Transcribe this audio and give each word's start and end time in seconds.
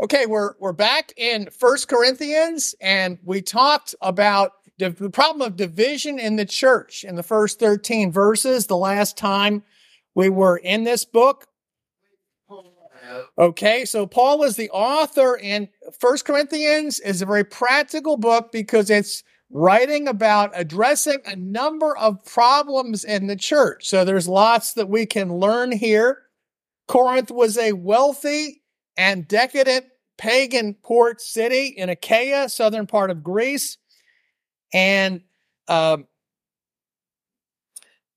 Okay, 0.00 0.26
we're 0.26 0.54
we're 0.60 0.72
back 0.72 1.12
in 1.16 1.48
First 1.50 1.88
Corinthians, 1.88 2.72
and 2.80 3.18
we 3.24 3.42
talked 3.42 3.96
about 4.00 4.52
the 4.78 4.92
problem 5.12 5.44
of 5.44 5.56
division 5.56 6.20
in 6.20 6.36
the 6.36 6.44
church 6.44 7.02
in 7.02 7.16
the 7.16 7.22
first 7.24 7.58
13 7.58 8.12
verses 8.12 8.68
the 8.68 8.76
last 8.76 9.16
time 9.16 9.64
we 10.14 10.28
were 10.28 10.58
in 10.58 10.84
this 10.84 11.04
book. 11.04 11.48
Okay, 13.38 13.84
so 13.84 14.06
Paul 14.06 14.44
is 14.44 14.54
the 14.54 14.70
author, 14.70 15.36
and 15.42 15.66
First 15.98 16.24
Corinthians 16.24 17.00
is 17.00 17.20
a 17.20 17.26
very 17.26 17.44
practical 17.44 18.16
book 18.16 18.52
because 18.52 18.90
it's 18.90 19.24
writing 19.50 20.06
about 20.06 20.52
addressing 20.54 21.18
a 21.26 21.34
number 21.34 21.96
of 21.96 22.24
problems 22.24 23.02
in 23.02 23.26
the 23.26 23.36
church. 23.36 23.88
So 23.88 24.04
there's 24.04 24.28
lots 24.28 24.74
that 24.74 24.88
we 24.88 25.06
can 25.06 25.38
learn 25.38 25.72
here. 25.72 26.22
Corinth 26.86 27.32
was 27.32 27.58
a 27.58 27.72
wealthy 27.72 28.62
and 28.98 29.26
decadent 29.28 29.86
pagan 30.18 30.74
port 30.74 31.22
city 31.22 31.68
in 31.68 31.88
Achaia, 31.88 32.48
southern 32.48 32.86
part 32.86 33.10
of 33.10 33.22
Greece. 33.22 33.78
And 34.74 35.22
um, 35.68 36.06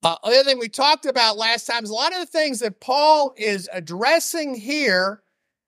uh, 0.02 0.16
other 0.24 0.42
thing 0.42 0.58
we 0.58 0.68
talked 0.68 1.06
about 1.06 1.38
last 1.38 1.66
time 1.66 1.84
is 1.84 1.90
a 1.90 1.94
lot 1.94 2.12
of 2.12 2.18
the 2.18 2.26
things 2.26 2.58
that 2.58 2.80
Paul 2.80 3.32
is 3.36 3.70
addressing 3.72 4.54
here 4.54 5.22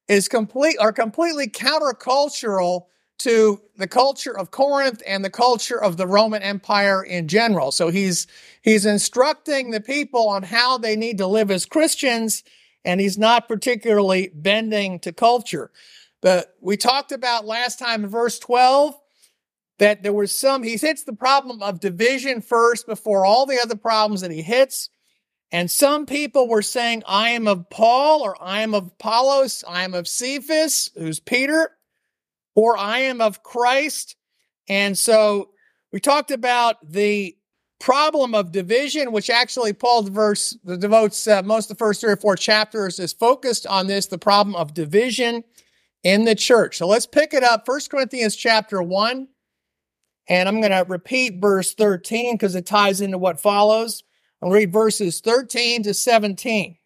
is 0.09 0.29
complete 0.29 0.77
are 0.81 0.93
completely 0.93 1.47
countercultural 1.47 2.87
to 3.17 3.63
the 3.77 3.87
culture 3.87 4.37
of 4.37 4.51
Corinth 4.51 5.01
and 5.07 5.25
the 5.25 5.31
culture 5.31 5.81
of 5.81 5.97
the 5.97 6.07
Roman 6.07 6.43
Empire 6.43 7.03
in 7.03 7.29
general. 7.29 7.71
So 7.71 7.89
he's 7.89 8.27
he's 8.61 8.85
instructing 8.85 9.71
the 9.71 9.81
people 9.81 10.29
on 10.29 10.43
how 10.43 10.79
they 10.79 10.97
need 10.97 11.19
to 11.19 11.27
live 11.29 11.53
as 11.53 11.65
Christians, 11.65 12.43
and 12.85 13.01
he's 13.01 13.19
not 13.19 13.49
particularly 13.49 14.31
bending 14.35 14.99
to 15.01 15.13
culture. 15.13 15.71
But 16.21 16.55
we 16.61 16.77
talked 16.77 17.13
about 17.13 17.47
last 17.47 17.79
time 17.79 18.05
in 18.05 18.11
verse 18.11 18.39
12 18.39 18.95
that 19.79 20.03
there 20.03 20.13
was 20.13 20.37
some, 20.37 20.63
he 20.63 20.77
hits 20.77 21.05
the 21.05 21.13
problem 21.13 21.63
of 21.63 21.81
division 21.81 22.41
first 22.41 22.87
before 22.87 23.25
all 23.25 23.47
the 23.47 23.61
other 23.61 23.77
problems 23.77 24.21
that 24.21 24.31
he 24.31 24.43
hits. 24.43 24.89
And 25.51 25.71
some 25.71 26.07
people 26.07 26.49
were 26.49 26.63
saying, 26.63 27.03
I 27.07 27.31
am 27.31 27.47
of 27.47 27.71
Paul, 27.71 28.23
or 28.23 28.41
I 28.43 28.63
am 28.63 28.75
of 28.75 28.89
Apollos, 28.89 29.63
I 29.69 29.85
am 29.85 29.95
of 29.95 30.09
Cephas, 30.09 30.91
who's 30.97 31.21
Peter, 31.21 31.71
or 32.55 32.77
I 32.77 33.01
am 33.01 33.21
of 33.21 33.43
Christ. 33.43 34.17
And 34.69 34.97
so 34.97 35.51
we 35.93 36.01
talked 36.01 36.31
about 36.31 36.77
the 36.91 37.37
problem 37.85 38.35
of 38.35 38.51
division, 38.51 39.13
which 39.13 39.29
actually 39.29 39.75
Paul 39.75 40.05
devotes, 40.05 40.53
devotes 40.79 41.27
uh, 41.27 41.43
most 41.43 41.71
of 41.71 41.77
the 41.77 41.85
first 41.85 42.01
three 42.01 42.13
or 42.13 42.17
four 42.17 42.35
chapters 42.35 42.99
is 42.99 43.13
focused 43.13 43.67
on 43.67 43.87
this, 43.87 44.07
the 44.07 44.17
problem 44.17 44.57
of 44.57 44.73
division 44.73 45.45
in 46.03 46.25
the 46.25 46.35
church. 46.35 46.79
So 46.79 46.87
let's 46.87 47.05
pick 47.05 47.35
it 47.35 47.43
up. 47.43 47.69
1 47.69 47.81
Corinthians 47.91 48.37
chapter 48.37 48.83
1. 48.83 49.29
And 50.31 50.49
I'm 50.49 50.63
going 50.63 50.73
to 50.73 50.87
repeat 50.89 51.43
verse 51.43 51.75
13 51.75 52.37
because 52.37 52.55
it 52.55 52.65
ties 52.65 53.03
into 53.03 53.19
what 53.19 53.39
follows. 53.39 54.03
I'll 54.43 54.51
read 54.51 54.73
verses 54.73 55.21
13 55.21 55.83
to 55.83 55.93
17. 55.93 56.79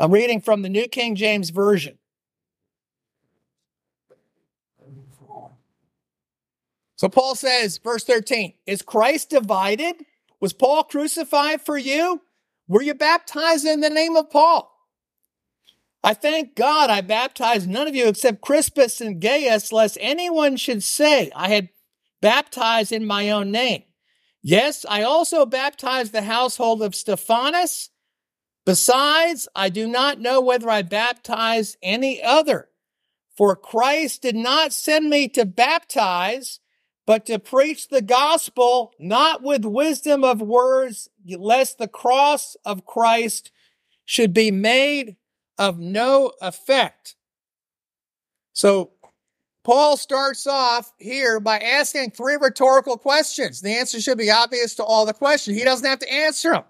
I'm 0.00 0.10
reading 0.10 0.40
from 0.40 0.62
the 0.62 0.70
New 0.70 0.88
King 0.88 1.14
James 1.14 1.50
Version. 1.50 1.98
So 6.98 7.08
Paul 7.08 7.36
says, 7.36 7.78
verse 7.78 8.02
13, 8.02 8.54
is 8.66 8.82
Christ 8.82 9.30
divided? 9.30 10.04
Was 10.40 10.52
Paul 10.52 10.82
crucified 10.82 11.62
for 11.62 11.78
you? 11.78 12.22
Were 12.66 12.82
you 12.82 12.92
baptized 12.92 13.64
in 13.64 13.80
the 13.80 13.88
name 13.88 14.16
of 14.16 14.30
Paul? 14.30 14.74
I 16.02 16.14
thank 16.14 16.56
God 16.56 16.90
I 16.90 17.00
baptized 17.00 17.68
none 17.68 17.86
of 17.86 17.94
you 17.94 18.08
except 18.08 18.40
Crispus 18.40 19.00
and 19.00 19.20
Gaius, 19.20 19.70
lest 19.70 19.96
anyone 20.00 20.56
should 20.56 20.82
say 20.82 21.30
I 21.36 21.48
had 21.48 21.68
baptized 22.20 22.90
in 22.90 23.06
my 23.06 23.30
own 23.30 23.52
name. 23.52 23.84
Yes, 24.42 24.84
I 24.88 25.02
also 25.02 25.46
baptized 25.46 26.12
the 26.12 26.22
household 26.22 26.82
of 26.82 26.96
Stephanas. 26.96 27.90
Besides, 28.66 29.46
I 29.54 29.68
do 29.68 29.86
not 29.86 30.20
know 30.20 30.40
whether 30.40 30.68
I 30.68 30.82
baptized 30.82 31.76
any 31.80 32.20
other. 32.20 32.68
For 33.36 33.54
Christ 33.54 34.22
did 34.22 34.34
not 34.34 34.72
send 34.72 35.08
me 35.08 35.28
to 35.28 35.44
baptize, 35.44 36.58
but 37.08 37.24
to 37.24 37.38
preach 37.38 37.88
the 37.88 38.02
gospel, 38.02 38.92
not 38.98 39.42
with 39.42 39.64
wisdom 39.64 40.22
of 40.22 40.42
words, 40.42 41.08
lest 41.26 41.78
the 41.78 41.88
cross 41.88 42.54
of 42.66 42.84
Christ 42.84 43.50
should 44.04 44.34
be 44.34 44.50
made 44.50 45.16
of 45.56 45.78
no 45.78 46.32
effect. 46.42 47.16
So 48.52 48.90
Paul 49.64 49.96
starts 49.96 50.46
off 50.46 50.92
here 50.98 51.40
by 51.40 51.58
asking 51.58 52.10
three 52.10 52.36
rhetorical 52.38 52.98
questions. 52.98 53.62
The 53.62 53.78
answer 53.78 54.02
should 54.02 54.18
be 54.18 54.30
obvious 54.30 54.74
to 54.74 54.84
all 54.84 55.06
the 55.06 55.14
questions. 55.14 55.56
He 55.56 55.64
doesn't 55.64 55.88
have 55.88 56.00
to 56.00 56.12
answer 56.12 56.50
them. 56.50 56.64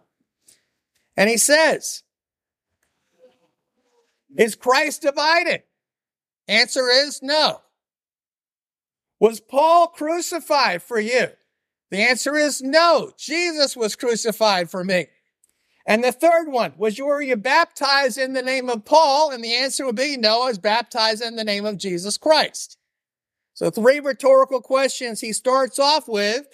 And 1.16 1.28
he 1.28 1.36
says, 1.36 2.04
Is 4.36 4.54
Christ 4.54 5.02
divided? 5.02 5.64
Answer 6.46 6.88
is 6.90 7.24
no. 7.24 7.60
Was 9.20 9.40
Paul 9.40 9.88
crucified 9.88 10.82
for 10.82 10.98
you? 10.98 11.28
The 11.90 11.98
answer 11.98 12.36
is 12.36 12.62
no. 12.62 13.12
Jesus 13.16 13.76
was 13.76 13.96
crucified 13.96 14.70
for 14.70 14.84
me. 14.84 15.06
And 15.86 16.04
the 16.04 16.12
third 16.12 16.48
one 16.48 16.74
was, 16.76 17.00
were 17.00 17.22
you 17.22 17.36
baptized 17.36 18.18
in 18.18 18.34
the 18.34 18.42
name 18.42 18.68
of 18.68 18.84
Paul? 18.84 19.30
And 19.30 19.42
the 19.42 19.54
answer 19.54 19.86
would 19.86 19.96
be, 19.96 20.18
no, 20.18 20.42
I 20.42 20.48
was 20.48 20.58
baptized 20.58 21.22
in 21.22 21.36
the 21.36 21.44
name 21.44 21.64
of 21.64 21.78
Jesus 21.78 22.18
Christ. 22.18 22.76
So 23.54 23.70
three 23.70 23.98
rhetorical 23.98 24.60
questions 24.60 25.20
he 25.20 25.32
starts 25.32 25.78
off 25.78 26.06
with, 26.06 26.46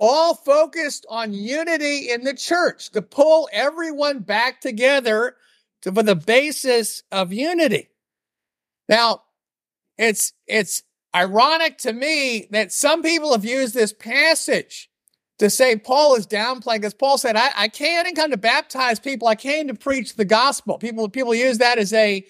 all 0.00 0.34
focused 0.34 1.06
on 1.08 1.32
unity 1.32 2.10
in 2.10 2.24
the 2.24 2.34
church 2.34 2.90
to 2.90 3.00
pull 3.00 3.48
everyone 3.52 4.18
back 4.18 4.60
together 4.60 5.36
to, 5.82 5.92
for 5.92 6.02
the 6.02 6.16
basis 6.16 7.04
of 7.12 7.32
unity. 7.32 7.88
Now, 8.88 9.22
it's, 9.96 10.32
it's 10.48 10.82
ironic 11.14 11.78
to 11.78 11.92
me 11.92 12.48
that 12.50 12.72
some 12.72 13.02
people 13.02 13.32
have 13.32 13.44
used 13.44 13.74
this 13.74 13.92
passage 13.92 14.90
to 15.38 15.50
say 15.50 15.76
Paul 15.76 16.14
is 16.14 16.26
downplaying 16.26 16.76
because 16.76 16.94
Paul 16.94 17.18
said, 17.18 17.36
I, 17.36 17.50
I 17.56 17.64
I 17.64 18.12
come 18.14 18.30
to 18.30 18.36
baptize 18.36 19.00
people. 19.00 19.28
I 19.28 19.34
came 19.34 19.68
to 19.68 19.74
preach 19.74 20.14
the 20.14 20.24
gospel. 20.24 20.78
People, 20.78 21.08
people 21.08 21.34
use 21.34 21.58
that 21.58 21.78
as 21.78 21.92
a, 21.92 22.24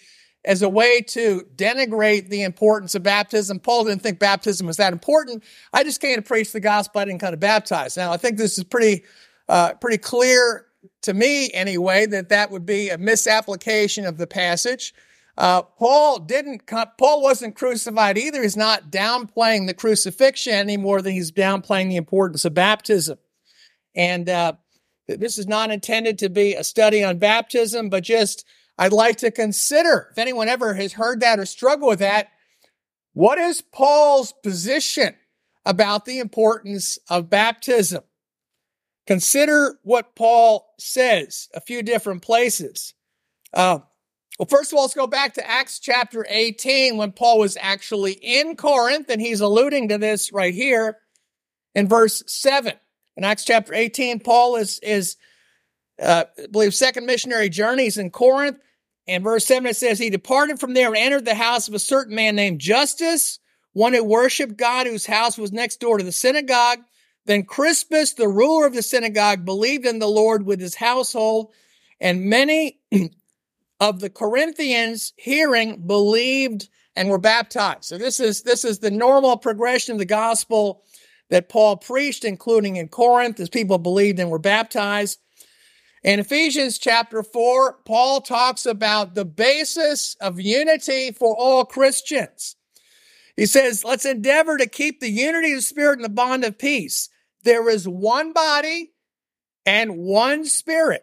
as 0.44 0.62
a 0.62 0.69
way 0.69 1.03
to 1.03 1.42
denigrate 1.54 2.28
the 2.28 2.42
importance 2.42 2.94
of 2.94 3.03
baptism. 3.03 3.59
Paul 3.59 3.84
didn't 3.84 4.03
think 4.03 4.19
baptism 4.19 4.66
was 4.66 4.78
that 4.78 4.92
important. 4.92 5.44
I 5.72 5.84
just 5.84 6.00
came 6.00 6.16
to 6.16 6.22
preach 6.22 6.53
the 6.53 6.60
gospel. 6.60 7.00
I 7.00 7.04
didn't 7.04 7.21
come 7.21 7.32
to 7.32 7.37
baptize. 7.37 7.97
Now, 7.97 8.12
I 8.12 8.16
think 8.16 8.38
this 8.38 8.56
is 8.59 8.65
pretty, 8.65 9.04
uh, 9.48 9.75
pretty 9.75 9.98
clear 9.98 10.66
to 11.03 11.15
me 11.15 11.50
anyway, 11.53 12.06
that 12.06 12.31
that 12.31 12.50
would 12.50 12.66
be 12.66 12.88
a 12.88 12.98
misapplication 12.98 14.06
of 14.06 14.16
the 14.16 14.26
passage. 14.26 14.94
Uh, 15.38 15.62
Paul 15.62 16.19
didn't, 16.19 16.66
Paul 16.66 17.22
wasn't 17.22 17.56
crucified 17.56 18.19
either. 18.19 18.43
He's 18.43 18.56
not 18.56 18.91
downplaying 18.91 19.66
the 19.66 19.75
crucifixion 19.75 20.53
any 20.53 20.76
more 20.76 21.00
than 21.00 21.12
he's 21.15 21.32
downplaying 21.32 21.88
the 21.88 21.97
importance 21.97 22.44
of 22.44 22.54
baptism. 22.54 23.19
And, 23.94 24.28
uh, 24.28 24.54
this 25.09 25.38
is 25.38 25.47
not 25.47 25.71
intended 25.71 26.19
to 26.19 26.31
be 26.31 26.54
a 26.54 26.62
study 26.62 27.03
on 27.03 27.19
baptism, 27.19 27.88
but 27.88 28.04
just, 28.04 28.44
I'd 28.78 28.92
like 28.92 29.16
to 29.19 29.31
consider, 29.31 30.09
if 30.12 30.19
anyone 30.19 30.48
ever 30.48 30.75
has 30.75 30.92
heard 30.92 31.21
that 31.21 31.38
or 31.38 31.47
struggled 31.47 31.91
with 31.91 31.98
that, 31.98 32.28
what 33.12 33.38
is 33.38 33.60
Paul's 33.60 34.32
position 34.42 35.15
about 35.66 36.04
the 36.04 36.19
importance 36.19 36.98
of 37.09 37.28
baptism? 37.28 38.03
Consider 39.06 39.78
what 39.82 40.15
Paul 40.15 40.72
says 40.78 41.48
a 41.54 41.60
few 41.60 41.82
different 41.82 42.22
places. 42.22 42.94
Uh, 43.53 43.81
well, 44.38 44.47
first 44.47 44.72
of 44.72 44.76
all, 44.76 44.84
let's 44.84 44.94
go 44.94 45.06
back 45.06 45.34
to 45.34 45.48
Acts 45.48 45.78
chapter 45.78 46.26
18 46.28 46.97
when 46.97 47.12
Paul 47.12 47.38
was 47.38 47.56
actually 47.60 48.12
in 48.12 48.56
Corinth, 48.56 49.10
and 49.10 49.21
he's 49.21 49.41
alluding 49.41 49.89
to 49.89 49.98
this 49.98 50.33
right 50.33 50.54
here 50.54 50.98
in 51.74 51.89
verse 51.89 52.22
7. 52.27 52.72
In 53.16 53.24
Acts 53.24 53.45
chapter 53.45 53.74
18, 53.74 54.21
Paul 54.21 54.56
is, 54.56 54.78
is 54.80 55.16
uh, 56.01 56.24
I 56.39 56.47
believe, 56.47 56.74
second 56.74 57.06
missionary 57.06 57.48
journeys 57.48 57.98
in 57.98 58.10
Corinth. 58.10 58.59
And 59.06 59.24
verse 59.24 59.45
7 59.47 59.66
it 59.66 59.77
says, 59.77 59.98
He 59.98 60.10
departed 60.10 60.60
from 60.60 60.74
there 60.74 60.89
and 60.89 60.97
entered 60.97 61.24
the 61.24 61.34
house 61.34 61.68
of 61.68 61.74
a 61.74 61.78
certain 61.78 62.15
man 62.15 62.36
named 62.36 62.60
Justus, 62.60 63.39
one 63.72 63.92
who 63.92 64.04
worshiped 64.04 64.56
God, 64.56 64.86
whose 64.86 65.06
house 65.06 65.36
was 65.36 65.53
next 65.53 65.80
door 65.80 65.98
to 65.98 66.04
the 66.04 66.12
synagogue. 66.12 66.78
Then 67.27 67.45
Crispus, 67.45 68.15
the 68.15 68.28
ruler 68.28 68.66
of 68.66 68.74
the 68.74 68.83
synagogue, 68.83 69.45
believed 69.45 69.86
in 69.86 69.98
the 69.98 70.09
Lord 70.09 70.47
with 70.47 70.60
his 70.60 70.74
household, 70.74 71.53
and 72.01 72.24
many 72.24 72.80
of 73.82 73.98
the 73.98 74.10
Corinthians 74.10 75.12
hearing 75.16 75.88
believed 75.88 76.68
and 76.94 77.08
were 77.08 77.18
baptized. 77.18 77.82
So 77.82 77.98
this 77.98 78.20
is, 78.20 78.42
this 78.42 78.64
is 78.64 78.78
the 78.78 78.92
normal 78.92 79.36
progression 79.36 79.94
of 79.94 79.98
the 79.98 80.04
gospel 80.04 80.84
that 81.30 81.48
Paul 81.48 81.78
preached, 81.78 82.24
including 82.24 82.76
in 82.76 82.86
Corinth, 82.86 83.40
as 83.40 83.48
people 83.48 83.78
believed 83.78 84.20
and 84.20 84.30
were 84.30 84.38
baptized. 84.38 85.18
In 86.04 86.20
Ephesians 86.20 86.78
chapter 86.78 87.24
4, 87.24 87.78
Paul 87.84 88.20
talks 88.20 88.66
about 88.66 89.16
the 89.16 89.24
basis 89.24 90.14
of 90.20 90.40
unity 90.40 91.10
for 91.10 91.34
all 91.36 91.64
Christians. 91.64 92.54
He 93.36 93.46
says, 93.46 93.84
let's 93.84 94.04
endeavor 94.04 94.58
to 94.58 94.68
keep 94.68 95.00
the 95.00 95.10
unity 95.10 95.50
of 95.50 95.58
the 95.58 95.62
Spirit 95.62 95.98
in 95.98 96.02
the 96.02 96.08
bond 96.08 96.44
of 96.44 96.56
peace. 96.56 97.08
There 97.42 97.68
is 97.68 97.88
one 97.88 98.32
body 98.32 98.92
and 99.66 99.96
one 99.96 100.44
Spirit, 100.44 101.02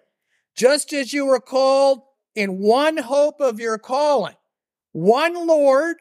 just 0.56 0.94
as 0.94 1.12
you 1.12 1.26
were 1.26 1.42
called 1.42 2.04
in 2.36 2.60
one 2.60 2.98
hope 2.98 3.40
of 3.40 3.60
your 3.60 3.78
calling, 3.78 4.36
one 4.92 5.48
Lord, 5.48 5.98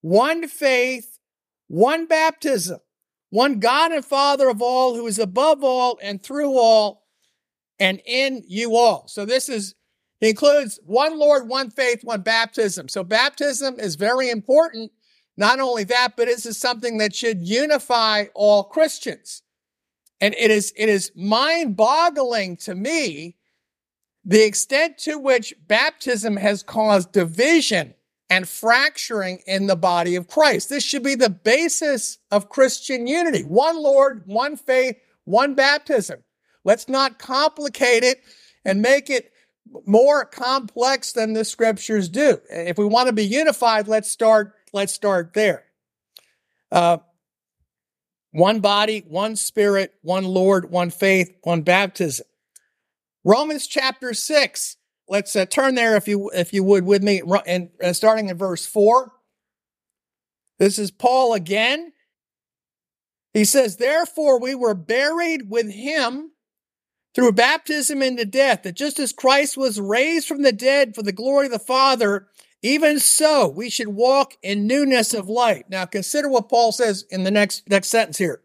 one 0.00 0.48
faith, 0.48 1.18
one 1.68 2.06
baptism, 2.06 2.78
one 3.30 3.58
God 3.58 3.92
and 3.92 4.04
Father 4.04 4.48
of 4.48 4.62
all, 4.62 4.94
who 4.94 5.06
is 5.06 5.18
above 5.18 5.64
all 5.64 5.98
and 6.02 6.22
through 6.22 6.58
all 6.58 7.04
and 7.80 8.00
in 8.06 8.42
you 8.46 8.76
all. 8.76 9.08
So 9.08 9.24
this 9.24 9.48
is 9.48 9.74
includes 10.20 10.78
one 10.84 11.18
Lord, 11.18 11.48
one 11.48 11.70
faith, 11.70 12.00
one 12.02 12.22
baptism. 12.22 12.88
So 12.88 13.04
baptism 13.04 13.78
is 13.78 13.96
very 13.96 14.30
important. 14.30 14.90
Not 15.36 15.60
only 15.60 15.84
that, 15.84 16.14
but 16.16 16.26
this 16.26 16.46
is 16.46 16.58
something 16.58 16.98
that 16.98 17.14
should 17.14 17.46
unify 17.46 18.26
all 18.34 18.64
Christians. 18.64 19.42
And 20.20 20.34
it 20.34 20.50
is, 20.50 20.72
it 20.76 20.88
is 20.88 21.12
mind 21.16 21.76
boggling 21.76 22.56
to 22.58 22.74
me 22.74 23.36
the 24.24 24.44
extent 24.44 24.98
to 24.98 25.18
which 25.18 25.54
baptism 25.66 26.36
has 26.36 26.62
caused 26.62 27.12
division 27.12 27.94
and 28.30 28.48
fracturing 28.48 29.40
in 29.46 29.66
the 29.66 29.76
body 29.76 30.16
of 30.16 30.28
Christ. 30.28 30.68
This 30.68 30.82
should 30.82 31.02
be 31.02 31.14
the 31.14 31.30
basis 31.30 32.18
of 32.30 32.48
Christian 32.48 33.06
unity. 33.06 33.42
One 33.42 33.80
Lord, 33.82 34.22
one 34.26 34.56
faith, 34.56 34.96
one 35.24 35.54
baptism. 35.54 36.22
Let's 36.64 36.88
not 36.88 37.18
complicate 37.18 38.02
it 38.02 38.22
and 38.64 38.80
make 38.80 39.10
it 39.10 39.30
more 39.86 40.24
complex 40.24 41.12
than 41.12 41.34
the 41.34 41.44
scriptures 41.44 42.08
do. 42.08 42.38
If 42.50 42.78
we 42.78 42.86
want 42.86 43.08
to 43.08 43.12
be 43.12 43.26
unified, 43.26 43.88
let's 43.88 44.10
start, 44.10 44.54
let's 44.72 44.92
start 44.92 45.34
there. 45.34 45.64
Uh, 46.72 46.98
one 48.30 48.60
body, 48.60 49.04
one 49.06 49.36
spirit, 49.36 49.94
one 50.02 50.24
Lord, 50.24 50.70
one 50.70 50.90
faith, 50.90 51.36
one 51.42 51.62
baptism. 51.62 52.26
Romans 53.24 53.66
chapter 53.66 54.14
six. 54.14 54.76
Let's 55.08 55.34
uh, 55.34 55.46
turn 55.46 55.74
there 55.74 55.96
if 55.96 56.06
you 56.06 56.30
if 56.34 56.52
you 56.52 56.62
would 56.64 56.84
with 56.84 57.02
me, 57.02 57.22
and 57.46 57.70
uh, 57.82 57.92
starting 57.92 58.28
in 58.28 58.38
verse 58.38 58.66
four. 58.66 59.12
This 60.58 60.78
is 60.78 60.90
Paul 60.90 61.34
again. 61.34 61.92
He 63.32 63.44
says, 63.44 63.76
"Therefore 63.76 64.38
we 64.38 64.54
were 64.54 64.74
buried 64.74 65.50
with 65.50 65.72
him 65.72 66.32
through 67.14 67.32
baptism 67.32 68.02
into 68.02 68.24
death, 68.24 68.64
that 68.64 68.74
just 68.76 68.98
as 68.98 69.12
Christ 69.12 69.56
was 69.56 69.80
raised 69.80 70.26
from 70.26 70.42
the 70.42 70.52
dead 70.52 70.94
for 70.94 71.02
the 71.02 71.12
glory 71.12 71.46
of 71.46 71.52
the 71.52 71.58
Father, 71.58 72.26
even 72.60 72.98
so 72.98 73.48
we 73.48 73.70
should 73.70 73.88
walk 73.88 74.34
in 74.42 74.66
newness 74.66 75.14
of 75.14 75.28
life. 75.28 75.62
Now 75.68 75.84
consider 75.84 76.28
what 76.28 76.48
Paul 76.48 76.72
says 76.72 77.04
in 77.10 77.22
the 77.24 77.30
next, 77.30 77.68
next 77.68 77.88
sentence 77.88 78.18
here. 78.18 78.42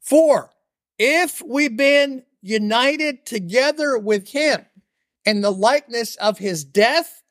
For 0.00 0.50
if 0.98 1.42
we've 1.44 1.76
been 1.76 2.22
united 2.46 3.26
together 3.26 3.98
with 3.98 4.28
him 4.28 4.64
in 5.24 5.40
the 5.40 5.50
likeness 5.50 6.16
of 6.16 6.38
his 6.38 6.64
death, 6.64 7.22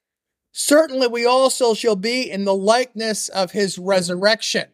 certainly 0.51 1.07
we 1.07 1.25
also 1.25 1.73
shall 1.73 1.95
be 1.95 2.29
in 2.29 2.45
the 2.45 2.53
likeness 2.53 3.29
of 3.29 3.51
his 3.51 3.77
resurrection. 3.77 4.67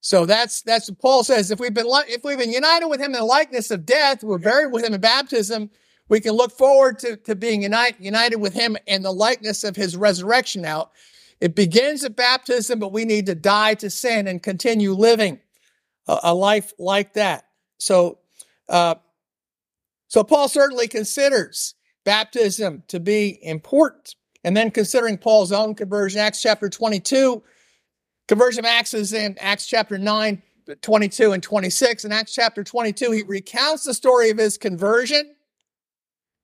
So 0.00 0.26
that's 0.26 0.62
that's 0.62 0.88
what 0.88 1.00
Paul 1.00 1.24
says. 1.24 1.50
If 1.50 1.60
we've 1.60 1.74
been 1.74 1.86
if 2.08 2.24
we've 2.24 2.38
been 2.38 2.52
united 2.52 2.86
with 2.88 3.00
him 3.00 3.14
in 3.14 3.20
the 3.20 3.24
likeness 3.24 3.70
of 3.70 3.86
death, 3.86 4.22
we're 4.22 4.38
buried 4.38 4.72
with 4.72 4.84
him 4.84 4.94
in 4.94 5.00
baptism. 5.00 5.70
We 6.08 6.20
can 6.20 6.32
look 6.32 6.52
forward 6.52 6.98
to, 7.00 7.16
to 7.16 7.34
being 7.34 7.62
united, 7.62 8.02
united 8.02 8.36
with 8.36 8.54
him 8.54 8.76
in 8.86 9.02
the 9.02 9.12
likeness 9.12 9.62
of 9.64 9.76
his 9.76 9.96
resurrection. 9.96 10.62
Now, 10.62 10.90
it 11.40 11.54
begins 11.54 12.02
at 12.04 12.16
baptism, 12.16 12.78
but 12.78 12.92
we 12.92 13.04
need 13.04 13.26
to 13.26 13.34
die 13.34 13.74
to 13.74 13.90
sin 13.90 14.26
and 14.26 14.42
continue 14.42 14.92
living 14.94 15.40
a, 16.06 16.18
a 16.24 16.34
life 16.34 16.72
like 16.78 17.12
that. 17.14 17.44
So, 17.78 18.18
uh, 18.68 18.96
so 20.08 20.24
Paul 20.24 20.48
certainly 20.48 20.88
considers 20.88 21.74
baptism 22.04 22.82
to 22.88 22.98
be 22.98 23.38
important. 23.42 24.14
And 24.42 24.56
then 24.56 24.70
considering 24.70 25.18
Paul's 25.18 25.52
own 25.52 25.74
conversion, 25.74 26.20
Acts 26.20 26.40
chapter 26.40 26.68
22, 26.68 27.42
Conversion 28.26 28.64
of 28.64 28.66
Acts 28.66 28.94
is 28.94 29.12
in 29.12 29.36
Acts 29.38 29.66
chapter 29.66 29.98
9, 29.98 30.42
22 30.82 31.32
and 31.32 31.42
26. 31.42 32.04
In 32.04 32.12
Acts 32.12 32.34
chapter 32.34 32.62
22, 32.62 33.10
he 33.10 33.22
recounts 33.22 33.84
the 33.84 33.94
story 33.94 34.30
of 34.30 34.38
his 34.38 34.58
conversion 34.58 35.34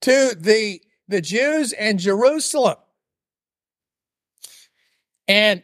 to 0.02 0.34
the, 0.38 0.80
the 1.08 1.20
Jews 1.20 1.72
in 1.72 1.98
Jerusalem. 1.98 2.76
And 5.28 5.62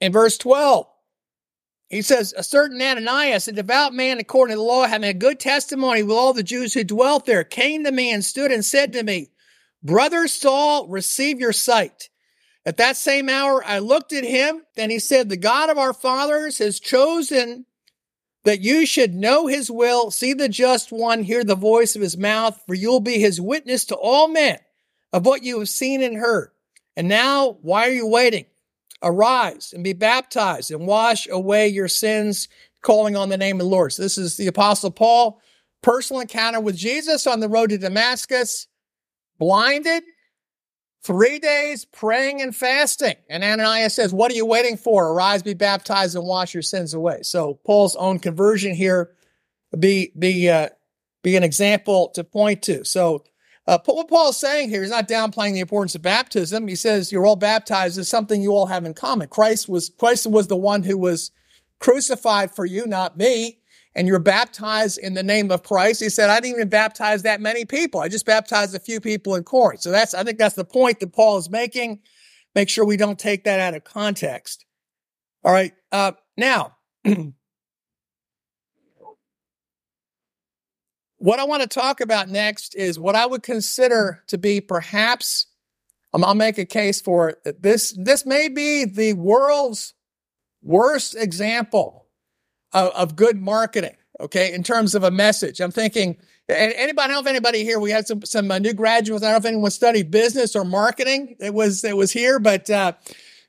in 0.00 0.12
verse 0.12 0.38
12, 0.38 0.86
he 1.88 2.02
says, 2.02 2.34
A 2.36 2.42
certain 2.42 2.80
Ananias, 2.80 3.48
a 3.48 3.52
devout 3.52 3.94
man 3.94 4.18
according 4.18 4.54
to 4.54 4.58
the 4.58 4.62
law, 4.62 4.86
having 4.86 5.08
a 5.08 5.14
good 5.14 5.40
testimony 5.40 6.02
with 6.02 6.16
all 6.16 6.32
the 6.32 6.42
Jews 6.42 6.74
who 6.74 6.84
dwelt 6.84 7.24
there, 7.24 7.44
came 7.44 7.84
to 7.84 7.92
me 7.92 8.12
and 8.12 8.24
stood 8.24 8.52
and 8.52 8.64
said 8.64 8.92
to 8.92 9.02
me, 9.02 9.30
Brother 9.82 10.28
Saul, 10.28 10.88
receive 10.88 11.40
your 11.40 11.52
sight. 11.52 12.10
At 12.66 12.76
that 12.76 12.96
same 12.96 13.30
hour, 13.30 13.64
I 13.64 13.78
looked 13.78 14.12
at 14.12 14.24
him, 14.24 14.62
and 14.76 14.92
he 14.92 14.98
said, 14.98 15.28
The 15.28 15.38
God 15.38 15.70
of 15.70 15.78
our 15.78 15.94
fathers 15.94 16.58
has 16.58 16.78
chosen 16.78 17.64
that 18.44 18.60
you 18.60 18.84
should 18.84 19.14
know 19.14 19.46
his 19.46 19.70
will, 19.70 20.10
see 20.10 20.34
the 20.34 20.48
just 20.48 20.92
one, 20.92 21.22
hear 21.22 21.44
the 21.44 21.54
voice 21.54 21.96
of 21.96 22.02
his 22.02 22.18
mouth, 22.18 22.60
for 22.66 22.74
you'll 22.74 23.00
be 23.00 23.18
his 23.18 23.40
witness 23.40 23.86
to 23.86 23.96
all 23.96 24.28
men 24.28 24.58
of 25.12 25.24
what 25.24 25.42
you 25.42 25.58
have 25.58 25.68
seen 25.68 26.02
and 26.02 26.16
heard. 26.16 26.50
And 26.96 27.08
now, 27.08 27.58
why 27.62 27.88
are 27.88 27.92
you 27.92 28.06
waiting? 28.06 28.46
Arise 29.02 29.72
and 29.72 29.84
be 29.84 29.92
baptized 29.92 30.70
and 30.70 30.86
wash 30.86 31.28
away 31.28 31.68
your 31.68 31.88
sins, 31.88 32.48
calling 32.82 33.16
on 33.16 33.28
the 33.28 33.36
name 33.36 33.56
of 33.56 33.66
the 33.66 33.70
Lord. 33.70 33.92
So 33.92 34.02
this 34.02 34.18
is 34.18 34.36
the 34.36 34.46
apostle 34.48 34.90
Paul, 34.90 35.40
personal 35.82 36.20
encounter 36.20 36.60
with 36.60 36.76
Jesus 36.76 37.26
on 37.26 37.40
the 37.40 37.48
road 37.48 37.70
to 37.70 37.78
Damascus, 37.78 38.66
blinded, 39.38 40.02
Three 41.02 41.38
days 41.38 41.84
praying 41.84 42.42
and 42.42 42.54
fasting. 42.54 43.14
And 43.30 43.44
Ananias 43.44 43.94
says, 43.94 44.12
What 44.12 44.32
are 44.32 44.34
you 44.34 44.44
waiting 44.44 44.76
for? 44.76 45.08
Arise, 45.08 45.42
be 45.42 45.54
baptized, 45.54 46.16
and 46.16 46.26
wash 46.26 46.52
your 46.52 46.62
sins 46.62 46.92
away. 46.92 47.22
So 47.22 47.54
Paul's 47.64 47.96
own 47.96 48.18
conversion 48.18 48.74
here 48.74 49.12
be 49.78 50.12
be 50.18 50.48
uh, 50.48 50.68
be 51.22 51.36
an 51.36 51.44
example 51.44 52.08
to 52.10 52.24
point 52.24 52.62
to. 52.62 52.84
So 52.84 53.24
uh, 53.68 53.78
what 53.86 54.08
Paul's 54.08 54.36
saying 54.36 54.70
here 54.70 54.82
is 54.82 54.90
not 54.90 55.08
downplaying 55.08 55.52
the 55.52 55.60
importance 55.60 55.94
of 55.94 56.02
baptism. 56.02 56.66
He 56.66 56.74
says 56.74 57.12
you're 57.12 57.26
all 57.26 57.36
baptized 57.36 57.98
is 57.98 58.08
something 58.08 58.42
you 58.42 58.50
all 58.50 58.66
have 58.66 58.84
in 58.84 58.94
common. 58.94 59.28
Christ 59.28 59.68
was 59.68 59.90
Christ 59.90 60.26
was 60.26 60.48
the 60.48 60.56
one 60.56 60.82
who 60.82 60.98
was 60.98 61.30
crucified 61.78 62.50
for 62.50 62.64
you, 62.64 62.86
not 62.86 63.16
me 63.16 63.58
and 63.98 64.06
you're 64.06 64.20
baptized 64.20 64.96
in 64.98 65.14
the 65.14 65.24
name 65.24 65.50
of 65.50 65.64
Christ. 65.64 66.00
He 66.00 66.08
said, 66.08 66.30
I 66.30 66.38
didn't 66.38 66.54
even 66.54 66.68
baptize 66.68 67.22
that 67.22 67.40
many 67.40 67.64
people. 67.64 68.00
I 68.00 68.06
just 68.06 68.26
baptized 68.26 68.72
a 68.74 68.78
few 68.78 69.00
people 69.00 69.34
in 69.34 69.42
Corinth. 69.42 69.80
So 69.80 69.90
that's, 69.90 70.14
I 70.14 70.22
think 70.22 70.38
that's 70.38 70.54
the 70.54 70.64
point 70.64 71.00
that 71.00 71.12
Paul 71.12 71.36
is 71.36 71.50
making. 71.50 71.98
Make 72.54 72.68
sure 72.68 72.84
we 72.84 72.96
don't 72.96 73.18
take 73.18 73.42
that 73.42 73.58
out 73.58 73.74
of 73.74 73.82
context. 73.82 74.64
All 75.44 75.52
right. 75.52 75.72
Uh, 75.90 76.12
now, 76.36 76.76
what 81.18 81.38
I 81.38 81.44
want 81.44 81.62
to 81.62 81.68
talk 81.68 82.00
about 82.00 82.28
next 82.28 82.74
is 82.74 82.98
what 82.98 83.14
I 83.14 83.26
would 83.26 83.42
consider 83.42 84.22
to 84.28 84.38
be 84.38 84.60
perhaps, 84.60 85.46
um, 86.14 86.24
I'll 86.24 86.34
make 86.34 86.58
a 86.58 86.64
case 86.64 87.00
for 87.00 87.30
it. 87.30 87.62
This, 87.62 87.92
this 87.92 88.24
may 88.24 88.48
be 88.48 88.84
the 88.84 89.12
world's 89.12 89.94
worst 90.62 91.14
example 91.16 92.06
of, 92.72 92.88
of 92.92 93.16
good 93.16 93.36
marketing. 93.36 93.96
Okay, 94.20 94.52
in 94.52 94.64
terms 94.64 94.96
of 94.96 95.04
a 95.04 95.12
message, 95.12 95.60
I'm 95.60 95.70
thinking. 95.70 96.16
Anybody? 96.48 97.04
I 97.04 97.06
don't 97.06 97.10
know 97.10 97.20
if 97.20 97.26
anybody 97.28 97.62
here. 97.62 97.78
We 97.78 97.92
had 97.92 98.08
some 98.08 98.24
some 98.24 98.50
uh, 98.50 98.58
new 98.58 98.72
graduates. 98.72 99.22
I 99.22 99.26
don't 99.26 99.34
know 99.34 99.48
if 99.48 99.52
anyone 99.52 99.70
studied 99.70 100.10
business 100.10 100.56
or 100.56 100.64
marketing. 100.64 101.36
It 101.38 101.54
was 101.54 101.84
it 101.84 101.96
was 101.96 102.10
here, 102.10 102.40
but 102.40 102.68
uh, 102.68 102.94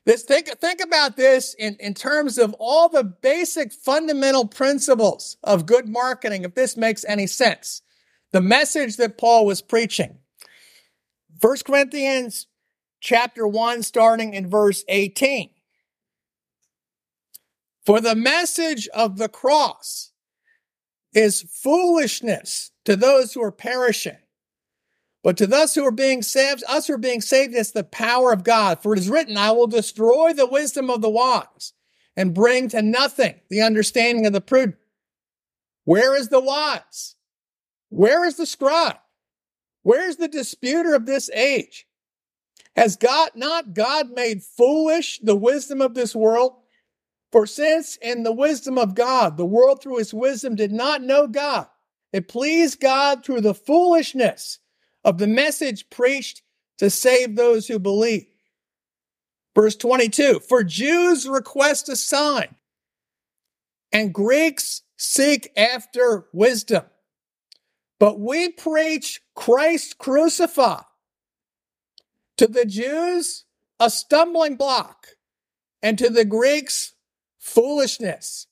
this 0.06 0.22
think 0.22 0.48
think 0.60 0.80
about 0.82 1.16
this 1.16 1.54
in 1.58 1.76
in 1.78 1.94
terms 1.94 2.38
of 2.38 2.54
all 2.58 2.88
the 2.88 3.04
basic 3.04 3.72
fundamental 3.72 4.46
principles 4.46 5.36
of 5.44 5.66
good 5.66 5.88
marketing. 5.88 6.44
If 6.44 6.54
this 6.54 6.76
makes 6.76 7.04
any 7.04 7.26
sense, 7.26 7.82
the 8.32 8.40
message 8.40 8.96
that 8.96 9.18
Paul 9.18 9.46
was 9.46 9.60
preaching. 9.60 10.18
First 11.40 11.64
Corinthians 11.64 12.46
chapter 13.00 13.46
one, 13.46 13.82
starting 13.82 14.34
in 14.34 14.48
verse 14.48 14.84
eighteen. 14.88 15.50
For 17.84 18.00
the 18.00 18.14
message 18.14 18.88
of 18.88 19.16
the 19.16 19.28
cross 19.28 20.12
is 21.12 21.42
foolishness 21.42 22.70
to 22.84 22.94
those 22.94 23.32
who 23.32 23.42
are 23.42 23.52
perishing. 23.52 24.18
But 25.22 25.36
to 25.36 25.46
those 25.46 25.74
who 25.74 25.84
are 25.84 25.92
being 25.92 26.22
saved, 26.22 26.64
us 26.66 26.86
who 26.86 26.94
are 26.94 26.98
being 26.98 27.20
saved, 27.20 27.54
it's 27.54 27.72
the 27.72 27.84
power 27.84 28.32
of 28.32 28.44
God. 28.44 28.82
For 28.82 28.94
it 28.94 28.98
is 28.98 29.10
written, 29.10 29.36
I 29.36 29.50
will 29.50 29.66
destroy 29.66 30.32
the 30.32 30.46
wisdom 30.46 30.88
of 30.88 31.02
the 31.02 31.10
wise 31.10 31.74
and 32.16 32.34
bring 32.34 32.68
to 32.70 32.80
nothing 32.80 33.34
the 33.50 33.60
understanding 33.62 34.24
of 34.26 34.32
the 34.32 34.40
prudent. 34.40 34.76
Where 35.84 36.16
is 36.16 36.28
the 36.28 36.40
wise? 36.40 37.16
Where 37.90 38.24
is 38.24 38.36
the 38.36 38.46
scribe? 38.46 38.96
Where's 39.82 40.16
the 40.16 40.28
disputer 40.28 40.94
of 40.94 41.06
this 41.06 41.28
age? 41.30 41.86
Has 42.76 42.96
God 42.96 43.30
not 43.34 43.74
God 43.74 44.10
made 44.12 44.42
foolish 44.42 45.18
the 45.22 45.36
wisdom 45.36 45.80
of 45.80 45.94
this 45.94 46.14
world? 46.14 46.52
For 47.32 47.46
since 47.46 47.96
in 47.96 48.22
the 48.22 48.32
wisdom 48.32 48.78
of 48.78 48.94
God, 48.94 49.36
the 49.36 49.46
world 49.46 49.82
through 49.82 49.98
his 49.98 50.14
wisdom 50.14 50.54
did 50.54 50.72
not 50.72 51.02
know 51.02 51.26
God, 51.26 51.66
it 52.12 52.28
pleased 52.28 52.80
God 52.80 53.24
through 53.24 53.42
the 53.42 53.54
foolishness 53.54 54.59
of 55.04 55.18
the 55.18 55.26
message 55.26 55.88
preached 55.90 56.42
to 56.78 56.90
save 56.90 57.36
those 57.36 57.66
who 57.66 57.78
believe. 57.78 58.26
Verse 59.54 59.76
22 59.76 60.40
For 60.40 60.62
Jews 60.64 61.28
request 61.28 61.88
a 61.88 61.96
sign, 61.96 62.54
and 63.92 64.14
Greeks 64.14 64.82
seek 64.96 65.50
after 65.56 66.26
wisdom. 66.32 66.84
But 67.98 68.18
we 68.18 68.48
preach 68.50 69.20
Christ 69.34 69.98
crucified. 69.98 70.84
To 72.38 72.46
the 72.46 72.64
Jews, 72.64 73.44
a 73.78 73.90
stumbling 73.90 74.56
block, 74.56 75.08
and 75.82 75.98
to 75.98 76.08
the 76.08 76.24
Greeks, 76.24 76.94
foolishness. 77.38 78.46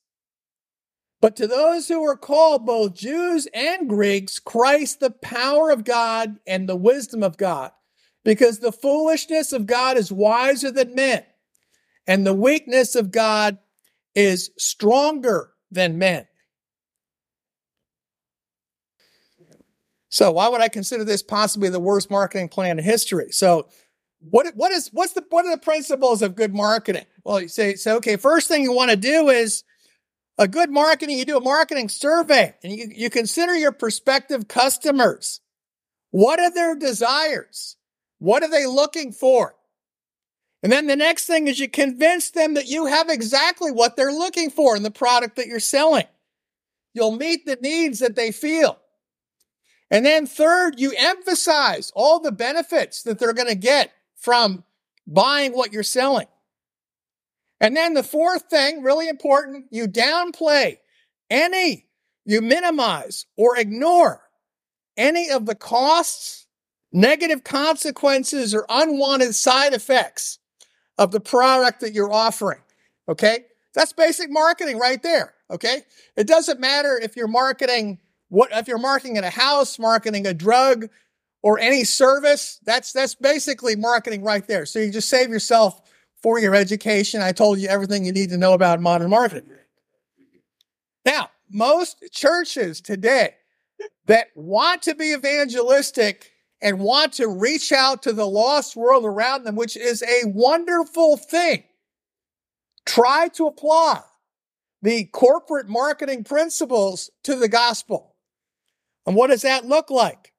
But 1.20 1.34
to 1.36 1.46
those 1.46 1.88
who 1.88 2.04
are 2.04 2.16
called, 2.16 2.64
both 2.64 2.94
Jews 2.94 3.48
and 3.52 3.88
Greeks, 3.88 4.38
Christ, 4.38 5.00
the 5.00 5.10
power 5.10 5.70
of 5.70 5.84
God 5.84 6.38
and 6.46 6.68
the 6.68 6.76
wisdom 6.76 7.22
of 7.22 7.36
God. 7.36 7.72
Because 8.24 8.58
the 8.58 8.72
foolishness 8.72 9.52
of 9.52 9.66
God 9.66 9.96
is 9.96 10.12
wiser 10.12 10.70
than 10.70 10.94
men, 10.94 11.24
and 12.06 12.26
the 12.26 12.34
weakness 12.34 12.94
of 12.94 13.10
God 13.10 13.58
is 14.14 14.50
stronger 14.58 15.52
than 15.70 15.98
men. 15.98 16.26
So 20.10 20.32
why 20.32 20.48
would 20.48 20.60
I 20.60 20.68
consider 20.68 21.04
this 21.04 21.22
possibly 21.22 21.68
the 21.68 21.80
worst 21.80 22.10
marketing 22.10 22.48
plan 22.48 22.78
in 22.78 22.84
history? 22.84 23.30
So 23.30 23.68
what, 24.20 24.54
what 24.56 24.72
is, 24.72 24.90
what's 24.92 25.12
the, 25.12 25.24
what 25.30 25.46
are 25.46 25.54
the 25.54 25.62
principles 25.62 26.20
of 26.20 26.34
good 26.34 26.54
marketing? 26.54 27.06
Well, 27.24 27.40
you 27.40 27.48
say, 27.48 27.76
so, 27.76 27.96
okay, 27.96 28.16
first 28.16 28.48
thing 28.48 28.62
you 28.62 28.72
want 28.72 28.90
to 28.90 28.96
do 28.96 29.28
is 29.28 29.64
a 30.38 30.46
good 30.46 30.70
marketing, 30.70 31.18
you 31.18 31.24
do 31.24 31.36
a 31.36 31.42
marketing 31.42 31.88
survey 31.88 32.54
and 32.62 32.72
you, 32.72 32.88
you 32.94 33.10
consider 33.10 33.56
your 33.56 33.72
prospective 33.72 34.46
customers. 34.48 35.40
What 36.10 36.38
are 36.38 36.52
their 36.52 36.76
desires? 36.76 37.76
What 38.18 38.42
are 38.42 38.50
they 38.50 38.66
looking 38.66 39.12
for? 39.12 39.54
And 40.62 40.72
then 40.72 40.86
the 40.86 40.96
next 40.96 41.26
thing 41.26 41.46
is 41.46 41.60
you 41.60 41.68
convince 41.68 42.30
them 42.30 42.54
that 42.54 42.66
you 42.66 42.86
have 42.86 43.08
exactly 43.08 43.70
what 43.70 43.96
they're 43.96 44.12
looking 44.12 44.50
for 44.50 44.76
in 44.76 44.82
the 44.82 44.90
product 44.90 45.36
that 45.36 45.46
you're 45.46 45.60
selling. 45.60 46.06
You'll 46.94 47.16
meet 47.16 47.46
the 47.46 47.58
needs 47.60 48.00
that 48.00 48.16
they 48.16 48.32
feel. 48.32 48.78
And 49.90 50.04
then 50.04 50.26
third, 50.26 50.78
you 50.78 50.92
emphasize 50.96 51.92
all 51.94 52.20
the 52.20 52.32
benefits 52.32 53.02
that 53.04 53.18
they're 53.18 53.32
going 53.32 53.48
to 53.48 53.54
get 53.54 53.92
from 54.16 54.64
buying 55.06 55.52
what 55.52 55.72
you're 55.72 55.82
selling. 55.82 56.26
And 57.60 57.76
then 57.76 57.94
the 57.94 58.02
fourth 58.02 58.44
thing, 58.44 58.82
really 58.82 59.08
important, 59.08 59.66
you 59.70 59.86
downplay 59.86 60.78
any, 61.28 61.86
you 62.24 62.40
minimize 62.40 63.26
or 63.36 63.58
ignore 63.58 64.22
any 64.96 65.30
of 65.30 65.46
the 65.46 65.54
costs, 65.54 66.46
negative 66.92 67.44
consequences, 67.44 68.54
or 68.54 68.64
unwanted 68.68 69.34
side 69.34 69.74
effects 69.74 70.38
of 70.96 71.10
the 71.10 71.20
product 71.20 71.80
that 71.80 71.94
you're 71.94 72.12
offering. 72.12 72.60
Okay. 73.08 73.46
That's 73.74 73.92
basic 73.92 74.30
marketing 74.30 74.78
right 74.78 75.02
there. 75.02 75.34
Okay. 75.50 75.82
It 76.16 76.26
doesn't 76.26 76.60
matter 76.60 76.98
if 77.00 77.16
you're 77.16 77.28
marketing 77.28 77.98
what 78.28 78.50
if 78.52 78.68
you're 78.68 78.78
marketing 78.78 79.18
a 79.18 79.30
house, 79.30 79.78
marketing 79.78 80.26
a 80.26 80.34
drug, 80.34 80.88
or 81.42 81.58
any 81.58 81.84
service? 81.84 82.60
That's 82.64 82.92
that's 82.92 83.14
basically 83.14 83.76
marketing 83.76 84.22
right 84.22 84.46
there. 84.46 84.66
So 84.66 84.78
you 84.78 84.92
just 84.92 85.08
save 85.08 85.30
yourself 85.30 85.80
for 86.22 86.38
your 86.38 86.54
education. 86.54 87.22
I 87.22 87.32
told 87.32 87.58
you 87.58 87.68
everything 87.68 88.04
you 88.04 88.12
need 88.12 88.30
to 88.30 88.38
know 88.38 88.52
about 88.54 88.80
modern 88.80 89.10
marketing. 89.10 89.50
Now, 91.04 91.30
most 91.50 92.04
churches 92.12 92.80
today 92.80 93.34
that 94.06 94.28
want 94.34 94.82
to 94.82 94.94
be 94.94 95.12
evangelistic 95.12 96.32
and 96.60 96.80
want 96.80 97.14
to 97.14 97.28
reach 97.28 97.72
out 97.72 98.02
to 98.02 98.12
the 98.12 98.26
lost 98.26 98.76
world 98.76 99.04
around 99.04 99.44
them, 99.44 99.54
which 99.54 99.76
is 99.76 100.02
a 100.02 100.26
wonderful 100.26 101.16
thing, 101.16 101.62
try 102.84 103.28
to 103.28 103.46
apply 103.46 104.02
the 104.82 105.04
corporate 105.06 105.68
marketing 105.68 106.24
principles 106.24 107.10
to 107.24 107.36
the 107.36 107.48
gospel. 107.48 108.14
And 109.06 109.14
what 109.16 109.28
does 109.28 109.42
that 109.42 109.66
look 109.66 109.90
like? 109.90 110.32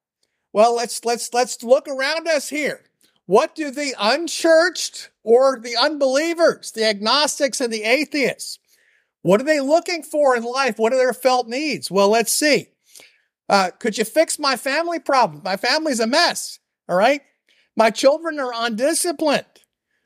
Well, 0.52 0.76
let's, 0.76 1.06
let's, 1.06 1.34
let's 1.34 1.64
look 1.64 1.88
around 1.88 2.28
us 2.28 2.50
here. 2.50 2.89
What 3.30 3.54
do 3.54 3.70
the 3.70 3.94
unchurched 4.00 5.12
or 5.24 5.60
the 5.60 5.78
unbelievers, 5.78 6.72
the 6.72 6.84
agnostics 6.84 7.62
and 7.62 7.72
the 7.72 7.84
atheists, 7.84 8.58
what 9.22 9.40
are 9.40 9.44
they 9.44 9.60
looking 9.60 10.02
for 10.02 10.36
in 10.36 10.42
life? 10.42 10.80
What 10.80 10.94
are 10.94 10.98
their 10.98 11.14
felt 11.14 11.48
needs? 11.48 11.92
Well, 11.92 12.10
let's 12.10 12.32
see. 12.32 12.70
Uh, 13.48 13.70
could 13.78 14.00
you 14.00 14.04
fix 14.04 14.40
my 14.40 14.56
family 14.56 14.98
problem? 14.98 15.44
My 15.46 15.58
family's 15.58 16.00
a 16.00 16.08
mess. 16.08 16.58
All 16.88 16.96
right. 16.96 17.22
My 17.78 17.92
children 17.92 18.40
are 18.40 18.52
undisciplined. 18.52 19.46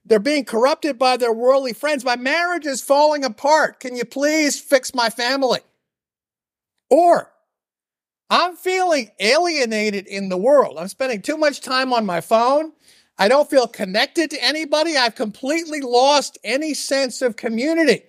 They're 0.03 0.19
being 0.19 0.43
corrupted 0.43 0.99
by 0.99 1.15
their 1.15 1.31
worldly 1.31 1.71
friends. 1.71 2.03
My 2.03 2.17
marriage 2.17 2.65
is 2.65 2.81
falling 2.81 3.23
apart. 3.23 3.79
Can 3.79 3.95
you 3.95 4.03
please 4.03 4.59
fix 4.59 4.93
my 4.93 5.09
family? 5.09 5.61
Or 6.89 7.31
I'm 8.29 8.57
feeling 8.57 9.11
alienated 9.21 10.07
in 10.07 10.27
the 10.27 10.35
world. 10.35 10.77
I'm 10.77 10.89
spending 10.89 11.21
too 11.21 11.37
much 11.37 11.61
time 11.61 11.93
on 11.93 12.05
my 12.05 12.19
phone. 12.19 12.73
I 13.17 13.27
don't 13.27 13.49
feel 13.49 13.67
connected 13.67 14.31
to 14.31 14.43
anybody. 14.43 14.97
I've 14.97 15.15
completely 15.15 15.81
lost 15.81 16.37
any 16.43 16.73
sense 16.73 17.21
of 17.21 17.35
community. 17.35 18.03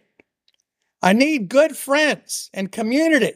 I 1.02 1.12
need 1.12 1.48
good 1.48 1.76
friends 1.76 2.50
and 2.54 2.72
community. 2.72 3.34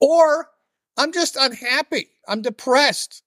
Or 0.00 0.50
I'm 0.96 1.12
just 1.12 1.36
unhappy. 1.36 2.08
I'm 2.26 2.42
depressed. 2.42 3.22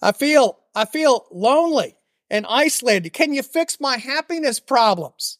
I 0.00 0.12
feel, 0.12 0.58
I 0.74 0.86
feel 0.86 1.26
lonely 1.30 1.96
and 2.30 2.46
isolated. 2.48 3.10
Can 3.10 3.34
you 3.34 3.42
fix 3.42 3.78
my 3.78 3.98
happiness 3.98 4.58
problems? 4.58 5.38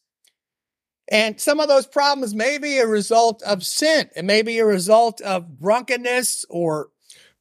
And 1.09 1.39
some 1.39 1.59
of 1.59 1.69
those 1.69 1.87
problems 1.87 2.35
may 2.35 2.57
be 2.57 2.77
a 2.77 2.87
result 2.87 3.41
of 3.43 3.65
sin. 3.65 4.09
It 4.15 4.25
may 4.25 4.41
be 4.41 4.59
a 4.59 4.65
result 4.65 5.21
of 5.21 5.59
drunkenness 5.59 6.45
or 6.49 6.89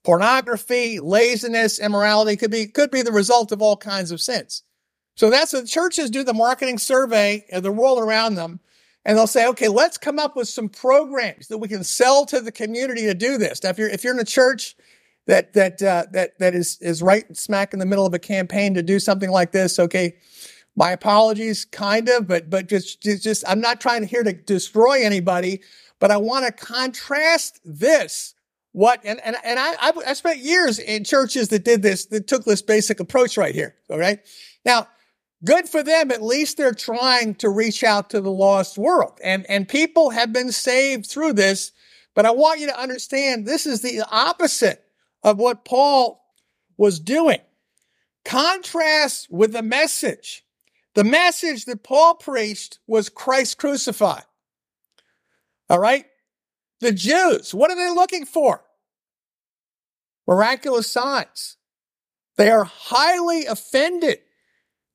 pornography, 0.07 1.01
laziness, 1.01 1.81
immorality. 1.81 2.37
Could 2.37 2.53
be, 2.53 2.69
could 2.69 2.93
be 2.93 3.03
the 3.03 3.11
result 3.11 3.51
of 3.51 3.61
all 3.61 3.77
kinds 3.77 4.13
of 4.13 4.21
sins. 4.21 4.63
So 5.17 5.31
that's 5.31 5.53
what 5.53 5.67
churches 5.67 6.11
do 6.11 6.23
the 6.23 6.33
marketing 6.33 6.79
survey 6.79 7.45
of 7.51 7.65
the 7.65 7.73
world 7.73 7.99
around 7.99 8.37
them. 8.37 8.61
And 9.05 9.19
they'll 9.19 9.27
say, 9.27 9.49
okay, 9.49 9.67
let's 9.67 9.99
come 9.99 10.21
up 10.21 10.37
with 10.37 10.47
some 10.47 10.69
programs 10.69 11.49
that 11.49 11.59
we 11.59 11.67
can 11.67 11.83
sell 11.83 12.25
to 12.27 12.41
the 12.41 12.53
community 12.53 13.03
to 13.03 13.15
do 13.15 13.37
this. 13.37 13.65
Now, 13.65 13.71
if 13.71 13.79
you're, 13.79 13.89
if 13.89 14.05
you're 14.05 14.15
in 14.15 14.21
a 14.21 14.25
church 14.25 14.77
that, 15.27 15.55
that, 15.55 15.83
uh, 15.83 16.05
that, 16.13 16.39
that 16.39 16.55
is, 16.55 16.79
is 16.81 17.03
right 17.03 17.25
smack 17.37 17.73
in 17.73 17.81
the 17.81 17.87
middle 17.87 18.07
of 18.07 18.15
a 18.15 18.21
campaign 18.21 18.75
to 18.75 18.85
do 18.85 19.01
something 19.01 19.31
like 19.31 19.51
this, 19.51 19.81
okay, 19.81 20.15
my 20.77 20.93
apologies, 20.93 21.65
kind 21.65 22.09
of, 22.11 22.29
but 22.29 22.51
but 22.51 22.69
just 22.69 23.03
just 23.03 23.43
I'm 23.49 23.63
not 23.63 23.81
trying 23.81 24.05
here 24.05 24.23
to 24.23 24.35
destroy 24.35 25.03
anybody, 25.03 25.63
but 25.99 26.11
I 26.11 26.19
want 26.19 26.45
to 26.45 26.53
contrast 26.53 27.61
this. 27.65 28.35
What 28.76 29.00
and 29.04 29.18
and 29.25 29.37
and 29.42 29.59
I 29.59 29.75
I 30.06 30.12
spent 30.12 30.40
years 30.40 30.78
in 30.78 31.02
churches 31.02 31.49
that 31.49 31.64
did 31.64 31.80
this 31.80 32.04
that 32.06 32.26
took 32.26 32.45
this 32.45 32.61
basic 32.61 33.00
approach 33.00 33.38
right 33.38 33.54
here. 33.54 33.75
All 33.88 33.99
right, 33.99 34.21
now 34.66 34.87
good 35.42 35.66
for 35.66 35.83
them. 35.83 36.11
At 36.11 36.21
least 36.21 36.59
they're 36.59 36.75
trying 36.75 37.37
to 37.37 37.49
reach 37.49 37.83
out 37.83 38.11
to 38.11 38.21
the 38.21 38.30
lost 38.30 38.76
world, 38.76 39.18
and 39.25 39.47
and 39.49 39.66
people 39.66 40.11
have 40.11 40.30
been 40.30 40.52
saved 40.52 41.06
through 41.06 41.33
this. 41.33 41.73
But 42.14 42.26
I 42.26 42.33
want 42.33 42.61
you 42.61 42.66
to 42.66 42.78
understand 42.78 43.47
this 43.47 43.64
is 43.64 43.80
the 43.80 44.04
opposite 44.11 44.85
of 45.23 45.38
what 45.38 45.64
Paul 45.64 46.23
was 46.76 47.00
doing. 47.00 47.40
Contrast 48.26 49.28
with 49.30 49.54
the 49.54 49.62
message 49.62 50.45
the 50.92 51.02
message 51.04 51.64
that 51.64 51.83
Paul 51.83 52.16
preached 52.16 52.78
was 52.87 53.09
Christ 53.09 53.56
crucified. 53.56 54.25
All 55.71 55.78
right. 55.78 56.04
The 56.80 56.92
Jews, 56.92 57.54
what 57.54 57.71
are 57.71 57.76
they 57.76 57.88
looking 57.88 58.26
for? 58.26 58.65
Miraculous 60.26 60.90
signs. 60.90 61.56
They 62.37 62.50
are 62.50 62.64
highly 62.64 63.47
offended 63.47 64.18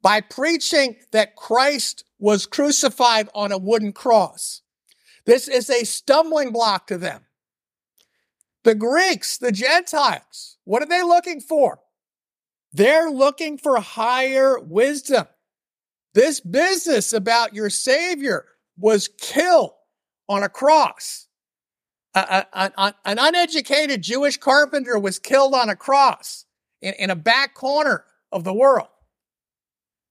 by 0.01 0.21
preaching 0.21 0.97
that 1.11 1.35
Christ 1.35 2.03
was 2.19 2.45
crucified 2.45 3.29
on 3.33 3.51
a 3.51 3.57
wooden 3.57 3.93
cross. 3.93 4.61
This 5.25 5.47
is 5.47 5.69
a 5.69 5.85
stumbling 5.85 6.51
block 6.51 6.87
to 6.87 6.97
them. 6.97 7.25
The 8.63 8.75
Greeks, 8.75 9.37
the 9.37 9.51
Gentiles, 9.51 10.57
what 10.65 10.83
are 10.83 10.87
they 10.87 11.03
looking 11.03 11.41
for? 11.41 11.79
They're 12.73 13.09
looking 13.09 13.57
for 13.57 13.79
higher 13.79 14.59
wisdom. 14.59 15.27
This 16.13 16.39
business 16.39 17.13
about 17.13 17.53
your 17.53 17.69
Savior 17.69 18.45
was 18.77 19.07
killed 19.07 19.71
on 20.27 20.43
a 20.43 20.49
cross. 20.49 21.27
A, 22.13 22.45
a, 22.53 22.71
a, 22.77 22.93
an 23.05 23.19
uneducated 23.19 24.01
Jewish 24.01 24.37
carpenter 24.37 24.99
was 24.99 25.19
killed 25.19 25.53
on 25.53 25.69
a 25.69 25.75
cross 25.75 26.45
in, 26.81 26.93
in 26.99 27.09
a 27.09 27.15
back 27.15 27.53
corner 27.53 28.03
of 28.31 28.43
the 28.43 28.53
world. 28.53 28.87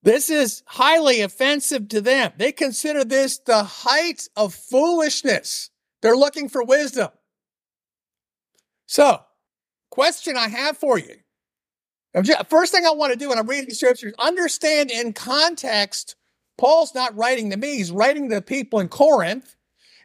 This 0.02 0.30
is 0.30 0.62
highly 0.66 1.21
offensive 1.21 1.88
to 1.88 2.00
them. 2.00 2.33
They 2.37 2.52
consider 2.52 3.04
this 3.04 3.38
the 3.38 3.62
height 3.62 4.28
of 4.35 4.54
foolishness. 4.54 5.71
They're 6.00 6.16
looking 6.16 6.49
for 6.49 6.64
wisdom. 6.64 7.11
So, 8.87 9.21
question 9.90 10.37
I 10.37 10.49
have 10.49 10.78
for 10.78 10.99
you. 10.99 11.16
First 12.49 12.73
thing 12.73 12.87
I 12.87 12.90
want 12.92 13.12
to 13.12 13.19
do 13.19 13.28
when 13.28 13.38
I'm 13.38 13.47
reading 13.47 13.71
scriptures, 13.71 14.14
understand 14.19 14.90
in 14.90 15.12
context, 15.12 16.16
Paul's 16.59 16.95
not 16.95 17.16
writing 17.16 17.50
to 17.50 17.57
me, 17.57 17.76
he's 17.76 17.92
writing 17.92 18.28
to 18.30 18.37
the 18.37 18.42
people 18.42 18.80
in 18.80 18.88
Corinth, 18.88 19.54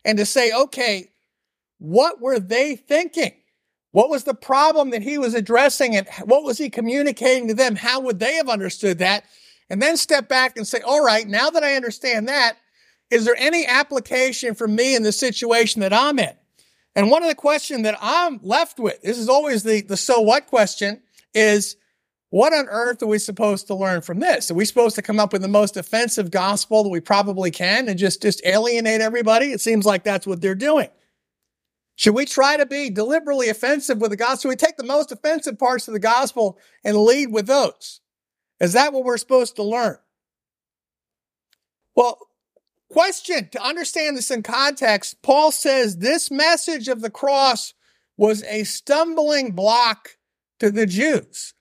and 0.04 0.18
to 0.18 0.26
say, 0.26 0.52
okay, 0.52 1.10
what 1.78 2.22
were 2.22 2.40
they 2.40 2.76
thinking? 2.76 3.34
What 3.92 4.10
was 4.10 4.26
the 4.26 4.34
problem 4.34 4.90
that 4.90 5.04
he 5.04 5.18
was 5.18 5.34
addressing 5.34 5.96
and 5.96 6.08
what 6.26 6.44
was 6.44 6.58
he 6.58 6.70
communicating 6.70 7.48
to 7.48 7.54
them? 7.54 7.76
How 7.76 8.02
would 8.02 8.20
they 8.20 8.36
have 8.36 8.50
understood 8.50 8.98
that? 9.00 9.24
And 9.70 9.82
then 9.82 9.98
step 9.98 10.28
back 10.28 10.58
and 10.58 10.68
say, 10.68 10.82
all 10.82 11.04
right, 11.04 11.28
now 11.28 11.50
that 11.50 11.64
I 11.64 11.76
understand 11.76 12.28
that, 12.28 12.58
is 13.10 13.26
there 13.26 13.36
any 13.38 13.66
application 13.66 14.54
for 14.54 14.68
me 14.68 14.96
in 14.96 15.04
the 15.04 15.12
situation 15.12 15.82
that 15.82 15.94
I'm 15.94 16.20
in? 16.20 16.34
And 16.96 17.10
one 17.10 17.24
of 17.24 17.30
the 17.30 17.36
questions 17.36 17.84
that 17.84 17.98
I'm 18.02 18.40
left 18.42 18.80
with, 18.80 19.02
this 19.02 19.18
is 19.18 19.30
always 19.30 19.64
the, 19.64 19.82
the 19.82 19.98
so 19.98 20.22
what 20.22 20.48
question, 20.48 21.02
is 21.34 21.76
what 22.30 22.54
on 22.54 22.68
earth 22.70 23.02
are 23.04 23.08
we 23.08 23.20
supposed 23.20 23.68
to 23.68 23.76
learn 23.76 24.02
from 24.02 24.20
this? 24.20 24.52
Are 24.52 24.56
we 24.56 24.66
supposed 24.66 24.96
to 24.96 25.02
come 25.02 25.20
up 25.20 25.32
with 25.32 25.42
the 25.42 25.48
most 25.48 25.78
offensive 25.78 26.32
gospel 26.32 26.84
that 26.84 26.90
we 26.90 27.00
probably 27.00 27.52
can 27.52 27.88
and 27.88 27.98
just, 28.00 28.22
just 28.22 28.46
alienate 28.46 29.02
everybody? 29.02 29.52
It 29.52 29.62
seems 29.62 29.86
like 29.86 30.04
that's 30.04 30.28
what 30.28 30.42
they're 30.42 30.56
doing. 30.56 30.90
Should 31.96 32.14
we 32.14 32.26
try 32.26 32.58
to 32.58 32.66
be 32.66 32.90
deliberately 32.90 33.50
offensive 33.50 34.00
with 34.00 34.12
the 34.12 34.18
gospel? 34.18 34.50
Should 34.52 34.60
we 34.62 34.68
take 34.68 34.78
the 34.78 34.84
most 34.84 35.12
offensive 35.12 35.58
parts 35.58 35.88
of 35.88 35.94
the 35.94 36.00
gospel 36.00 36.60
and 36.84 36.98
lead 36.98 37.32
with 37.32 37.48
those? 37.48 38.02
Is 38.60 38.74
that 38.74 38.94
what 38.94 39.04
we're 39.04 39.18
supposed 39.18 39.56
to 39.56 39.64
learn? 39.64 39.98
Well, 41.96 42.18
question 42.92 43.50
to 43.52 43.64
understand 43.64 44.18
this 44.18 44.32
in 44.32 44.44
context, 44.44 45.22
Paul 45.22 45.52
says 45.52 45.98
this 45.98 46.30
message 46.30 46.88
of 46.90 47.02
the 47.02 47.10
cross 47.10 47.74
was 48.18 48.44
a 48.44 48.64
stumbling 48.66 49.52
block 49.52 50.18
to 50.60 50.72
the 50.72 50.86
Jews. 50.86 51.54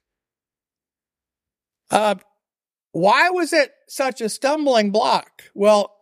Uh, 1.89 2.15
why 2.91 3.29
was 3.29 3.53
it 3.53 3.71
such 3.87 4.21
a 4.21 4.29
stumbling 4.29 4.91
block? 4.91 5.43
Well, 5.53 5.95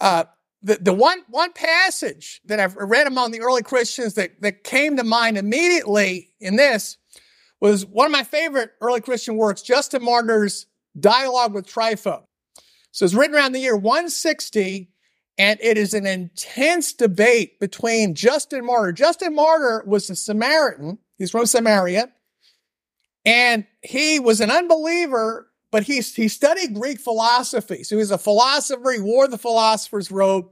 uh, 0.00 0.24
the, 0.62 0.78
the 0.80 0.92
one, 0.92 1.22
one 1.28 1.52
passage 1.52 2.40
that 2.46 2.58
I've 2.58 2.76
read 2.76 3.06
among 3.06 3.30
the 3.30 3.40
early 3.40 3.62
Christians 3.62 4.14
that, 4.14 4.40
that 4.42 4.64
came 4.64 4.96
to 4.96 5.04
mind 5.04 5.38
immediately 5.38 6.30
in 6.40 6.56
this 6.56 6.96
was 7.60 7.86
one 7.86 8.06
of 8.06 8.12
my 8.12 8.24
favorite 8.24 8.70
early 8.80 9.00
Christian 9.00 9.36
works, 9.36 9.62
Justin 9.62 10.04
Martyr's 10.04 10.66
Dialogue 10.98 11.54
with 11.54 11.66
Trypho. 11.66 12.22
So 12.90 13.04
it's 13.04 13.14
written 13.14 13.36
around 13.36 13.52
the 13.52 13.60
year 13.60 13.76
160, 13.76 14.90
and 15.38 15.58
it 15.62 15.78
is 15.78 15.94
an 15.94 16.06
intense 16.06 16.92
debate 16.92 17.60
between 17.60 18.14
Justin 18.14 18.64
Martyr. 18.64 18.92
Justin 18.92 19.34
Martyr 19.34 19.84
was 19.86 20.10
a 20.10 20.16
Samaritan. 20.16 20.98
He's 21.16 21.30
from 21.30 21.46
Samaria. 21.46 22.12
And 23.24 23.66
he 23.82 24.18
was 24.18 24.40
an 24.40 24.50
unbeliever, 24.50 25.47
but 25.70 25.84
he, 25.84 26.00
he 26.00 26.28
studied 26.28 26.74
Greek 26.74 26.98
philosophy. 27.00 27.82
So 27.82 27.96
he 27.96 28.00
was 28.00 28.10
a 28.10 28.18
philosopher. 28.18 28.90
He 28.92 29.00
wore 29.00 29.28
the 29.28 29.38
philosopher's 29.38 30.10
robe. 30.10 30.48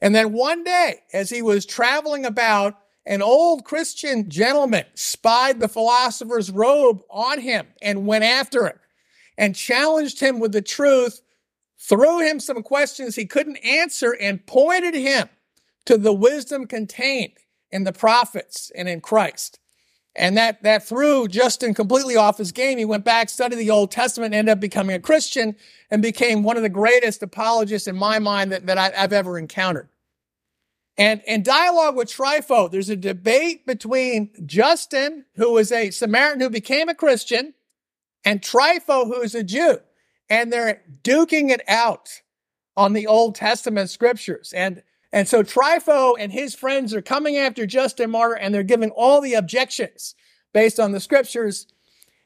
And 0.00 0.14
then 0.14 0.32
one 0.32 0.64
day, 0.64 1.00
as 1.12 1.30
he 1.30 1.42
was 1.42 1.64
traveling 1.64 2.24
about, 2.24 2.78
an 3.06 3.22
old 3.22 3.64
Christian 3.64 4.28
gentleman 4.28 4.84
spied 4.94 5.60
the 5.60 5.68
philosopher's 5.68 6.50
robe 6.50 7.02
on 7.10 7.40
him 7.40 7.66
and 7.80 8.06
went 8.06 8.24
after 8.24 8.66
him 8.66 8.78
and 9.36 9.56
challenged 9.56 10.20
him 10.20 10.38
with 10.38 10.52
the 10.52 10.62
truth, 10.62 11.20
threw 11.78 12.20
him 12.20 12.38
some 12.38 12.62
questions 12.62 13.16
he 13.16 13.26
couldn't 13.26 13.56
answer, 13.56 14.16
and 14.20 14.46
pointed 14.46 14.94
him 14.94 15.28
to 15.86 15.98
the 15.98 16.12
wisdom 16.12 16.66
contained 16.66 17.32
in 17.70 17.84
the 17.84 17.92
prophets 17.92 18.70
and 18.76 18.88
in 18.88 19.00
Christ. 19.00 19.58
And 20.14 20.36
that, 20.36 20.62
that 20.62 20.86
threw 20.86 21.26
Justin 21.26 21.72
completely 21.72 22.16
off 22.16 22.36
his 22.36 22.52
game. 22.52 22.76
He 22.76 22.84
went 22.84 23.04
back, 23.04 23.30
studied 23.30 23.56
the 23.56 23.70
Old 23.70 23.90
Testament, 23.90 24.34
ended 24.34 24.52
up 24.52 24.60
becoming 24.60 24.94
a 24.94 25.00
Christian, 25.00 25.56
and 25.90 26.02
became 26.02 26.42
one 26.42 26.56
of 26.56 26.62
the 26.62 26.68
greatest 26.68 27.22
apologists 27.22 27.88
in 27.88 27.96
my 27.96 28.18
mind 28.18 28.52
that, 28.52 28.66
that 28.66 28.76
I've 28.76 29.12
ever 29.12 29.38
encountered. 29.38 29.88
And 30.98 31.22
in 31.26 31.42
dialogue 31.42 31.96
with 31.96 32.08
Trypho, 32.08 32.70
there's 32.70 32.90
a 32.90 32.96
debate 32.96 33.66
between 33.66 34.30
Justin, 34.44 35.24
who 35.36 35.56
is 35.56 35.72
a 35.72 35.90
Samaritan 35.90 36.42
who 36.42 36.50
became 36.50 36.90
a 36.90 36.94
Christian, 36.94 37.54
and 38.24 38.42
Trypho, 38.42 39.06
who 39.06 39.22
is 39.22 39.34
a 39.34 39.42
Jew. 39.42 39.78
And 40.28 40.52
they're 40.52 40.82
duking 41.02 41.50
it 41.50 41.62
out 41.66 42.20
on 42.76 42.92
the 42.92 43.06
Old 43.06 43.34
Testament 43.34 43.88
scriptures. 43.88 44.52
And, 44.54 44.82
and 45.12 45.28
so 45.28 45.42
Trypho 45.42 46.14
and 46.18 46.32
his 46.32 46.54
friends 46.54 46.94
are 46.94 47.02
coming 47.02 47.36
after 47.36 47.66
Justin 47.66 48.10
Martyr 48.10 48.34
and 48.34 48.54
they're 48.54 48.62
giving 48.62 48.90
all 48.90 49.20
the 49.20 49.34
objections 49.34 50.14
based 50.54 50.80
on 50.80 50.92
the 50.92 51.00
scriptures. 51.00 51.66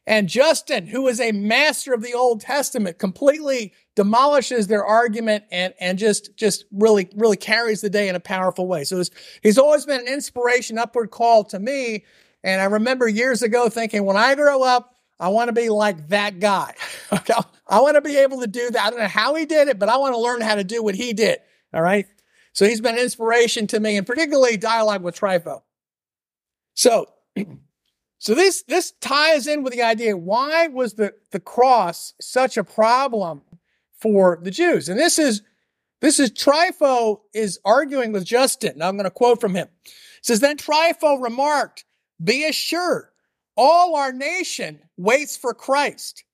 And 0.07 0.29
Justin, 0.29 0.87
who 0.87 1.09
is 1.09 1.19
a 1.19 1.33
master 1.33 1.93
of 1.93 2.01
the 2.01 2.15
Old 2.15 2.41
Testament, 2.41 2.99
completely 2.99 3.73
demolishes 3.97 4.69
their 4.69 4.85
argument 4.85 5.45
and, 5.51 5.75
and 5.81 5.99
just, 5.99 6.37
just 6.37 6.65
really, 6.71 7.09
really 7.17 7.37
carries 7.37 7.81
the 7.81 7.91
day 7.91 8.09
in 8.09 8.15
a 8.15 8.21
powerful 8.21 8.69
way. 8.69 8.85
So 8.85 9.03
he's 9.43 9.59
always 9.59 9.85
been 9.85 10.03
an 10.03 10.07
inspiration, 10.07 10.79
upward 10.79 11.11
call 11.11 11.43
to 11.45 11.59
me. 11.59 12.05
And 12.45 12.61
I 12.61 12.67
remember 12.67 13.09
years 13.09 13.43
ago 13.43 13.69
thinking, 13.69 14.05
when 14.05 14.17
I 14.17 14.37
grow 14.37 14.63
up, 14.63 14.95
I 15.19 15.29
want 15.29 15.49
to 15.49 15.53
be 15.53 15.71
like 15.71 16.09
that 16.11 16.39
guy. 16.39 16.75
I 17.67 17.81
want 17.81 17.97
to 17.97 18.01
be 18.01 18.17
able 18.19 18.41
to 18.43 18.47
do 18.47 18.71
that. 18.71 18.87
I 18.87 18.91
don't 18.91 19.01
know 19.01 19.09
how 19.09 19.35
he 19.35 19.45
did 19.45 19.67
it, 19.67 19.79
but 19.79 19.89
I 19.89 19.97
want 19.97 20.15
to 20.15 20.21
learn 20.21 20.41
how 20.41 20.55
to 20.55 20.63
do 20.63 20.85
what 20.85 20.95
he 20.95 21.15
did. 21.15 21.39
All 21.75 21.83
right. 21.83 22.07
So 22.57 22.67
he's 22.67 22.81
been 22.81 22.95
an 22.95 23.01
inspiration 23.01 23.67
to 23.69 23.81
me 23.81 23.97
and 23.97 24.07
particularly 24.07 24.57
dialogue 24.57 25.03
with 25.03 25.21
Trypho. 25.21 25.63
So, 26.75 27.07
so 28.19 28.35
this, 28.35 28.65
this 28.65 28.93
ties 29.01 29.47
in 29.47 29.63
with 29.63 29.75
the 29.75 29.83
idea, 29.83 30.17
why 30.17 30.67
was 30.67 30.95
the, 30.95 31.13
the 31.31 31.41
cross 31.41 32.15
such 32.21 32.57
a 32.57 32.65
problem 32.65 33.43
for 33.99 34.39
the 34.43 34.51
Jews. 34.51 34.89
And 34.89 34.99
this 34.99 35.19
is, 35.19 35.43
this 36.01 36.21
is 36.21 36.31
Trypho 36.31 37.21
is 37.35 37.59
arguing 37.65 38.13
with 38.13 38.25
Justin. 38.25 38.79
Now 38.79 38.89
I'm 38.89 38.97
going 38.97 39.05
to 39.05 39.11
quote 39.11 39.41
from 39.41 39.55
him. 39.55 39.69
It 39.85 39.93
says, 40.23 40.41
then 40.41 40.57
Trypho 40.57 41.23
remarked, 41.23 41.85
be 42.23 42.45
assured, 42.45 43.07
all 43.57 43.97
our 43.97 44.13
nation 44.13 44.81
waits 44.97 45.37
for 45.37 45.55
Christ. 45.55 46.25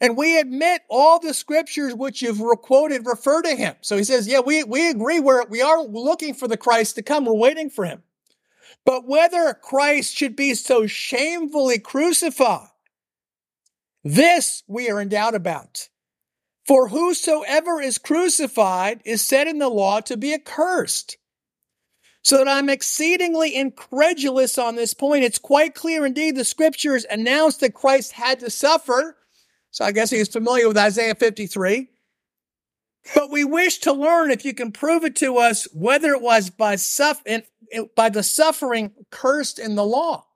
And 0.00 0.16
we 0.16 0.38
admit 0.38 0.82
all 0.88 1.18
the 1.18 1.34
scriptures 1.34 1.94
which 1.94 2.22
you've 2.22 2.42
quoted 2.62 3.06
refer 3.06 3.42
to 3.42 3.54
him. 3.54 3.74
So 3.82 3.96
he 3.96 4.04
says, 4.04 4.26
yeah, 4.26 4.40
we, 4.40 4.64
we 4.64 4.88
agree 4.88 5.20
we're, 5.20 5.44
we 5.46 5.60
are 5.60 5.82
looking 5.82 6.32
for 6.32 6.48
the 6.48 6.56
Christ 6.56 6.94
to 6.94 7.02
come. 7.02 7.26
We're 7.26 7.34
waiting 7.34 7.68
for 7.68 7.84
him. 7.84 8.02
But 8.86 9.06
whether 9.06 9.52
Christ 9.52 10.16
should 10.16 10.36
be 10.36 10.54
so 10.54 10.86
shamefully 10.86 11.78
crucified, 11.78 12.68
this 14.02 14.62
we 14.66 14.88
are 14.88 15.00
in 15.00 15.10
doubt 15.10 15.34
about. 15.34 15.88
For 16.66 16.88
whosoever 16.88 17.80
is 17.80 17.98
crucified 17.98 19.02
is 19.04 19.20
said 19.20 19.48
in 19.48 19.58
the 19.58 19.68
law 19.68 20.00
to 20.00 20.16
be 20.16 20.32
accursed. 20.32 21.18
So 22.22 22.38
that 22.38 22.48
I'm 22.48 22.68
exceedingly 22.68 23.54
incredulous 23.54 24.56
on 24.56 24.76
this 24.76 24.94
point. 24.94 25.24
It's 25.24 25.38
quite 25.38 25.74
clear 25.74 26.06
indeed 26.06 26.36
the 26.36 26.44
scriptures 26.44 27.04
announced 27.10 27.60
that 27.60 27.74
Christ 27.74 28.12
had 28.12 28.40
to 28.40 28.50
suffer. 28.50 29.16
So 29.70 29.84
I 29.84 29.92
guess 29.92 30.10
he 30.10 30.18
he's 30.18 30.28
familiar 30.28 30.68
with 30.68 30.76
Isaiah 30.76 31.14
53. 31.14 31.88
But 33.14 33.30
we 33.30 33.44
wish 33.44 33.78
to 33.78 33.92
learn 33.92 34.30
if 34.30 34.44
you 34.44 34.52
can 34.52 34.72
prove 34.72 35.04
it 35.04 35.16
to 35.16 35.38
us 35.38 35.66
whether 35.72 36.10
it 36.10 36.20
was 36.20 36.50
by, 36.50 36.76
suff- 36.76 37.24
by 37.96 38.08
the 38.10 38.22
suffering 38.22 38.92
cursed 39.10 39.58
in 39.58 39.74
the 39.74 39.84
law. 39.84 40.26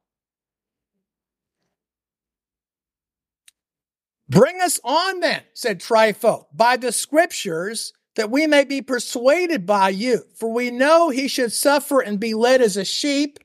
Bring 4.29 4.61
us 4.61 4.81
on 4.83 5.21
then, 5.21 5.43
said 5.53 5.81
Trypho, 5.81 6.47
by 6.53 6.77
the 6.77 6.93
scriptures, 6.93 7.93
that 8.17 8.31
we 8.31 8.47
may 8.47 8.65
be 8.65 8.81
persuaded 8.81 9.67
by 9.67 9.91
you. 9.91 10.23
For 10.35 10.51
we 10.51 10.71
know 10.71 11.11
he 11.11 11.29
should 11.29 11.53
suffer 11.53 12.01
and 12.01 12.19
be 12.19 12.33
led 12.33 12.63
as 12.63 12.77
a 12.77 12.85
sheep. 12.85 13.39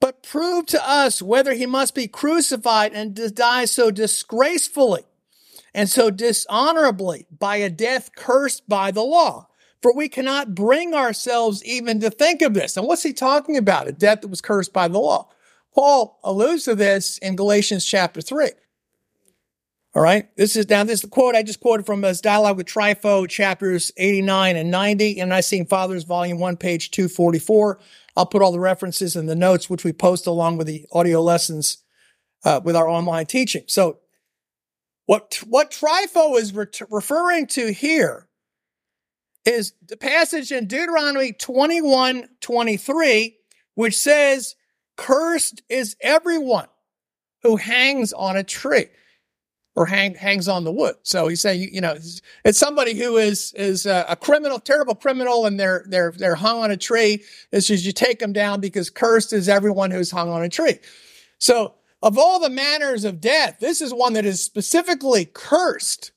But 0.00 0.22
prove 0.22 0.66
to 0.66 0.88
us 0.88 1.22
whether 1.22 1.54
he 1.54 1.66
must 1.66 1.94
be 1.94 2.06
crucified 2.06 2.92
and 2.92 3.14
die 3.34 3.64
so 3.64 3.90
disgracefully 3.90 5.04
and 5.74 5.88
so 5.88 6.10
dishonorably 6.10 7.26
by 7.30 7.56
a 7.56 7.70
death 7.70 8.10
cursed 8.16 8.68
by 8.68 8.90
the 8.90 9.02
law. 9.02 9.48
For 9.82 9.94
we 9.94 10.08
cannot 10.08 10.54
bring 10.54 10.94
ourselves 10.94 11.64
even 11.64 12.00
to 12.00 12.10
think 12.10 12.42
of 12.42 12.54
this. 12.54 12.76
And 12.76 12.86
what's 12.86 13.02
he 13.02 13.12
talking 13.12 13.56
about? 13.56 13.88
A 13.88 13.92
death 13.92 14.22
that 14.22 14.28
was 14.28 14.40
cursed 14.40 14.72
by 14.72 14.88
the 14.88 14.98
law. 14.98 15.28
Paul 15.74 16.18
alludes 16.24 16.64
to 16.64 16.74
this 16.74 17.18
in 17.18 17.36
Galatians 17.36 17.84
chapter 17.84 18.20
3. 18.22 18.50
All 19.94 20.02
right. 20.02 20.34
This 20.36 20.56
is 20.56 20.68
now, 20.68 20.84
this 20.84 20.96
is 20.96 21.02
the 21.02 21.08
quote 21.08 21.34
I 21.34 21.42
just 21.42 21.60
quoted 21.60 21.86
from 21.86 22.02
his 22.02 22.20
dialogue 22.20 22.56
with 22.56 22.66
Trypho, 22.66 23.28
chapters 23.28 23.92
89 23.96 24.56
and 24.56 24.70
90, 24.70 25.20
Ante-Nicene 25.20 25.66
Fathers, 25.66 26.04
volume 26.04 26.38
one, 26.38 26.56
page 26.56 26.90
244. 26.90 27.78
I'll 28.16 28.26
put 28.26 28.42
all 28.42 28.52
the 28.52 28.60
references 28.60 29.14
in 29.14 29.26
the 29.26 29.34
notes, 29.34 29.68
which 29.68 29.84
we 29.84 29.92
post 29.92 30.26
along 30.26 30.56
with 30.56 30.66
the 30.66 30.86
audio 30.92 31.20
lessons 31.20 31.78
uh, 32.44 32.60
with 32.64 32.74
our 32.74 32.88
online 32.88 33.26
teaching. 33.26 33.64
So 33.66 33.98
what, 35.04 35.42
what 35.46 35.70
Trypho 35.70 36.38
is 36.38 36.54
re- 36.54 36.66
referring 36.90 37.46
to 37.48 37.72
here 37.72 38.28
is 39.44 39.74
the 39.86 39.96
passage 39.96 40.50
in 40.50 40.66
Deuteronomy 40.66 41.32
21, 41.32 42.28
23, 42.40 43.36
which 43.74 43.96
says, 43.96 44.56
cursed 44.96 45.62
is 45.68 45.96
everyone 46.00 46.68
who 47.42 47.56
hangs 47.56 48.12
on 48.12 48.36
a 48.36 48.42
tree 48.42 48.86
or 49.76 49.84
hang, 49.86 50.14
hangs 50.14 50.48
on 50.48 50.64
the 50.64 50.72
wood. 50.72 50.96
So 51.02 51.28
he's 51.28 51.42
saying, 51.42 51.68
you 51.70 51.80
know, 51.82 51.96
it's 52.44 52.58
somebody 52.58 52.94
who 52.94 53.18
is 53.18 53.52
is 53.52 53.86
a 53.86 54.16
criminal, 54.20 54.58
terrible 54.58 54.94
criminal, 54.94 55.46
and 55.46 55.60
they're 55.60 55.84
they're 55.88 56.12
they're 56.16 56.34
hung 56.34 56.62
on 56.62 56.70
a 56.70 56.76
tree. 56.76 57.22
It's 57.52 57.66
just 57.66 57.84
you 57.84 57.92
take 57.92 58.18
them 58.18 58.32
down 58.32 58.60
because 58.60 58.90
cursed 58.90 59.32
is 59.32 59.48
everyone 59.48 59.90
who's 59.90 60.10
hung 60.10 60.30
on 60.30 60.42
a 60.42 60.48
tree. 60.48 60.78
So 61.38 61.74
of 62.02 62.18
all 62.18 62.40
the 62.40 62.50
manners 62.50 63.04
of 63.04 63.20
death, 63.20 63.58
this 63.60 63.80
is 63.80 63.92
one 63.92 64.14
that 64.14 64.24
is 64.24 64.42
specifically 64.42 65.26
cursed 65.26 66.12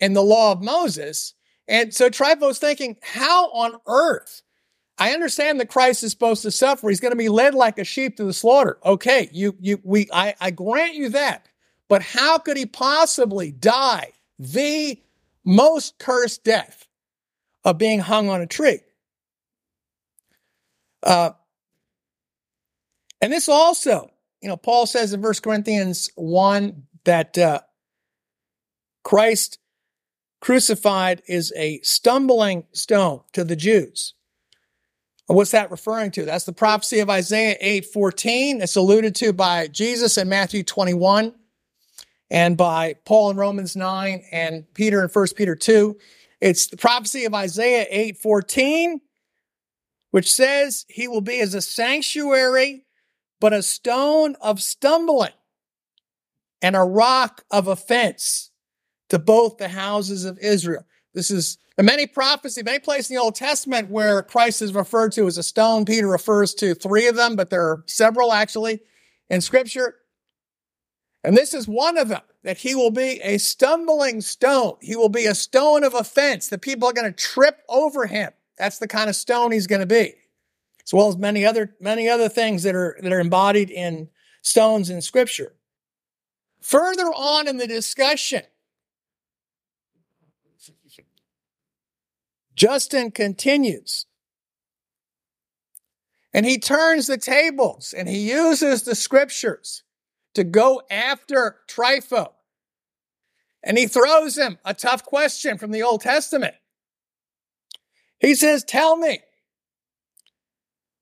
in 0.00 0.12
the 0.12 0.22
law 0.22 0.52
of 0.52 0.62
Moses. 0.62 1.34
And 1.68 1.94
so 1.94 2.08
Trypho's 2.08 2.58
thinking, 2.58 2.96
how 3.02 3.50
on 3.50 3.80
earth? 3.86 4.42
I 4.96 5.12
understand 5.12 5.60
that 5.60 5.68
Christ 5.68 6.02
is 6.02 6.10
supposed 6.10 6.42
to 6.42 6.50
suffer. 6.50 6.88
He's 6.88 6.98
going 6.98 7.12
to 7.12 7.16
be 7.16 7.28
led 7.28 7.54
like 7.54 7.78
a 7.78 7.84
sheep 7.84 8.16
to 8.16 8.24
the 8.24 8.32
slaughter. 8.32 8.78
Okay, 8.84 9.28
you, 9.32 9.54
you, 9.60 9.80
we, 9.84 10.08
I, 10.12 10.34
I 10.40 10.50
grant 10.50 10.94
you 10.94 11.10
that. 11.10 11.46
But 11.88 12.02
how 12.02 12.38
could 12.38 12.56
he 12.56 12.66
possibly 12.66 13.50
die 13.50 14.12
the 14.38 15.00
most 15.44 15.98
cursed 15.98 16.44
death 16.44 16.86
of 17.64 17.78
being 17.78 18.00
hung 18.00 18.28
on 18.28 18.40
a 18.40 18.46
tree? 18.46 18.80
Uh, 21.02 21.30
and 23.20 23.32
this 23.32 23.48
also, 23.48 24.10
you 24.42 24.48
know, 24.48 24.56
Paul 24.56 24.86
says 24.86 25.12
in 25.12 25.22
1 25.22 25.34
Corinthians 25.42 26.10
1 26.16 26.82
that 27.04 27.38
uh, 27.38 27.60
Christ 29.02 29.58
crucified 30.40 31.22
is 31.26 31.52
a 31.56 31.80
stumbling 31.80 32.64
stone 32.72 33.22
to 33.32 33.44
the 33.44 33.56
Jews. 33.56 34.14
What's 35.26 35.50
that 35.50 35.70
referring 35.70 36.10
to? 36.12 36.24
That's 36.24 36.44
the 36.44 36.52
prophecy 36.52 37.00
of 37.00 37.10
Isaiah 37.10 37.56
8 37.60 37.86
14. 37.86 38.62
It's 38.62 38.76
alluded 38.76 39.14
to 39.16 39.32
by 39.32 39.68
Jesus 39.68 40.16
in 40.16 40.28
Matthew 40.28 40.62
21 40.62 41.34
and 42.30 42.56
by 42.56 42.94
Paul 43.04 43.30
in 43.30 43.36
Romans 43.36 43.76
9 43.76 44.24
and 44.32 44.64
Peter 44.74 45.02
in 45.02 45.08
1 45.08 45.26
Peter 45.36 45.54
2. 45.54 45.96
It's 46.40 46.66
the 46.66 46.76
prophecy 46.76 47.24
of 47.24 47.34
Isaiah 47.34 47.86
8 47.90 48.18
14, 48.18 49.00
which 50.10 50.32
says 50.32 50.84
he 50.88 51.08
will 51.08 51.20
be 51.20 51.40
as 51.40 51.54
a 51.54 51.62
sanctuary, 51.62 52.84
but 53.40 53.52
a 53.52 53.62
stone 53.62 54.36
of 54.40 54.60
stumbling 54.60 55.32
and 56.62 56.76
a 56.76 56.80
rock 56.80 57.44
of 57.50 57.66
offense 57.66 58.50
to 59.08 59.18
both 59.18 59.58
the 59.58 59.68
houses 59.68 60.24
of 60.24 60.38
Israel. 60.38 60.84
This 61.14 61.30
is 61.30 61.58
many 61.80 62.06
prophecy, 62.06 62.62
many 62.62 62.78
places 62.78 63.10
in 63.10 63.16
the 63.16 63.22
Old 63.22 63.34
Testament 63.34 63.90
where 63.90 64.22
Christ 64.22 64.62
is 64.62 64.74
referred 64.74 65.12
to 65.12 65.26
as 65.26 65.38
a 65.38 65.42
stone. 65.42 65.84
Peter 65.84 66.08
refers 66.08 66.54
to 66.54 66.74
three 66.74 67.06
of 67.06 67.16
them, 67.16 67.36
but 67.36 67.50
there 67.50 67.62
are 67.62 67.84
several 67.86 68.32
actually 68.32 68.80
in 69.30 69.40
scripture. 69.40 69.96
And 71.28 71.36
this 71.36 71.52
is 71.52 71.68
one 71.68 71.98
of 71.98 72.08
them 72.08 72.22
that 72.42 72.56
he 72.56 72.74
will 72.74 72.90
be 72.90 73.20
a 73.22 73.36
stumbling 73.36 74.22
stone. 74.22 74.76
He 74.80 74.96
will 74.96 75.10
be 75.10 75.26
a 75.26 75.34
stone 75.34 75.84
of 75.84 75.92
offense. 75.92 76.48
The 76.48 76.56
people 76.56 76.88
are 76.88 76.94
going 76.94 77.12
to 77.12 77.22
trip 77.22 77.60
over 77.68 78.06
him. 78.06 78.30
That's 78.56 78.78
the 78.78 78.88
kind 78.88 79.10
of 79.10 79.14
stone 79.14 79.52
he's 79.52 79.66
going 79.66 79.82
to 79.82 79.86
be. 79.86 80.14
As 80.82 80.94
well 80.94 81.08
as 81.08 81.18
many 81.18 81.44
other, 81.44 81.76
many 81.80 82.08
other 82.08 82.30
things 82.30 82.62
that 82.62 82.74
are, 82.74 82.96
that 83.02 83.12
are 83.12 83.20
embodied 83.20 83.68
in 83.68 84.08
stones 84.40 84.88
in 84.88 85.02
scripture. 85.02 85.52
Further 86.62 87.08
on 87.08 87.46
in 87.46 87.58
the 87.58 87.66
discussion, 87.66 88.44
Justin 92.54 93.10
continues. 93.10 94.06
And 96.32 96.46
he 96.46 96.58
turns 96.58 97.06
the 97.06 97.18
tables 97.18 97.92
and 97.94 98.08
he 98.08 98.30
uses 98.30 98.84
the 98.84 98.94
scriptures 98.94 99.82
to 100.34 100.44
go 100.44 100.82
after 100.90 101.56
Trypho. 101.68 102.32
And 103.62 103.76
he 103.76 103.86
throws 103.86 104.38
him 104.38 104.58
a 104.64 104.74
tough 104.74 105.04
question 105.04 105.58
from 105.58 105.72
the 105.72 105.82
Old 105.82 106.00
Testament. 106.00 106.54
He 108.18 108.34
says, 108.34 108.64
Tell 108.64 108.96
me, 108.96 109.20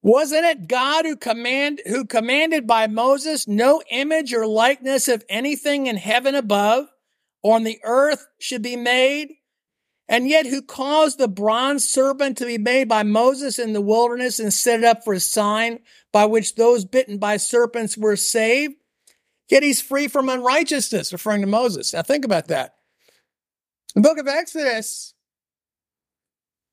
wasn't 0.03 0.45
it 0.45 0.69
God 0.69 1.05
who 1.05 1.17
command 1.17 1.83
who 1.87 2.05
commanded 2.05 2.67
by 2.67 2.87
Moses 2.87 3.49
no 3.49 3.83
image 3.91 4.33
or 4.33 4.47
likeness 4.47 5.09
of 5.09 5.25
anything 5.29 5.87
in 5.87 5.97
heaven 5.97 6.35
above 6.35 6.87
or 7.43 7.57
on 7.57 7.65
the 7.65 7.81
earth 7.85 8.27
should 8.39 8.63
be 8.63 8.77
made? 8.77 9.33
And 10.09 10.29
yet 10.29 10.47
who 10.47 10.63
caused 10.63 11.19
the 11.19 11.27
bronze 11.27 11.89
serpent 11.89 12.39
to 12.39 12.47
be 12.47 12.59
made 12.59 12.89
by 12.89 13.03
Moses 13.03 13.59
in 13.59 13.73
the 13.73 13.81
wilderness 13.81 14.39
and 14.39 14.55
set 14.55 14.81
it 14.81 14.87
up 14.87 15.03
for 15.03 15.15
a 15.15 15.21
sign 15.21 15.81
by 16.13 16.27
which 16.27 16.55
those 16.55 16.85
bitten 16.85 17.19
by 17.19 17.39
serpents 17.39 17.99
were 17.99 18.15
saved? 18.15 18.77
Yet 19.49 19.63
he's 19.63 19.81
free 19.81 20.09
from 20.09 20.29
unrighteousness, 20.29 21.13
referring 21.13 21.43
to 21.43 21.47
Moses. 21.47 21.93
Now 21.93 22.03
think 22.03 22.25
about 22.25 22.49
that. 22.49 22.75
The 23.95 24.01
book 24.01 24.19
of 24.19 24.27
Exodus, 24.27 25.15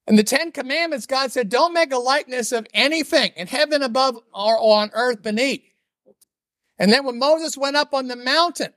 in 0.07 0.15
the 0.15 0.23
Ten 0.23 0.51
Commandments, 0.51 1.05
God 1.05 1.31
said, 1.31 1.49
don't 1.49 1.73
make 1.73 1.93
a 1.93 1.97
likeness 1.97 2.51
of 2.51 2.67
anything 2.73 3.31
in 3.35 3.47
heaven 3.47 3.81
above 3.83 4.17
or 4.33 4.59
on 4.59 4.91
earth 4.93 5.21
beneath. 5.21 5.63
And 6.77 6.91
then 6.91 7.05
when 7.05 7.19
Moses 7.19 7.57
went 7.57 7.75
up 7.75 7.93
on 7.93 8.07
the 8.07 8.15
mountain 8.15 8.73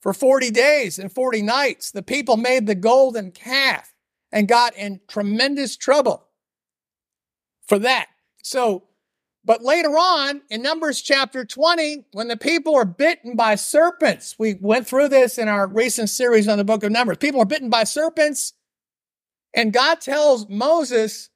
for 0.00 0.12
40 0.12 0.50
days 0.50 0.98
and 0.98 1.10
40 1.10 1.42
nights, 1.42 1.90
the 1.90 2.02
people 2.02 2.36
made 2.36 2.66
the 2.66 2.74
golden 2.74 3.32
calf 3.32 3.92
and 4.30 4.46
got 4.46 4.76
in 4.76 5.00
tremendous 5.08 5.76
trouble 5.76 6.28
for 7.66 7.78
that. 7.78 8.06
So 8.42 8.87
but 9.48 9.64
later 9.64 9.88
on 9.88 10.42
in 10.50 10.60
Numbers 10.60 11.00
chapter 11.00 11.42
20, 11.42 12.04
when 12.12 12.28
the 12.28 12.36
people 12.36 12.76
are 12.76 12.84
bitten 12.84 13.34
by 13.34 13.54
serpents, 13.54 14.36
we 14.38 14.58
went 14.60 14.86
through 14.86 15.08
this 15.08 15.38
in 15.38 15.48
our 15.48 15.66
recent 15.66 16.10
series 16.10 16.46
on 16.46 16.58
the 16.58 16.64
book 16.64 16.82
of 16.82 16.92
Numbers. 16.92 17.16
People 17.16 17.40
are 17.40 17.46
bitten 17.46 17.70
by 17.70 17.84
serpents, 17.84 18.52
and 19.54 19.72
God 19.72 20.02
tells 20.02 20.46
Moses, 20.50 21.30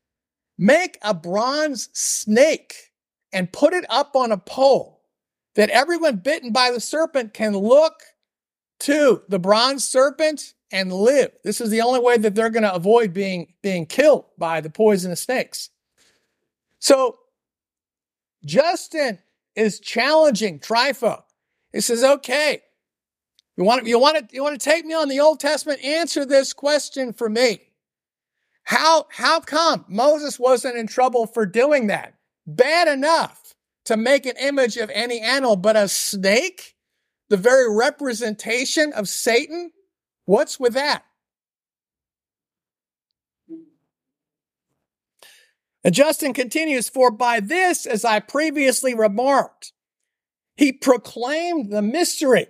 make 0.59 0.99
a 1.01 1.15
bronze 1.15 1.89
snake 1.95 2.75
and 3.33 3.51
put 3.51 3.73
it 3.73 3.87
up 3.89 4.15
on 4.15 4.31
a 4.31 4.37
pole 4.37 5.01
that 5.55 5.71
everyone 5.71 6.17
bitten 6.17 6.53
by 6.53 6.71
the 6.71 6.81
serpent 6.81 7.33
can 7.33 7.57
look 7.57 7.95
to 8.81 9.23
the 9.31 9.39
bronze 9.39 9.89
serpent 9.89 10.53
and 10.71 10.93
live. 10.93 11.31
This 11.45 11.63
is 11.63 11.71
the 11.71 11.81
only 11.81 12.01
way 12.01 12.19
that 12.19 12.35
they're 12.35 12.51
going 12.51 12.63
to 12.65 12.75
avoid 12.75 13.15
being, 13.15 13.55
being 13.63 13.87
killed 13.87 14.27
by 14.37 14.61
the 14.61 14.69
poisonous 14.69 15.23
snakes. 15.23 15.71
So 16.79 17.17
Justin 18.45 19.19
is 19.55 19.81
challenging 19.81 20.59
Trypho. 20.59 21.23
He 21.73 21.81
says, 21.81 22.03
okay, 22.03 22.63
you 23.57 23.65
want, 23.65 23.87
you, 23.87 23.99
want 23.99 24.29
to, 24.29 24.35
you 24.35 24.43
want 24.43 24.59
to 24.59 24.71
take 24.71 24.85
me 24.85 24.95
on 24.95 25.09
the 25.09 25.21
Old 25.21 25.41
Testament? 25.41 25.85
Answer 25.85 26.25
this 26.25 26.53
question 26.53 27.13
for 27.13 27.29
me. 27.29 27.61
How, 28.65 29.07
how 29.11 29.41
come 29.41 29.85
Moses 29.89 30.39
wasn't 30.39 30.77
in 30.77 30.87
trouble 30.87 31.27
for 31.27 31.45
doing 31.47 31.89
that? 31.89 32.15
Bad 32.47 32.89
enough 32.89 33.55
to 33.87 33.97
make 33.97 34.27
an 34.27 34.37
image 34.41 34.77
of 34.77 34.91
any 34.91 35.21
animal, 35.21 35.57
but 35.57 35.77
a 35.77 35.89
snake? 35.89 36.77
The 37.29 37.37
very 37.37 37.75
representation 37.75 38.93
of 38.93 39.09
Satan? 39.09 39.73
What's 40.25 40.61
with 40.61 40.75
that? 40.75 41.05
And 45.85 45.95
Justin 45.95 46.33
continues, 46.33 46.89
For 46.89 47.11
by 47.11 47.41
this, 47.41 47.87
as 47.87 48.05
I 48.05 48.21
previously 48.21 48.95
remarked, 48.95 49.73
he 50.57 50.73
proclaimed 50.73 51.73
the 51.73 51.83
mystery 51.83 52.47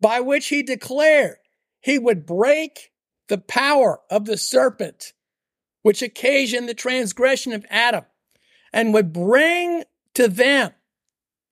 by 0.00 0.20
which 0.20 0.48
he 0.48 0.62
declared 0.62 1.36
he 1.80 1.98
would 1.98 2.24
break 2.24 2.90
the 3.28 3.38
power 3.38 4.00
of 4.10 4.24
the 4.24 4.36
serpent, 4.36 5.12
which 5.82 6.02
occasioned 6.02 6.68
the 6.68 6.74
transgression 6.74 7.52
of 7.52 7.66
Adam, 7.68 8.04
and 8.72 8.94
would 8.94 9.12
bring 9.12 9.84
to 10.14 10.28
them 10.28 10.72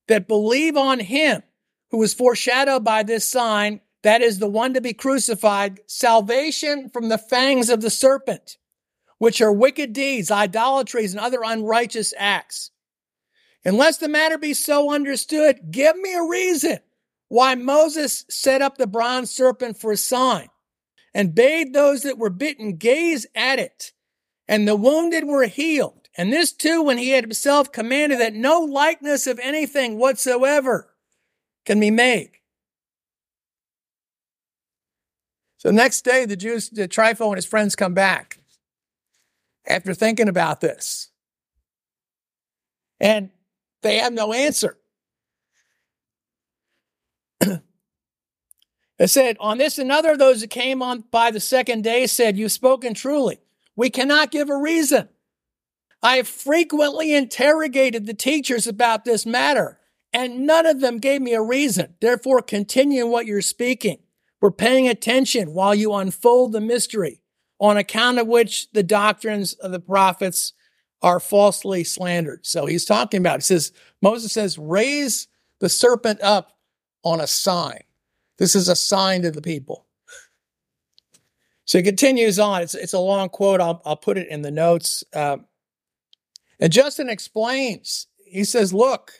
that 0.08 0.28
believe 0.28 0.76
on 0.76 1.00
him 1.00 1.42
who 1.90 1.98
was 1.98 2.14
foreshadowed 2.14 2.84
by 2.84 3.02
this 3.02 3.28
sign, 3.28 3.80
that 4.02 4.22
is 4.22 4.38
the 4.38 4.48
one 4.48 4.74
to 4.74 4.80
be 4.80 4.92
crucified, 4.92 5.80
salvation 5.86 6.88
from 6.88 7.08
the 7.08 7.18
fangs 7.18 7.68
of 7.68 7.80
the 7.80 7.90
serpent 7.90 8.56
which 9.18 9.40
are 9.40 9.52
wicked 9.52 9.92
deeds, 9.92 10.30
idolatries, 10.30 11.12
and 11.14 11.20
other 11.20 11.40
unrighteous 11.44 12.12
acts. 12.16 12.70
Unless 13.64 13.98
the 13.98 14.08
matter 14.08 14.38
be 14.38 14.54
so 14.54 14.92
understood, 14.92 15.70
give 15.70 15.96
me 15.96 16.14
a 16.14 16.22
reason 16.22 16.78
why 17.28 17.54
Moses 17.54 18.24
set 18.28 18.62
up 18.62 18.78
the 18.78 18.86
bronze 18.86 19.30
serpent 19.30 19.78
for 19.80 19.92
a 19.92 19.96
sign 19.96 20.48
and 21.12 21.34
bade 21.34 21.72
those 21.72 22.02
that 22.02 22.18
were 22.18 22.30
bitten 22.30 22.76
gaze 22.76 23.26
at 23.34 23.58
it, 23.58 23.92
and 24.46 24.68
the 24.68 24.76
wounded 24.76 25.24
were 25.24 25.46
healed. 25.46 26.08
And 26.16 26.32
this 26.32 26.52
too, 26.52 26.82
when 26.82 26.98
he 26.98 27.10
had 27.10 27.24
himself 27.24 27.72
commanded 27.72 28.20
that 28.20 28.34
no 28.34 28.60
likeness 28.60 29.26
of 29.26 29.38
anything 29.40 29.98
whatsoever 29.98 30.94
can 31.64 31.80
be 31.80 31.90
made. 31.90 32.30
So 35.56 35.70
next 35.70 36.02
day, 36.02 36.26
the 36.26 36.36
Jews, 36.36 36.70
the 36.70 36.86
Trypho 36.86 37.26
and 37.26 37.36
his 37.36 37.46
friends 37.46 37.74
come 37.74 37.92
back 37.92 38.38
after 39.68 39.94
thinking 39.94 40.28
about 40.28 40.60
this. 40.60 41.08
And 43.00 43.30
they 43.82 43.98
have 43.98 44.12
no 44.12 44.32
answer. 44.32 44.78
It 48.98 49.08
said, 49.08 49.36
On 49.40 49.58
this 49.58 49.78
another 49.78 50.12
of 50.12 50.18
those 50.18 50.40
that 50.40 50.50
came 50.50 50.82
on 50.82 51.04
by 51.10 51.30
the 51.30 51.40
second 51.40 51.84
day 51.84 52.06
said, 52.06 52.38
You've 52.38 52.52
spoken 52.52 52.94
truly. 52.94 53.40
We 53.74 53.90
cannot 53.90 54.30
give 54.30 54.48
a 54.48 54.56
reason. 54.56 55.08
I 56.02 56.16
have 56.16 56.28
frequently 56.28 57.14
interrogated 57.14 58.06
the 58.06 58.14
teachers 58.14 58.66
about 58.66 59.04
this 59.04 59.26
matter, 59.26 59.78
and 60.12 60.46
none 60.46 60.64
of 60.64 60.80
them 60.80 60.98
gave 60.98 61.20
me 61.20 61.34
a 61.34 61.42
reason. 61.42 61.94
Therefore, 62.00 62.40
continue 62.40 63.06
what 63.06 63.26
you're 63.26 63.42
speaking. 63.42 63.98
We're 64.40 64.50
paying 64.50 64.88
attention 64.88 65.52
while 65.52 65.74
you 65.74 65.92
unfold 65.92 66.52
the 66.52 66.60
mystery, 66.60 67.22
on 67.58 67.76
account 67.76 68.18
of 68.18 68.26
which 68.26 68.70
the 68.72 68.82
doctrines 68.82 69.54
of 69.54 69.72
the 69.72 69.80
prophets 69.80 70.52
are 71.02 71.20
falsely 71.20 71.84
slandered. 71.84 72.44
So 72.46 72.66
he's 72.66 72.84
talking 72.84 73.20
about, 73.20 73.40
it 73.40 73.44
says, 73.44 73.72
Moses 74.02 74.32
says, 74.32 74.58
raise 74.58 75.28
the 75.60 75.68
serpent 75.68 76.20
up 76.22 76.58
on 77.02 77.20
a 77.20 77.26
sign. 77.26 77.80
This 78.38 78.54
is 78.54 78.68
a 78.68 78.76
sign 78.76 79.22
to 79.22 79.30
the 79.30 79.42
people. 79.42 79.86
So 81.64 81.78
he 81.78 81.84
continues 81.84 82.38
on. 82.38 82.62
It's, 82.62 82.74
it's 82.74 82.92
a 82.92 82.98
long 82.98 83.28
quote. 83.28 83.60
I'll, 83.60 83.82
I'll 83.84 83.96
put 83.96 84.18
it 84.18 84.28
in 84.28 84.42
the 84.42 84.50
notes. 84.50 85.02
Uh, 85.12 85.38
and 86.60 86.72
Justin 86.72 87.08
explains, 87.08 88.06
he 88.24 88.44
says, 88.44 88.72
look, 88.72 89.12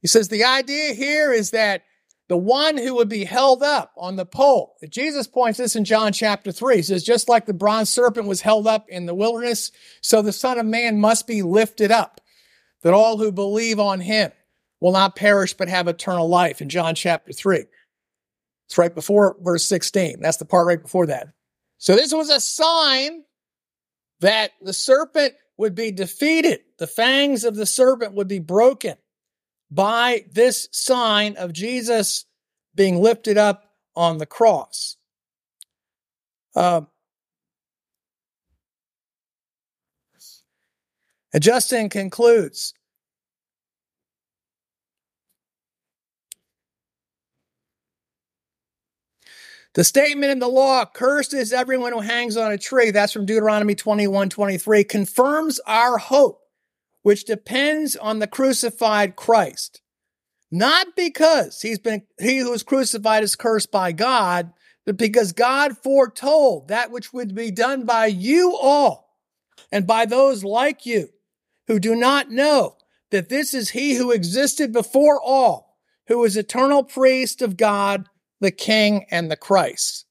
he 0.00 0.08
says, 0.08 0.28
the 0.28 0.44
idea 0.44 0.94
here 0.94 1.32
is 1.32 1.50
that 1.52 1.84
the 2.28 2.36
one 2.36 2.78
who 2.78 2.94
would 2.94 3.08
be 3.08 3.24
held 3.24 3.62
up 3.62 3.92
on 3.96 4.16
the 4.16 4.24
pole. 4.24 4.76
Jesus 4.88 5.26
points 5.26 5.58
this 5.58 5.76
in 5.76 5.84
John 5.84 6.12
chapter 6.12 6.52
3. 6.52 6.76
He 6.76 6.82
says, 6.82 7.02
just 7.02 7.28
like 7.28 7.46
the 7.46 7.52
bronze 7.52 7.90
serpent 7.90 8.26
was 8.26 8.40
held 8.40 8.66
up 8.66 8.86
in 8.88 9.06
the 9.06 9.14
wilderness, 9.14 9.70
so 10.00 10.22
the 10.22 10.32
Son 10.32 10.58
of 10.58 10.66
Man 10.66 10.98
must 10.98 11.26
be 11.26 11.42
lifted 11.42 11.90
up, 11.90 12.20
that 12.82 12.94
all 12.94 13.18
who 13.18 13.30
believe 13.30 13.78
on 13.78 14.00
him 14.00 14.32
will 14.80 14.92
not 14.92 15.16
perish 15.16 15.54
but 15.54 15.68
have 15.68 15.86
eternal 15.86 16.28
life 16.28 16.60
in 16.60 16.68
John 16.68 16.94
chapter 16.94 17.32
3. 17.32 17.64
It's 18.66 18.78
right 18.78 18.94
before 18.94 19.36
verse 19.40 19.64
16. 19.66 20.20
That's 20.20 20.38
the 20.38 20.44
part 20.46 20.66
right 20.66 20.80
before 20.80 21.06
that. 21.06 21.28
So 21.78 21.94
this 21.94 22.14
was 22.14 22.30
a 22.30 22.40
sign 22.40 23.24
that 24.20 24.52
the 24.62 24.72
serpent 24.72 25.34
would 25.58 25.74
be 25.74 25.92
defeated. 25.92 26.60
The 26.78 26.86
fangs 26.86 27.44
of 27.44 27.56
the 27.56 27.66
serpent 27.66 28.14
would 28.14 28.28
be 28.28 28.38
broken 28.38 28.96
by 29.74 30.24
this 30.30 30.68
sign 30.70 31.36
of 31.36 31.52
Jesus 31.52 32.26
being 32.74 33.00
lifted 33.00 33.36
up 33.36 33.72
on 33.96 34.18
the 34.18 34.26
cross. 34.26 34.96
And 36.54 36.86
Justin 41.40 41.88
concludes 41.88 42.74
The 49.74 49.82
statement 49.82 50.30
in 50.30 50.38
the 50.38 50.46
law, 50.48 50.84
cursed 50.84 51.34
is 51.34 51.52
everyone 51.52 51.92
who 51.92 52.00
hangs 52.00 52.36
on 52.36 52.52
a 52.52 52.58
tree, 52.58 52.92
that's 52.92 53.12
from 53.12 53.26
Deuteronomy 53.26 53.74
21, 53.74 54.30
23, 54.30 54.84
confirms 54.84 55.58
our 55.66 55.98
hope, 55.98 56.43
which 57.04 57.24
depends 57.24 57.94
on 57.94 58.18
the 58.18 58.26
crucified 58.26 59.14
Christ. 59.14 59.82
Not 60.50 60.96
because 60.96 61.60
he's 61.62 61.78
been, 61.78 62.02
he 62.18 62.38
who 62.38 62.50
was 62.50 62.64
crucified 62.64 63.22
is 63.22 63.36
cursed 63.36 63.70
by 63.70 63.92
God, 63.92 64.52
but 64.84 64.96
because 64.96 65.32
God 65.32 65.78
foretold 65.78 66.68
that 66.68 66.90
which 66.90 67.12
would 67.12 67.34
be 67.34 67.52
done 67.52 67.84
by 67.84 68.06
you 68.06 68.56
all 68.60 69.18
and 69.70 69.86
by 69.86 70.06
those 70.06 70.42
like 70.42 70.84
you 70.84 71.10
who 71.68 71.78
do 71.78 71.94
not 71.94 72.30
know 72.30 72.76
that 73.10 73.28
this 73.28 73.54
is 73.54 73.70
he 73.70 73.94
who 73.94 74.10
existed 74.10 74.72
before 74.72 75.20
all, 75.22 75.78
who 76.08 76.24
is 76.24 76.36
eternal 76.36 76.82
priest 76.82 77.42
of 77.42 77.56
God 77.56 78.08
the 78.40 78.50
King, 78.50 79.06
and 79.10 79.30
the 79.30 79.36
Christ. 79.36 80.06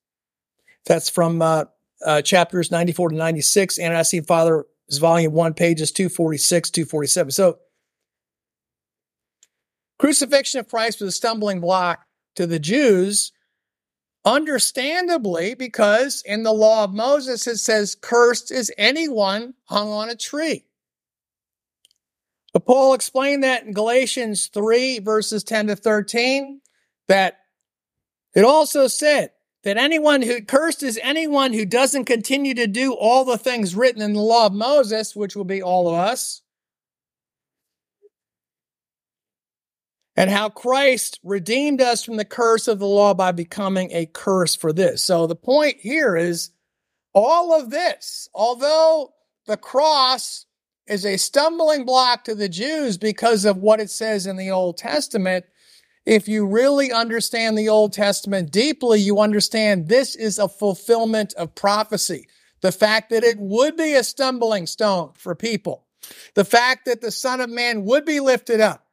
That's 0.85 1.09
from 1.09 1.41
uh, 1.41 1.65
uh, 2.05 2.21
chapters 2.21 2.71
94 2.71 3.09
to 3.09 3.15
96, 3.15 3.79
Ante-Nicene 3.79 4.23
Father 4.23 4.65
is 4.93 4.99
volume 4.99 5.33
1, 5.33 5.53
pages 5.53 5.91
246, 5.91 6.69
247. 6.69 7.31
So, 7.31 7.59
crucifixion 9.99 10.59
of 10.59 10.69
Christ 10.69 11.01
was 11.01 11.09
a 11.09 11.11
stumbling 11.11 11.59
block 11.59 12.05
to 12.35 12.47
the 12.47 12.59
Jews, 12.59 13.31
understandably, 14.25 15.55
because 15.55 16.23
in 16.25 16.43
the 16.43 16.53
law 16.53 16.83
of 16.83 16.93
Moses 16.93 17.45
it 17.47 17.57
says, 17.57 17.95
Cursed 17.95 18.51
is 18.51 18.71
anyone 18.77 19.53
hung 19.65 19.89
on 19.89 20.09
a 20.09 20.15
tree. 20.15 20.65
But 22.53 22.65
Paul 22.65 22.93
explained 22.93 23.43
that 23.43 23.63
in 23.63 23.73
Galatians 23.73 24.47
3, 24.47 24.99
verses 24.99 25.43
10 25.43 25.67
to 25.67 25.75
13, 25.75 26.61
that 27.07 27.39
it 28.35 28.45
also 28.45 28.87
said 28.87 29.31
that 29.63 29.77
anyone 29.77 30.21
who 30.21 30.41
cursed 30.41 30.83
is 30.83 30.99
anyone 31.01 31.53
who 31.53 31.65
doesn't 31.65 32.05
continue 32.05 32.53
to 32.53 32.67
do 32.67 32.93
all 32.93 33.23
the 33.25 33.37
things 33.37 33.75
written 33.75 34.01
in 34.01 34.13
the 34.13 34.19
law 34.19 34.47
of 34.47 34.53
Moses, 34.53 35.15
which 35.15 35.35
will 35.35 35.45
be 35.45 35.63
all 35.63 35.87
of 35.87 35.95
us. 35.95 36.41
And 40.15 40.29
how 40.29 40.49
Christ 40.49 41.19
redeemed 41.23 41.81
us 41.81 42.03
from 42.03 42.17
the 42.17 42.25
curse 42.25 42.67
of 42.67 42.77
the 42.77 42.85
law 42.85 43.13
by 43.13 43.31
becoming 43.31 43.89
a 43.91 44.05
curse 44.05 44.55
for 44.55 44.71
this. 44.71 45.01
So 45.01 45.25
the 45.25 45.35
point 45.35 45.77
here 45.79 46.15
is 46.15 46.51
all 47.13 47.59
of 47.59 47.71
this, 47.71 48.29
although 48.33 49.13
the 49.47 49.57
cross 49.57 50.45
is 50.87 51.05
a 51.05 51.17
stumbling 51.17 51.85
block 51.85 52.25
to 52.25 52.35
the 52.35 52.49
Jews 52.49 52.97
because 52.97 53.45
of 53.45 53.57
what 53.57 53.79
it 53.79 53.89
says 53.89 54.27
in 54.27 54.35
the 54.35 54.51
Old 54.51 54.77
Testament, 54.77 55.45
if 56.05 56.27
you 56.27 56.45
really 56.45 56.91
understand 56.91 57.57
the 57.57 57.69
Old 57.69 57.93
Testament 57.93 58.51
deeply, 58.51 58.99
you 58.99 59.19
understand 59.19 59.87
this 59.87 60.15
is 60.15 60.37
a 60.37 60.49
fulfillment 60.49 61.33
of 61.35 61.55
prophecy. 61.55 62.27
The 62.61 62.71
fact 62.71 63.09
that 63.09 63.23
it 63.23 63.37
would 63.39 63.77
be 63.77 63.93
a 63.93 64.03
stumbling 64.03 64.67
stone 64.67 65.11
for 65.17 65.35
people. 65.35 65.85
The 66.33 66.45
fact 66.45 66.85
that 66.85 67.01
the 67.01 67.11
Son 67.11 67.39
of 67.39 67.49
Man 67.49 67.85
would 67.85 68.05
be 68.05 68.19
lifted 68.19 68.59
up. 68.59 68.85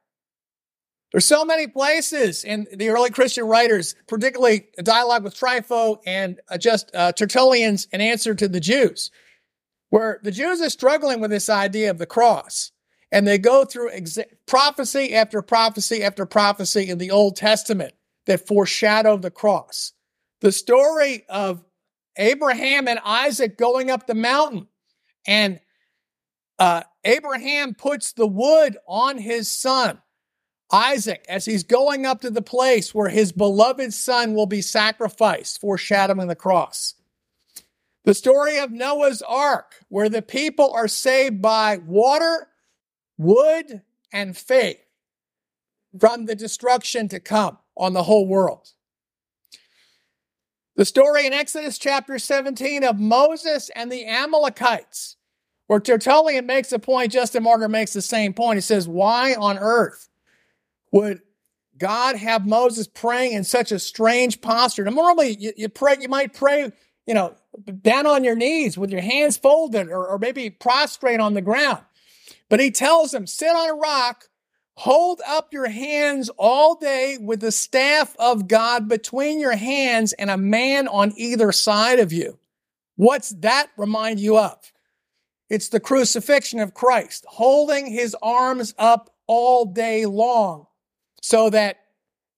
There's 1.11 1.25
so 1.25 1.43
many 1.43 1.67
places 1.67 2.45
in 2.45 2.67
the 2.73 2.89
early 2.89 3.09
Christian 3.09 3.45
writers, 3.45 3.95
particularly 4.07 4.67
a 4.77 4.83
dialogue 4.83 5.25
with 5.25 5.35
Trypho 5.35 5.97
and 6.05 6.39
uh, 6.49 6.57
just 6.57 6.89
uh, 6.95 7.11
Tertullian's 7.11 7.89
an 7.91 7.99
answer 7.99 8.33
to 8.33 8.47
the 8.47 8.61
Jews, 8.61 9.11
where 9.89 10.21
the 10.23 10.31
Jews 10.31 10.61
are 10.61 10.69
struggling 10.69 11.19
with 11.19 11.29
this 11.29 11.49
idea 11.49 11.91
of 11.91 11.97
the 11.97 12.05
cross 12.05 12.70
and 13.11 13.27
they 13.27 13.37
go 13.37 13.65
through 13.65 13.91
exa- 13.91 14.25
prophecy 14.45 15.13
after 15.13 15.41
prophecy 15.41 16.03
after 16.03 16.25
prophecy 16.25 16.89
in 16.89 16.97
the 16.97 17.11
Old 17.11 17.35
Testament 17.35 17.93
that 18.25 18.47
foreshadow 18.47 19.17
the 19.17 19.31
cross. 19.31 19.93
The 20.39 20.51
story 20.51 21.25
of 21.27 21.63
Abraham 22.17 22.87
and 22.87 22.99
Isaac 23.03 23.57
going 23.57 23.91
up 23.91 24.07
the 24.07 24.15
mountain, 24.15 24.67
and 25.27 25.59
uh, 26.57 26.83
Abraham 27.03 27.73
puts 27.73 28.13
the 28.13 28.27
wood 28.27 28.77
on 28.87 29.17
his 29.17 29.51
son. 29.51 30.01
Isaac, 30.71 31.25
as 31.27 31.43
he's 31.43 31.63
going 31.63 32.05
up 32.05 32.21
to 32.21 32.29
the 32.29 32.41
place 32.41 32.95
where 32.95 33.09
his 33.09 33.33
beloved 33.33 33.93
son 33.93 34.33
will 34.33 34.45
be 34.45 34.61
sacrificed, 34.61 35.59
foreshadowing 35.59 36.27
the 36.27 36.35
cross. 36.35 36.95
The 38.05 38.13
story 38.13 38.57
of 38.57 38.71
Noah's 38.71 39.21
ark, 39.21 39.75
where 39.89 40.09
the 40.09 40.21
people 40.21 40.71
are 40.71 40.87
saved 40.87 41.41
by 41.41 41.77
water 41.77 42.47
wood 43.17 43.81
and 44.11 44.35
faith 44.35 44.83
from 45.99 46.25
the 46.25 46.35
destruction 46.35 47.07
to 47.09 47.19
come 47.19 47.57
on 47.75 47.93
the 47.93 48.03
whole 48.03 48.27
world. 48.27 48.69
The 50.75 50.85
story 50.85 51.27
in 51.27 51.33
Exodus 51.33 51.77
chapter 51.77 52.17
17 52.17 52.83
of 52.83 52.99
Moses 52.99 53.69
and 53.75 53.91
the 53.91 54.05
Amalekites, 54.05 55.17
where 55.67 55.79
Tertullian 55.79 56.45
makes 56.45 56.71
a 56.71 56.79
point, 56.79 57.11
Justin 57.11 57.43
Martyr 57.43 57.67
makes 57.67 57.93
the 57.93 58.01
same 58.01 58.33
point. 58.33 58.57
He 58.57 58.61
says, 58.61 58.87
Why 58.87 59.35
on 59.35 59.59
earth 59.59 60.09
would 60.91 61.21
God 61.77 62.15
have 62.15 62.47
Moses 62.47 62.87
praying 62.87 63.33
in 63.33 63.43
such 63.43 63.71
a 63.71 63.79
strange 63.79 64.41
posture? 64.41 64.89
normally 64.89 65.35
you, 65.37 65.53
you 65.57 65.69
pray, 65.69 65.97
you 65.99 66.07
might 66.07 66.33
pray, 66.33 66.71
you 67.05 67.13
know, 67.13 67.35
down 67.81 68.07
on 68.07 68.23
your 68.23 68.35
knees 68.35 68.77
with 68.77 68.91
your 68.91 69.01
hands 69.01 69.37
folded 69.37 69.89
or, 69.89 70.07
or 70.07 70.17
maybe 70.17 70.49
prostrate 70.49 71.19
on 71.19 71.33
the 71.33 71.41
ground. 71.41 71.83
But 72.51 72.59
he 72.59 72.69
tells 72.69 73.09
them, 73.09 73.25
sit 73.25 73.49
on 73.49 73.71
a 73.71 73.73
rock 73.73 74.27
Hold 74.81 75.21
up 75.27 75.53
your 75.53 75.69
hands 75.69 76.29
all 76.37 76.75
day 76.75 77.17
with 77.21 77.41
the 77.41 77.51
staff 77.51 78.15
of 78.17 78.47
God 78.47 78.87
between 78.87 79.39
your 79.39 79.55
hands 79.55 80.13
and 80.13 80.31
a 80.31 80.37
man 80.37 80.87
on 80.87 81.13
either 81.15 81.51
side 81.51 81.99
of 81.99 82.11
you. 82.11 82.39
What's 82.95 83.29
that 83.41 83.67
remind 83.77 84.19
you 84.19 84.37
of? 84.37 84.57
It's 85.49 85.69
the 85.69 85.79
crucifixion 85.79 86.59
of 86.59 86.73
Christ, 86.73 87.25
holding 87.27 87.87
his 87.87 88.15
arms 88.23 88.73
up 88.77 89.13
all 89.27 89.65
day 89.65 90.05
long 90.05 90.67
so 91.21 91.49
that 91.49 91.77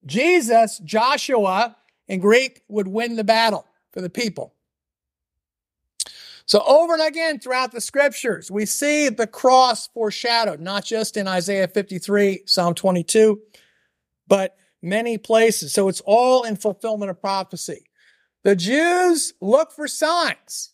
Jesus, 0.05 0.79
Joshua 0.79 1.77
in 2.07 2.19
Greek, 2.19 2.63
would 2.67 2.87
win 2.87 3.15
the 3.15 3.23
battle 3.23 3.65
for 3.91 4.01
the 4.01 4.09
people. 4.09 4.52
So 6.45 6.61
over 6.65 6.93
and 6.93 7.01
again 7.01 7.39
throughout 7.39 7.71
the 7.71 7.81
scriptures, 7.81 8.51
we 8.51 8.65
see 8.65 9.09
the 9.09 9.27
cross 9.27 9.87
foreshadowed, 9.87 10.59
not 10.59 10.83
just 10.83 11.15
in 11.15 11.27
Isaiah 11.27 11.67
53, 11.67 12.43
Psalm 12.45 12.73
22, 12.73 13.41
but 14.27 14.55
many 14.81 15.17
places. 15.17 15.73
So 15.73 15.87
it's 15.87 16.01
all 16.05 16.43
in 16.43 16.55
fulfillment 16.55 17.09
of 17.11 17.21
prophecy. 17.21 17.85
The 18.43 18.55
Jews 18.55 19.33
look 19.39 19.71
for 19.71 19.87
signs. 19.87 20.71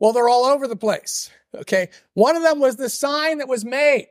Well, 0.00 0.12
they're 0.12 0.28
all 0.28 0.44
over 0.44 0.66
the 0.68 0.76
place. 0.76 1.30
Okay. 1.54 1.88
One 2.12 2.36
of 2.36 2.42
them 2.42 2.60
was 2.60 2.76
the 2.76 2.90
sign 2.90 3.38
that 3.38 3.48
was 3.48 3.64
made 3.64 4.08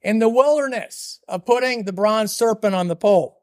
in 0.00 0.20
the 0.20 0.28
wilderness 0.28 1.18
of 1.26 1.44
putting 1.44 1.82
the 1.82 1.92
bronze 1.92 2.36
serpent 2.36 2.72
on 2.72 2.86
the 2.86 2.94
pole. 2.94 3.42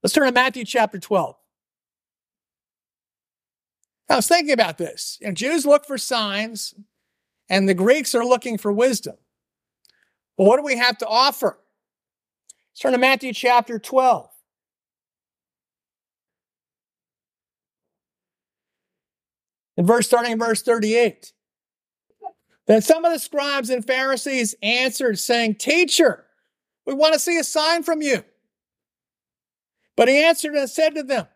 Let's 0.00 0.12
turn 0.12 0.26
to 0.26 0.32
Matthew 0.32 0.64
chapter 0.64 1.00
12. 1.00 1.34
I 4.08 4.16
was 4.16 4.28
thinking 4.28 4.52
about 4.52 4.78
this. 4.78 5.18
You 5.20 5.28
know, 5.28 5.32
Jews 5.32 5.64
look 5.64 5.86
for 5.86 5.96
signs, 5.96 6.74
and 7.48 7.68
the 7.68 7.74
Greeks 7.74 8.14
are 8.14 8.24
looking 8.24 8.58
for 8.58 8.72
wisdom. 8.72 9.16
Well, 10.36 10.48
what 10.48 10.56
do 10.56 10.64
we 10.64 10.76
have 10.76 10.98
to 10.98 11.06
offer? 11.06 11.58
Let's 12.70 12.80
turn 12.80 12.92
to 12.92 12.98
Matthew 12.98 13.32
chapter 13.32 13.78
12. 13.78 14.28
In 19.76 19.86
verse 19.86 20.06
starting 20.06 20.32
in 20.32 20.38
verse 20.38 20.62
38. 20.62 21.32
Then 22.66 22.82
some 22.82 23.04
of 23.04 23.12
the 23.12 23.18
scribes 23.18 23.70
and 23.70 23.84
Pharisees 23.84 24.54
answered, 24.62 25.18
saying, 25.18 25.56
Teacher, 25.56 26.26
we 26.86 26.94
want 26.94 27.14
to 27.14 27.20
see 27.20 27.38
a 27.38 27.44
sign 27.44 27.82
from 27.82 28.02
you. 28.02 28.24
But 29.96 30.08
he 30.08 30.22
answered 30.22 30.54
and 30.54 30.70
said 30.70 30.94
to 30.94 31.02
them, 31.02 31.26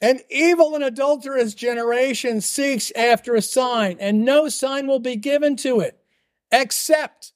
An 0.00 0.20
evil 0.30 0.74
and 0.74 0.84
adulterous 0.84 1.54
generation 1.54 2.40
seeks 2.40 2.92
after 2.94 3.34
a 3.34 3.42
sign, 3.42 3.96
and 3.98 4.24
no 4.24 4.48
sign 4.48 4.86
will 4.86 5.00
be 5.00 5.16
given 5.16 5.56
to 5.56 5.80
it, 5.80 5.98
except 6.52 7.32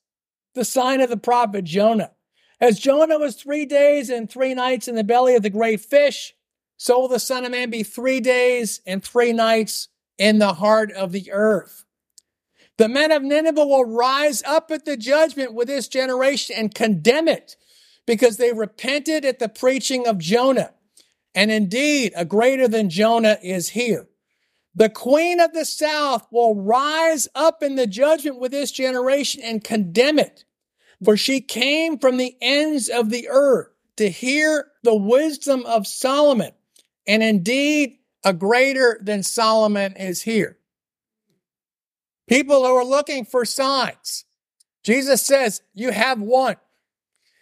the 0.54 0.64
sign 0.64 1.00
of 1.00 1.10
the 1.10 1.16
prophet 1.16 1.64
Jonah. 1.64 2.12
As 2.60 2.78
Jonah 2.78 3.18
was 3.18 3.34
three 3.34 3.66
days 3.66 4.08
and 4.08 4.30
three 4.30 4.54
nights 4.54 4.86
in 4.86 4.94
the 4.94 5.02
belly 5.02 5.34
of 5.34 5.42
the 5.42 5.50
great 5.50 5.80
fish, 5.80 6.34
so 6.76 7.00
will 7.00 7.08
the 7.08 7.18
Son 7.18 7.44
of 7.44 7.50
Man 7.50 7.70
be 7.70 7.82
three 7.82 8.20
days 8.20 8.80
and 8.86 9.02
three 9.02 9.32
nights 9.32 9.88
in 10.16 10.38
the 10.38 10.54
heart 10.54 10.92
of 10.92 11.10
the 11.10 11.32
earth. 11.32 11.84
The 12.78 12.88
men 12.88 13.10
of 13.10 13.22
Nineveh 13.22 13.66
will 13.66 13.84
rise 13.84 14.42
up 14.44 14.70
at 14.70 14.84
the 14.84 14.96
judgment 14.96 15.54
with 15.54 15.68
this 15.68 15.88
generation 15.88 16.56
and 16.56 16.74
condemn 16.74 17.28
it 17.28 17.56
because 18.06 18.36
they 18.36 18.52
repented 18.52 19.24
at 19.24 19.40
the 19.40 19.48
preaching 19.48 20.06
of 20.06 20.18
Jonah. 20.18 20.74
And 21.34 21.50
indeed, 21.50 22.12
a 22.14 22.24
greater 22.24 22.68
than 22.68 22.90
Jonah 22.90 23.38
is 23.42 23.70
here. 23.70 24.08
The 24.74 24.88
queen 24.88 25.40
of 25.40 25.52
the 25.52 25.64
south 25.64 26.26
will 26.30 26.54
rise 26.54 27.28
up 27.34 27.62
in 27.62 27.76
the 27.76 27.86
judgment 27.86 28.38
with 28.38 28.52
this 28.52 28.70
generation 28.72 29.42
and 29.44 29.62
condemn 29.62 30.18
it. 30.18 30.44
For 31.04 31.16
she 31.16 31.40
came 31.40 31.98
from 31.98 32.16
the 32.16 32.36
ends 32.40 32.88
of 32.88 33.10
the 33.10 33.28
earth 33.28 33.68
to 33.96 34.08
hear 34.08 34.68
the 34.82 34.94
wisdom 34.94 35.64
of 35.66 35.86
Solomon. 35.86 36.52
And 37.06 37.22
indeed, 37.22 37.98
a 38.24 38.32
greater 38.32 38.98
than 39.02 39.22
Solomon 39.22 39.96
is 39.96 40.22
here. 40.22 40.58
People 42.28 42.64
who 42.64 42.74
are 42.74 42.84
looking 42.84 43.24
for 43.24 43.44
signs. 43.44 44.24
Jesus 44.84 45.22
says, 45.22 45.62
you 45.74 45.90
have 45.90 46.20
one. 46.20 46.56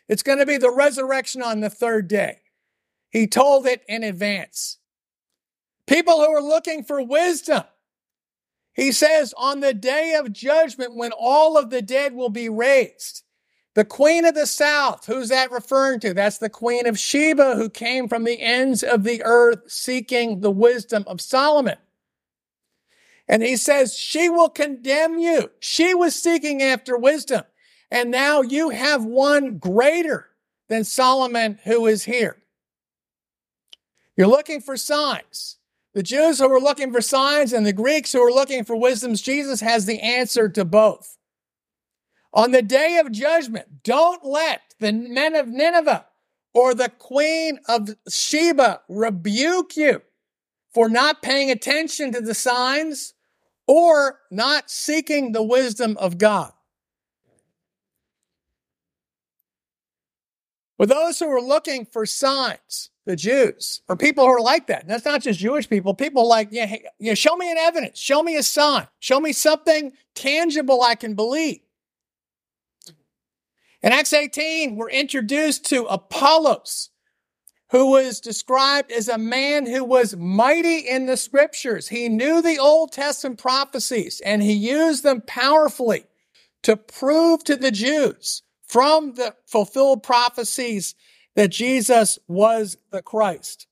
It's 0.08 0.22
going 0.22 0.38
to 0.38 0.46
be 0.46 0.56
the 0.56 0.72
resurrection 0.72 1.42
on 1.42 1.60
the 1.60 1.70
third 1.70 2.08
day. 2.08 2.40
He 3.10 3.26
told 3.26 3.66
it 3.66 3.84
in 3.88 4.02
advance. 4.02 4.78
People 5.86 6.16
who 6.18 6.30
are 6.30 6.42
looking 6.42 6.84
for 6.84 7.02
wisdom. 7.02 7.64
He 8.72 8.92
says, 8.92 9.34
on 9.36 9.60
the 9.60 9.74
day 9.74 10.14
of 10.14 10.32
judgment, 10.32 10.94
when 10.94 11.12
all 11.12 11.58
of 11.58 11.70
the 11.70 11.82
dead 11.82 12.14
will 12.14 12.30
be 12.30 12.48
raised, 12.48 13.24
the 13.74 13.84
queen 13.84 14.24
of 14.24 14.34
the 14.34 14.46
south, 14.46 15.06
who's 15.06 15.28
that 15.28 15.50
referring 15.50 16.00
to? 16.00 16.14
That's 16.14 16.38
the 16.38 16.48
queen 16.48 16.86
of 16.86 16.98
Sheba 16.98 17.56
who 17.56 17.68
came 17.68 18.08
from 18.08 18.24
the 18.24 18.40
ends 18.40 18.82
of 18.82 19.02
the 19.02 19.22
earth 19.24 19.70
seeking 19.70 20.40
the 20.40 20.50
wisdom 20.50 21.04
of 21.06 21.20
Solomon. 21.20 21.78
And 23.28 23.42
he 23.42 23.56
says, 23.56 23.96
she 23.96 24.28
will 24.28 24.48
condemn 24.48 25.18
you. 25.18 25.50
She 25.60 25.94
was 25.94 26.20
seeking 26.20 26.62
after 26.62 26.96
wisdom. 26.96 27.42
And 27.90 28.10
now 28.10 28.42
you 28.42 28.70
have 28.70 29.04
one 29.04 29.58
greater 29.58 30.30
than 30.68 30.84
Solomon 30.84 31.58
who 31.64 31.86
is 31.86 32.04
here. 32.04 32.39
You're 34.20 34.28
looking 34.28 34.60
for 34.60 34.76
signs. 34.76 35.56
The 35.94 36.02
Jews 36.02 36.40
who 36.40 36.52
are 36.52 36.60
looking 36.60 36.92
for 36.92 37.00
signs 37.00 37.54
and 37.54 37.64
the 37.64 37.72
Greeks 37.72 38.12
who 38.12 38.20
are 38.20 38.30
looking 38.30 38.64
for 38.64 38.76
wisdoms, 38.76 39.22
Jesus 39.22 39.62
has 39.62 39.86
the 39.86 39.98
answer 39.98 40.46
to 40.46 40.62
both. 40.66 41.16
On 42.34 42.50
the 42.50 42.60
day 42.60 42.98
of 42.98 43.12
judgment, 43.12 43.82
don't 43.82 44.22
let 44.22 44.60
the 44.78 44.92
men 44.92 45.34
of 45.34 45.48
Nineveh 45.48 46.04
or 46.52 46.74
the 46.74 46.90
queen 46.90 47.60
of 47.66 47.96
Sheba 48.10 48.82
rebuke 48.90 49.74
you 49.78 50.02
for 50.74 50.90
not 50.90 51.22
paying 51.22 51.50
attention 51.50 52.12
to 52.12 52.20
the 52.20 52.34
signs 52.34 53.14
or 53.66 54.18
not 54.30 54.70
seeking 54.70 55.32
the 55.32 55.42
wisdom 55.42 55.96
of 55.96 56.18
God. 56.18 56.52
For 60.80 60.86
those 60.86 61.18
who 61.18 61.26
are 61.26 61.42
looking 61.42 61.84
for 61.84 62.06
signs, 62.06 62.88
the 63.04 63.14
Jews, 63.14 63.82
or 63.86 63.96
people 63.96 64.24
who 64.24 64.30
are 64.30 64.40
like 64.40 64.68
that, 64.68 64.80
and 64.80 64.90
that's 64.90 65.04
not 65.04 65.20
just 65.20 65.38
Jewish 65.38 65.68
people, 65.68 65.92
people 65.92 66.26
like, 66.26 66.48
yeah, 66.52 66.64
hey, 66.64 66.86
yeah, 66.98 67.12
show 67.12 67.36
me 67.36 67.52
an 67.52 67.58
evidence, 67.58 67.98
show 67.98 68.22
me 68.22 68.34
a 68.36 68.42
sign, 68.42 68.88
show 68.98 69.20
me 69.20 69.34
something 69.34 69.92
tangible 70.14 70.80
I 70.80 70.94
can 70.94 71.12
believe. 71.12 71.60
In 73.82 73.92
Acts 73.92 74.14
18, 74.14 74.76
we're 74.76 74.88
introduced 74.88 75.66
to 75.66 75.84
Apollos, 75.84 76.88
who 77.72 77.90
was 77.90 78.18
described 78.18 78.90
as 78.90 79.06
a 79.06 79.18
man 79.18 79.66
who 79.66 79.84
was 79.84 80.16
mighty 80.16 80.78
in 80.78 81.04
the 81.04 81.18
scriptures. 81.18 81.88
He 81.88 82.08
knew 82.08 82.40
the 82.40 82.58
Old 82.58 82.92
Testament 82.92 83.38
prophecies 83.38 84.22
and 84.24 84.42
he 84.42 84.54
used 84.54 85.02
them 85.02 85.20
powerfully 85.26 86.06
to 86.62 86.74
prove 86.74 87.44
to 87.44 87.56
the 87.56 87.70
Jews 87.70 88.44
from 88.70 89.14
the 89.14 89.34
fulfilled 89.46 90.00
prophecies 90.00 90.94
that 91.34 91.48
Jesus 91.48 92.20
was 92.28 92.76
the 92.92 93.02
Christ. 93.02 93.66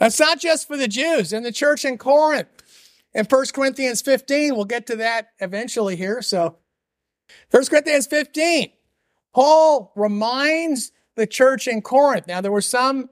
That's 0.00 0.18
not 0.18 0.40
just 0.40 0.66
for 0.66 0.76
the 0.76 0.88
Jews 0.88 1.32
in 1.32 1.44
the 1.44 1.52
church 1.52 1.84
in 1.84 1.96
Corinth. 1.96 2.48
In 3.14 3.24
1 3.24 3.44
Corinthians 3.54 4.02
15, 4.02 4.56
we'll 4.56 4.64
get 4.64 4.88
to 4.88 4.96
that 4.96 5.28
eventually 5.38 5.94
here. 5.94 6.20
So 6.20 6.56
1 7.52 7.66
Corinthians 7.66 8.08
15, 8.08 8.72
Paul 9.32 9.92
reminds 9.94 10.90
the 11.14 11.26
church 11.26 11.68
in 11.68 11.82
Corinth. 11.82 12.26
Now, 12.26 12.40
there 12.40 12.50
were 12.50 12.60
some 12.60 13.10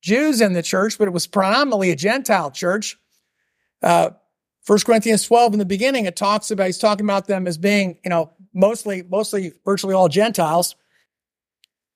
Jews 0.00 0.40
in 0.40 0.54
the 0.54 0.62
church, 0.62 0.96
but 0.96 1.06
it 1.06 1.12
was 1.12 1.26
predominantly 1.26 1.90
a 1.90 1.96
Gentile 1.96 2.50
church. 2.50 2.96
Uh, 3.82 4.10
1 4.66 4.78
Corinthians 4.80 5.24
12 5.26 5.54
in 5.54 5.58
the 5.58 5.64
beginning, 5.64 6.04
it 6.04 6.14
talks 6.14 6.50
about, 6.50 6.66
he's 6.66 6.76
talking 6.76 7.06
about 7.06 7.26
them 7.26 7.46
as 7.46 7.56
being, 7.56 7.98
you 8.04 8.10
know, 8.10 8.32
mostly, 8.52 9.02
mostly, 9.02 9.52
virtually 9.64 9.94
all 9.94 10.08
Gentiles. 10.08 10.76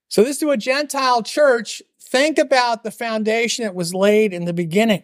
So 0.07 0.23
this 0.23 0.39
to 0.39 0.51
a 0.51 0.57
Gentile 0.57 1.23
church, 1.23 1.81
think 1.99 2.37
about 2.37 2.83
the 2.83 2.91
foundation 2.91 3.63
that 3.63 3.75
was 3.75 3.93
laid 3.93 4.33
in 4.33 4.45
the 4.45 4.53
beginning. 4.53 5.03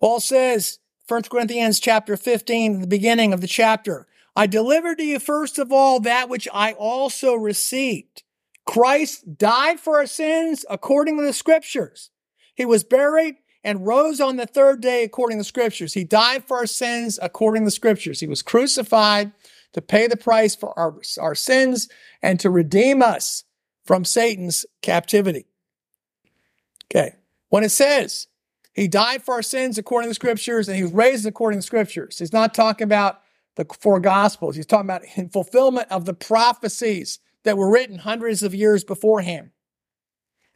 Paul 0.00 0.20
says, 0.20 0.80
1 1.06 1.22
Corinthians 1.22 1.80
chapter 1.80 2.16
15, 2.16 2.80
the 2.80 2.86
beginning 2.86 3.32
of 3.32 3.40
the 3.40 3.46
chapter, 3.46 4.06
I 4.36 4.46
delivered 4.46 4.98
to 4.98 5.04
you 5.04 5.18
first 5.18 5.58
of 5.58 5.70
all 5.70 6.00
that 6.00 6.28
which 6.28 6.48
I 6.52 6.72
also 6.72 7.34
received. 7.34 8.22
Christ 8.66 9.38
died 9.38 9.78
for 9.78 9.98
our 9.98 10.06
sins 10.06 10.64
according 10.68 11.18
to 11.18 11.24
the 11.24 11.32
scriptures. 11.32 12.10
He 12.54 12.64
was 12.64 12.84
buried 12.84 13.36
and 13.64 13.86
rose 13.86 14.20
on 14.20 14.36
the 14.36 14.46
third 14.46 14.80
day 14.80 15.02
according 15.02 15.38
to 15.38 15.40
the 15.40 15.44
scriptures. 15.44 15.94
He 15.94 16.04
died 16.04 16.44
for 16.44 16.58
our 16.58 16.66
sins 16.66 17.18
according 17.20 17.62
to 17.62 17.66
the 17.66 17.70
scriptures. 17.72 18.20
He 18.20 18.26
was 18.26 18.42
crucified 18.42 19.32
to 19.72 19.82
pay 19.82 20.06
the 20.06 20.16
price 20.16 20.54
for 20.54 20.78
our, 20.78 20.94
our 21.18 21.34
sins 21.34 21.88
and 22.22 22.38
to 22.40 22.50
redeem 22.50 23.02
us 23.02 23.44
from 23.84 24.04
Satan's 24.04 24.64
captivity. 24.82 25.46
Okay. 26.86 27.16
When 27.48 27.64
it 27.64 27.70
says 27.70 28.28
he 28.74 28.88
died 28.88 29.22
for 29.22 29.34
our 29.34 29.42
sins 29.42 29.78
according 29.78 30.06
to 30.06 30.10
the 30.10 30.14
scriptures 30.14 30.68
and 30.68 30.76
he 30.76 30.82
was 30.82 30.92
raised 30.92 31.26
according 31.26 31.58
to 31.58 31.62
the 31.62 31.66
scriptures. 31.66 32.18
He's 32.18 32.32
not 32.32 32.54
talking 32.54 32.84
about 32.84 33.20
the 33.56 33.64
four 33.80 34.00
gospels. 34.00 34.56
He's 34.56 34.66
talking 34.66 34.86
about 34.86 35.02
in 35.16 35.28
fulfillment 35.28 35.86
of 35.90 36.04
the 36.04 36.14
prophecies 36.14 37.20
that 37.44 37.56
were 37.56 37.70
written 37.70 37.98
hundreds 37.98 38.42
of 38.42 38.54
years 38.54 38.84
beforehand. 38.84 39.50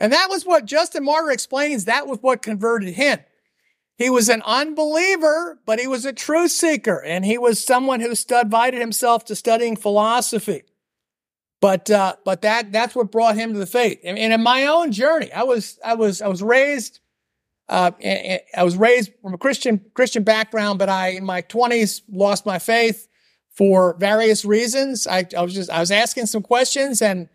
And 0.00 0.12
that 0.12 0.28
was 0.30 0.46
what 0.46 0.64
Justin 0.64 1.04
Martyr 1.04 1.30
explains. 1.30 1.84
That 1.84 2.06
was 2.06 2.18
what 2.20 2.42
converted 2.42 2.94
him. 2.94 3.18
He 3.96 4.10
was 4.10 4.28
an 4.28 4.42
unbeliever, 4.46 5.58
but 5.66 5.80
he 5.80 5.88
was 5.88 6.04
a 6.04 6.12
truth 6.12 6.52
seeker, 6.52 7.02
and 7.02 7.24
he 7.24 7.36
was 7.36 7.62
someone 7.62 7.98
who 7.98 8.14
divided 8.14 8.80
himself 8.80 9.24
to 9.24 9.34
studying 9.34 9.74
philosophy. 9.74 10.62
But 11.60 11.90
uh, 11.90 12.14
but 12.24 12.42
that 12.42 12.70
that's 12.70 12.94
what 12.94 13.10
brought 13.10 13.34
him 13.34 13.52
to 13.52 13.58
the 13.58 13.66
faith. 13.66 13.98
And, 14.04 14.16
and 14.16 14.32
in 14.32 14.40
my 14.40 14.66
own 14.66 14.92
journey, 14.92 15.32
I 15.32 15.42
was 15.42 15.80
I 15.84 15.94
was 15.94 16.22
I 16.22 16.28
was 16.28 16.44
raised 16.44 17.00
uh, 17.68 17.90
I 18.00 18.62
was 18.62 18.76
raised 18.76 19.10
from 19.20 19.34
a 19.34 19.38
Christian 19.38 19.84
Christian 19.94 20.22
background, 20.22 20.78
but 20.78 20.88
I 20.88 21.08
in 21.08 21.24
my 21.24 21.40
twenties 21.40 22.02
lost 22.08 22.46
my 22.46 22.60
faith 22.60 23.08
for 23.50 23.96
various 23.98 24.44
reasons. 24.44 25.08
I, 25.08 25.26
I 25.36 25.42
was 25.42 25.52
just 25.52 25.70
I 25.70 25.80
was 25.80 25.90
asking 25.90 26.26
some 26.26 26.42
questions 26.42 27.02
and 27.02 27.28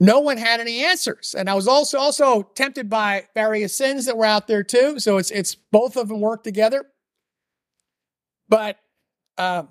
no 0.00 0.20
one 0.20 0.38
had 0.38 0.60
any 0.60 0.82
answers. 0.82 1.34
And 1.36 1.48
I 1.48 1.54
was 1.54 1.68
also 1.68 1.98
also 1.98 2.42
tempted 2.54 2.88
by 2.88 3.26
various 3.34 3.76
sins 3.76 4.06
that 4.06 4.16
were 4.16 4.24
out 4.24 4.48
there 4.48 4.64
too. 4.64 4.98
So 4.98 5.18
it's 5.18 5.30
it's 5.30 5.54
both 5.54 5.96
of 5.96 6.08
them 6.08 6.20
work 6.20 6.42
together. 6.42 6.86
But 8.48 8.78
uh, 9.36 9.64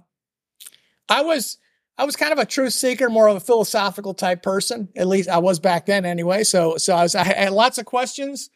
I 1.09 1.23
was 1.23 1.57
I 1.97 2.05
was 2.05 2.15
kind 2.15 2.32
of 2.32 2.38
a 2.38 2.45
truth 2.45 2.73
seeker, 2.73 3.09
more 3.09 3.27
of 3.27 3.36
a 3.36 3.41
philosophical 3.41 4.13
type 4.13 4.43
person. 4.43 4.89
At 4.95 5.07
least 5.07 5.27
I 5.27 5.39
was 5.39 5.59
back 5.59 5.88
then, 5.88 6.05
anyway. 6.05 6.43
So 6.43 6.77
so 6.77 6.95
I 6.95 7.03
was 7.03 7.15
I 7.15 7.23
had 7.23 7.51
lots 7.51 7.80
of 7.80 7.86
questions. 7.86 8.51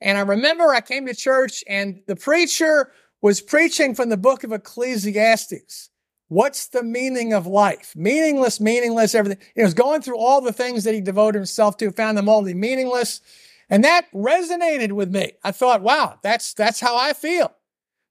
And 0.00 0.18
I 0.18 0.22
remember 0.22 0.74
I 0.74 0.80
came 0.80 1.06
to 1.06 1.14
church 1.14 1.62
and 1.68 2.00
the 2.08 2.16
preacher 2.16 2.90
was 3.20 3.40
preaching 3.40 3.94
from 3.94 4.08
the 4.08 4.16
book 4.16 4.42
of 4.42 4.50
Ecclesiastes. 4.50 5.90
What's 6.32 6.68
the 6.68 6.82
meaning 6.82 7.34
of 7.34 7.46
life? 7.46 7.92
Meaningless, 7.94 8.58
meaningless, 8.58 9.14
everything. 9.14 9.44
He 9.54 9.62
was 9.62 9.74
going 9.74 10.00
through 10.00 10.16
all 10.16 10.40
the 10.40 10.50
things 10.50 10.84
that 10.84 10.94
he 10.94 11.02
devoted 11.02 11.36
himself 11.36 11.76
to, 11.76 11.90
found 11.90 12.16
them 12.16 12.26
all 12.26 12.40
to 12.40 12.46
be 12.46 12.54
meaningless. 12.54 13.20
And 13.68 13.84
that 13.84 14.10
resonated 14.14 14.92
with 14.92 15.12
me. 15.12 15.32
I 15.44 15.52
thought, 15.52 15.82
wow, 15.82 16.18
that's, 16.22 16.54
that's 16.54 16.80
how 16.80 16.96
I 16.96 17.12
feel. 17.12 17.52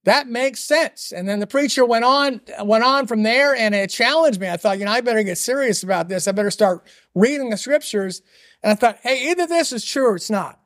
That 0.03 0.27
makes 0.27 0.59
sense. 0.59 1.11
And 1.11 1.27
then 1.27 1.39
the 1.39 1.47
preacher 1.47 1.83
went 1.83 2.05
on, 2.05 2.41
went 2.63 2.83
on 2.83 3.07
from 3.07 3.23
there 3.23 3.55
and 3.55 3.73
it 3.73 3.89
challenged 3.89 4.39
me. 4.39 4.49
I 4.49 4.57
thought, 4.57 4.77
you 4.77 4.85
know, 4.85 4.91
I 4.91 5.01
better 5.01 5.23
get 5.23 5.39
serious 5.39 5.81
about 5.81 6.07
this. 6.07 6.27
I 6.27 6.31
better 6.31 6.51
start 6.51 6.85
reading 7.15 7.49
the 7.49 7.57
scriptures. 7.57 8.21
And 8.61 8.71
I 8.71 8.75
thought, 8.75 8.99
hey, 9.01 9.31
either 9.31 9.47
this 9.47 9.73
is 9.73 9.83
true 9.83 10.05
or 10.05 10.15
it's 10.15 10.29
not. 10.29 10.59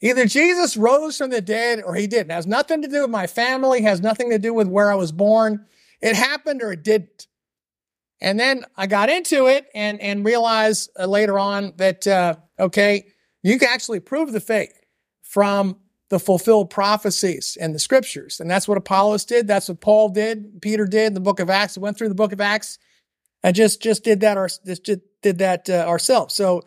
Either 0.00 0.24
Jesus 0.24 0.76
rose 0.76 1.18
from 1.18 1.30
the 1.30 1.40
dead 1.40 1.82
or 1.84 1.96
he 1.96 2.06
didn't. 2.06 2.30
It 2.30 2.34
has 2.34 2.46
nothing 2.46 2.80
to 2.82 2.88
do 2.88 3.00
with 3.00 3.10
my 3.10 3.26
family, 3.26 3.82
has 3.82 4.00
nothing 4.00 4.30
to 4.30 4.38
do 4.38 4.54
with 4.54 4.68
where 4.68 4.92
I 4.92 4.94
was 4.94 5.10
born. 5.10 5.66
It 6.02 6.16
happened 6.16 6.62
or 6.62 6.72
it 6.72 6.82
didn't. 6.82 7.28
And 8.20 8.38
then 8.38 8.64
I 8.76 8.86
got 8.86 9.08
into 9.08 9.46
it 9.46 9.66
and, 9.74 10.00
and 10.00 10.24
realized 10.24 10.90
uh, 10.98 11.06
later 11.06 11.38
on 11.38 11.72
that, 11.76 12.06
uh, 12.06 12.36
okay, 12.58 13.06
you 13.42 13.58
can 13.58 13.68
actually 13.68 14.00
prove 14.00 14.32
the 14.32 14.40
faith 14.40 14.78
from 15.22 15.76
the 16.08 16.20
fulfilled 16.20 16.70
prophecies 16.70 17.56
and 17.60 17.74
the 17.74 17.78
scriptures. 17.78 18.38
And 18.38 18.50
that's 18.50 18.68
what 18.68 18.78
Apollos 18.78 19.24
did. 19.24 19.48
That's 19.48 19.68
what 19.68 19.80
Paul 19.80 20.10
did. 20.10 20.60
Peter 20.60 20.86
did 20.86 21.08
in 21.08 21.14
the 21.14 21.20
book 21.20 21.40
of 21.40 21.50
Acts. 21.50 21.78
went 21.78 21.96
through 21.96 22.10
the 22.10 22.14
book 22.14 22.32
of 22.32 22.40
Acts 22.40 22.78
and 23.42 23.56
just, 23.56 23.82
just 23.82 24.04
did 24.04 24.20
that, 24.20 24.36
our, 24.36 24.48
just 24.48 24.84
did 25.22 25.38
that 25.38 25.68
uh, 25.68 25.86
ourselves. 25.88 26.34
So, 26.34 26.62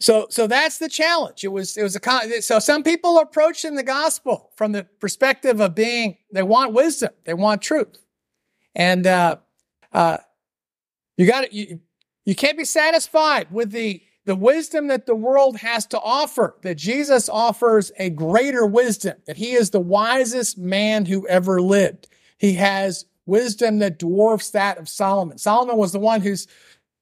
so, 0.00 0.26
so 0.28 0.46
that's 0.46 0.78
the 0.78 0.88
challenge. 0.88 1.44
It 1.44 1.48
was, 1.48 1.76
it 1.76 1.82
was 1.82 1.96
a, 1.96 2.42
so 2.42 2.58
some 2.58 2.82
people 2.82 3.16
are 3.16 3.24
approaching 3.24 3.76
the 3.76 3.82
gospel 3.82 4.50
from 4.56 4.72
the 4.72 4.84
perspective 4.98 5.60
of 5.60 5.74
being, 5.74 6.16
they 6.32 6.42
want 6.42 6.72
wisdom. 6.72 7.10
They 7.24 7.34
want 7.34 7.62
truth. 7.62 8.03
And 8.74 9.06
uh, 9.06 9.36
uh, 9.92 10.18
you 11.16 11.26
got 11.26 11.52
you 11.52 11.80
you 12.24 12.34
can't 12.34 12.58
be 12.58 12.64
satisfied 12.64 13.48
with 13.50 13.70
the 13.70 14.02
the 14.26 14.34
wisdom 14.34 14.88
that 14.88 15.06
the 15.06 15.14
world 15.14 15.58
has 15.58 15.86
to 15.86 16.00
offer. 16.00 16.56
That 16.62 16.76
Jesus 16.76 17.28
offers 17.28 17.92
a 17.98 18.10
greater 18.10 18.66
wisdom. 18.66 19.18
That 19.26 19.36
He 19.36 19.52
is 19.52 19.70
the 19.70 19.80
wisest 19.80 20.58
man 20.58 21.06
who 21.06 21.26
ever 21.28 21.60
lived. 21.60 22.08
He 22.38 22.54
has 22.54 23.06
wisdom 23.26 23.78
that 23.78 23.98
dwarfs 23.98 24.50
that 24.50 24.78
of 24.78 24.88
Solomon. 24.88 25.38
Solomon 25.38 25.76
was 25.76 25.92
the 25.92 25.98
one 25.98 26.20
who's 26.20 26.46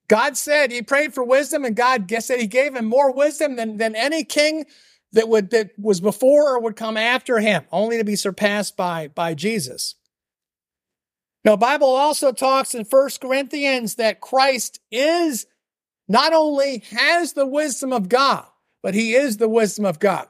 God 0.08 0.36
said 0.36 0.70
he 0.70 0.82
prayed 0.82 1.14
for 1.14 1.24
wisdom, 1.24 1.64
and 1.64 1.74
God 1.74 2.12
said 2.20 2.38
He 2.38 2.46
gave 2.46 2.74
him 2.74 2.84
more 2.84 3.12
wisdom 3.12 3.56
than 3.56 3.78
than 3.78 3.96
any 3.96 4.24
king 4.24 4.66
that 5.12 5.28
would 5.28 5.50
that 5.50 5.70
was 5.78 6.00
before 6.00 6.54
or 6.54 6.60
would 6.60 6.76
come 6.76 6.96
after 6.96 7.38
him, 7.38 7.64
only 7.72 7.98
to 7.98 8.04
be 8.04 8.16
surpassed 8.16 8.76
by 8.76 9.08
by 9.08 9.34
Jesus. 9.34 9.94
Now, 11.44 11.56
Bible 11.56 11.88
also 11.88 12.32
talks 12.32 12.74
in 12.74 12.84
1 12.84 13.10
Corinthians 13.20 13.96
that 13.96 14.20
Christ 14.20 14.80
is 14.90 15.46
not 16.08 16.32
only 16.32 16.84
has 16.90 17.32
the 17.32 17.46
wisdom 17.46 17.92
of 17.92 18.08
God, 18.08 18.46
but 18.82 18.94
he 18.94 19.14
is 19.14 19.36
the 19.36 19.48
wisdom 19.48 19.84
of 19.84 19.98
God. 19.98 20.28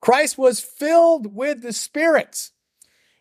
Christ 0.00 0.36
was 0.36 0.60
filled 0.60 1.34
with 1.34 1.62
the 1.62 1.72
Spirit 1.72 2.50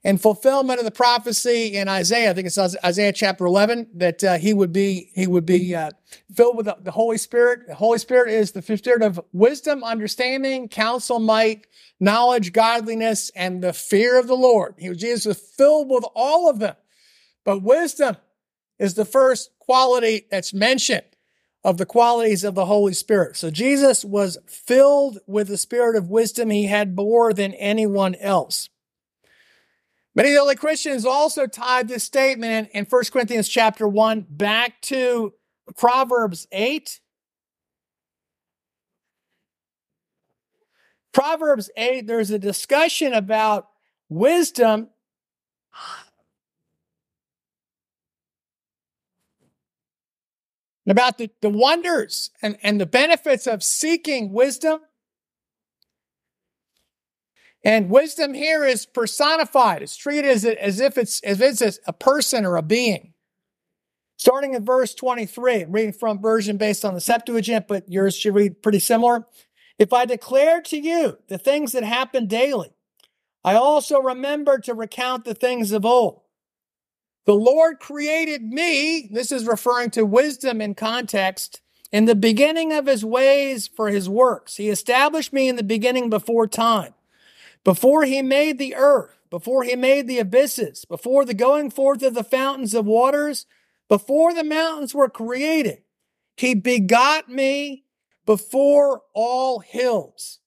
in 0.03 0.17
fulfillment 0.17 0.79
of 0.79 0.85
the 0.85 0.91
prophecy 0.91 1.75
in 1.75 1.87
Isaiah. 1.87 2.31
I 2.31 2.33
think 2.33 2.47
it's 2.47 2.57
Isaiah 2.57 3.13
chapter 3.13 3.45
11 3.45 3.87
that 3.95 4.23
uh, 4.23 4.37
he 4.37 4.53
would 4.53 4.73
be 4.73 5.11
he 5.13 5.27
would 5.27 5.45
be 5.45 5.75
uh, 5.75 5.91
filled 6.33 6.57
with 6.57 6.65
the, 6.65 6.77
the 6.81 6.91
Holy 6.91 7.17
Spirit. 7.17 7.67
The 7.67 7.75
Holy 7.75 7.99
Spirit 7.99 8.33
is 8.33 8.51
the 8.51 8.61
spirit 8.61 9.03
of 9.03 9.19
wisdom, 9.31 9.83
understanding, 9.83 10.69
counsel, 10.69 11.19
might, 11.19 11.67
knowledge, 11.99 12.51
godliness, 12.51 13.29
and 13.35 13.63
the 13.63 13.73
fear 13.73 14.19
of 14.19 14.27
the 14.27 14.35
Lord. 14.35 14.75
He 14.79 14.89
was 14.89 14.97
Jesus 14.97 15.25
was 15.25 15.39
filled 15.39 15.89
with 15.89 16.05
all 16.15 16.49
of 16.49 16.59
them. 16.59 16.75
But 17.43 17.63
wisdom 17.63 18.17
is 18.79 18.93
the 18.93 19.05
first 19.05 19.51
quality 19.59 20.27
that's 20.29 20.53
mentioned 20.53 21.03
of 21.63 21.77
the 21.77 21.85
qualities 21.85 22.43
of 22.43 22.55
the 22.55 22.65
Holy 22.65 22.93
Spirit. 22.93 23.37
So 23.37 23.51
Jesus 23.51 24.03
was 24.03 24.37
filled 24.47 25.19
with 25.27 25.47
the 25.47 25.57
spirit 25.57 25.95
of 25.95 26.09
wisdom. 26.09 26.49
He 26.49 26.65
had 26.65 26.95
more 26.95 27.33
than 27.33 27.53
anyone 27.53 28.15
else. 28.15 28.69
Many 30.13 30.33
early 30.33 30.55
Christians 30.55 31.05
also 31.05 31.47
tied 31.47 31.87
this 31.87 32.03
statement 32.03 32.69
in 32.73 32.85
1 32.85 33.03
Corinthians 33.13 33.47
chapter 33.47 33.87
1 33.87 34.25
back 34.29 34.81
to 34.83 35.33
Proverbs 35.77 36.47
8. 36.51 36.99
Proverbs 41.13 41.69
8, 41.77 42.07
there's 42.07 42.31
a 42.31 42.39
discussion 42.39 43.13
about 43.13 43.69
wisdom 44.09 44.89
about 50.91 51.17
the, 51.17 51.31
the 51.41 51.49
wonders 51.49 52.31
and, 52.41 52.57
and 52.61 52.79
the 52.79 52.85
benefits 52.85 53.47
of 53.47 53.63
seeking 53.63 54.33
wisdom. 54.33 54.81
And 57.63 57.89
wisdom 57.89 58.33
here 58.33 58.65
is 58.65 58.85
personified. 58.85 59.81
It's 59.81 59.95
treated 59.95 60.25
as, 60.25 60.43
as 60.45 60.79
if 60.79 60.97
it's 60.97 61.21
as 61.21 61.39
if 61.39 61.61
it's 61.61 61.79
a 61.87 61.93
person 61.93 62.45
or 62.45 62.57
a 62.57 62.61
being. 62.61 63.13
Starting 64.17 64.53
in 64.53 64.65
verse 64.65 64.93
23, 64.93 65.65
reading 65.65 65.93
from 65.93 66.21
version 66.21 66.57
based 66.57 66.83
on 66.85 66.93
the 66.93 67.01
Septuagint, 67.01 67.67
but 67.67 67.89
yours 67.89 68.15
should 68.15 68.35
read 68.35 68.61
pretty 68.61 68.79
similar. 68.79 69.25
If 69.79 69.93
I 69.93 70.05
declare 70.05 70.61
to 70.63 70.77
you 70.77 71.17
the 71.27 71.39
things 71.39 71.71
that 71.71 71.83
happen 71.83 72.27
daily, 72.27 72.73
I 73.43 73.55
also 73.55 73.99
remember 73.99 74.59
to 74.59 74.73
recount 74.73 75.25
the 75.25 75.33
things 75.33 75.71
of 75.71 75.85
old. 75.85 76.21
The 77.25 77.35
Lord 77.35 77.79
created 77.79 78.43
me, 78.43 79.07
this 79.11 79.31
is 79.31 79.45
referring 79.45 79.91
to 79.91 80.05
wisdom 80.05 80.59
in 80.59 80.73
context, 80.73 81.61
in 81.91 82.05
the 82.05 82.15
beginning 82.15 82.73
of 82.73 82.87
his 82.87 83.05
ways 83.05 83.67
for 83.67 83.89
his 83.89 84.09
works. 84.09 84.57
He 84.57 84.69
established 84.69 85.31
me 85.31 85.47
in 85.47 85.55
the 85.55 85.63
beginning 85.63 86.09
before 86.09 86.47
time. 86.47 86.93
Before 87.63 88.05
he 88.05 88.21
made 88.21 88.57
the 88.57 88.75
earth, 88.75 89.19
before 89.29 89.63
he 89.63 89.75
made 89.75 90.07
the 90.07 90.19
abysses, 90.19 90.83
before 90.85 91.25
the 91.25 91.33
going 91.33 91.69
forth 91.69 92.01
of 92.01 92.15
the 92.15 92.23
fountains 92.23 92.73
of 92.73 92.85
waters, 92.85 93.45
before 93.87 94.33
the 94.33 94.43
mountains 94.43 94.95
were 94.95 95.09
created, 95.09 95.83
he 96.35 96.55
begot 96.55 97.29
me 97.29 97.85
before 98.25 99.03
all 99.13 99.59
hills. 99.59 100.39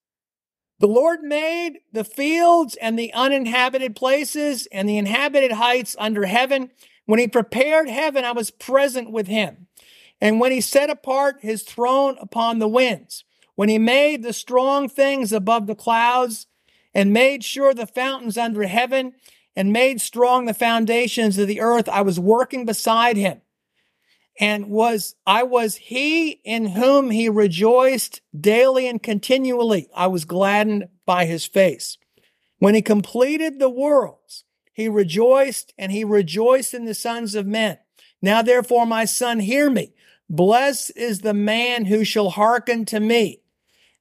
The 0.84 0.88
Lord 0.88 1.22
made 1.22 1.78
the 1.94 2.04
fields 2.04 2.74
and 2.74 2.98
the 2.98 3.10
uninhabited 3.14 3.96
places 3.96 4.68
and 4.70 4.86
the 4.86 4.98
inhabited 4.98 5.52
heights 5.52 5.96
under 5.98 6.26
heaven. 6.26 6.72
When 7.06 7.18
he 7.18 7.26
prepared 7.26 7.88
heaven, 7.88 8.22
I 8.22 8.32
was 8.32 8.50
present 8.50 9.10
with 9.10 9.26
him. 9.26 9.66
And 10.20 10.40
when 10.40 10.52
he 10.52 10.60
set 10.60 10.90
apart 10.90 11.38
his 11.40 11.62
throne 11.62 12.18
upon 12.20 12.58
the 12.58 12.68
winds, 12.68 13.24
when 13.54 13.70
he 13.70 13.78
made 13.78 14.22
the 14.22 14.34
strong 14.34 14.90
things 14.90 15.32
above 15.32 15.68
the 15.68 15.74
clouds 15.74 16.48
and 16.92 17.14
made 17.14 17.44
sure 17.44 17.72
the 17.72 17.86
fountains 17.86 18.36
under 18.36 18.64
heaven 18.64 19.14
and 19.56 19.72
made 19.72 20.02
strong 20.02 20.44
the 20.44 20.52
foundations 20.52 21.38
of 21.38 21.48
the 21.48 21.62
earth, 21.62 21.88
I 21.88 22.02
was 22.02 22.20
working 22.20 22.66
beside 22.66 23.16
him 23.16 23.40
and 24.40 24.68
was, 24.68 25.14
I 25.26 25.42
was 25.44 25.76
he 25.76 26.40
in 26.44 26.66
whom 26.66 27.10
he 27.10 27.28
rejoiced 27.28 28.20
daily 28.38 28.88
and 28.88 29.02
continually. 29.02 29.88
I 29.94 30.08
was 30.08 30.24
gladdened 30.24 30.88
by 31.06 31.26
his 31.26 31.46
face. 31.46 31.98
When 32.58 32.74
he 32.74 32.82
completed 32.82 33.58
the 33.58 33.70
worlds, 33.70 34.44
he 34.72 34.88
rejoiced 34.88 35.72
and 35.78 35.92
he 35.92 36.04
rejoiced 36.04 36.74
in 36.74 36.84
the 36.84 36.94
sons 36.94 37.34
of 37.34 37.46
men. 37.46 37.78
Now 38.20 38.42
therefore, 38.42 38.86
my 38.86 39.04
son, 39.04 39.40
hear 39.40 39.70
me. 39.70 39.92
Blessed 40.28 40.92
is 40.96 41.20
the 41.20 41.34
man 41.34 41.84
who 41.84 42.04
shall 42.04 42.30
hearken 42.30 42.84
to 42.86 42.98
me 42.98 43.42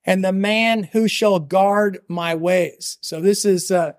and 0.05 0.23
the 0.23 0.31
man 0.31 0.83
who 0.83 1.07
shall 1.07 1.39
guard 1.39 1.99
my 2.07 2.33
ways. 2.33 2.97
So 3.01 3.21
this 3.21 3.45
is, 3.45 3.69
uh, 3.69 3.93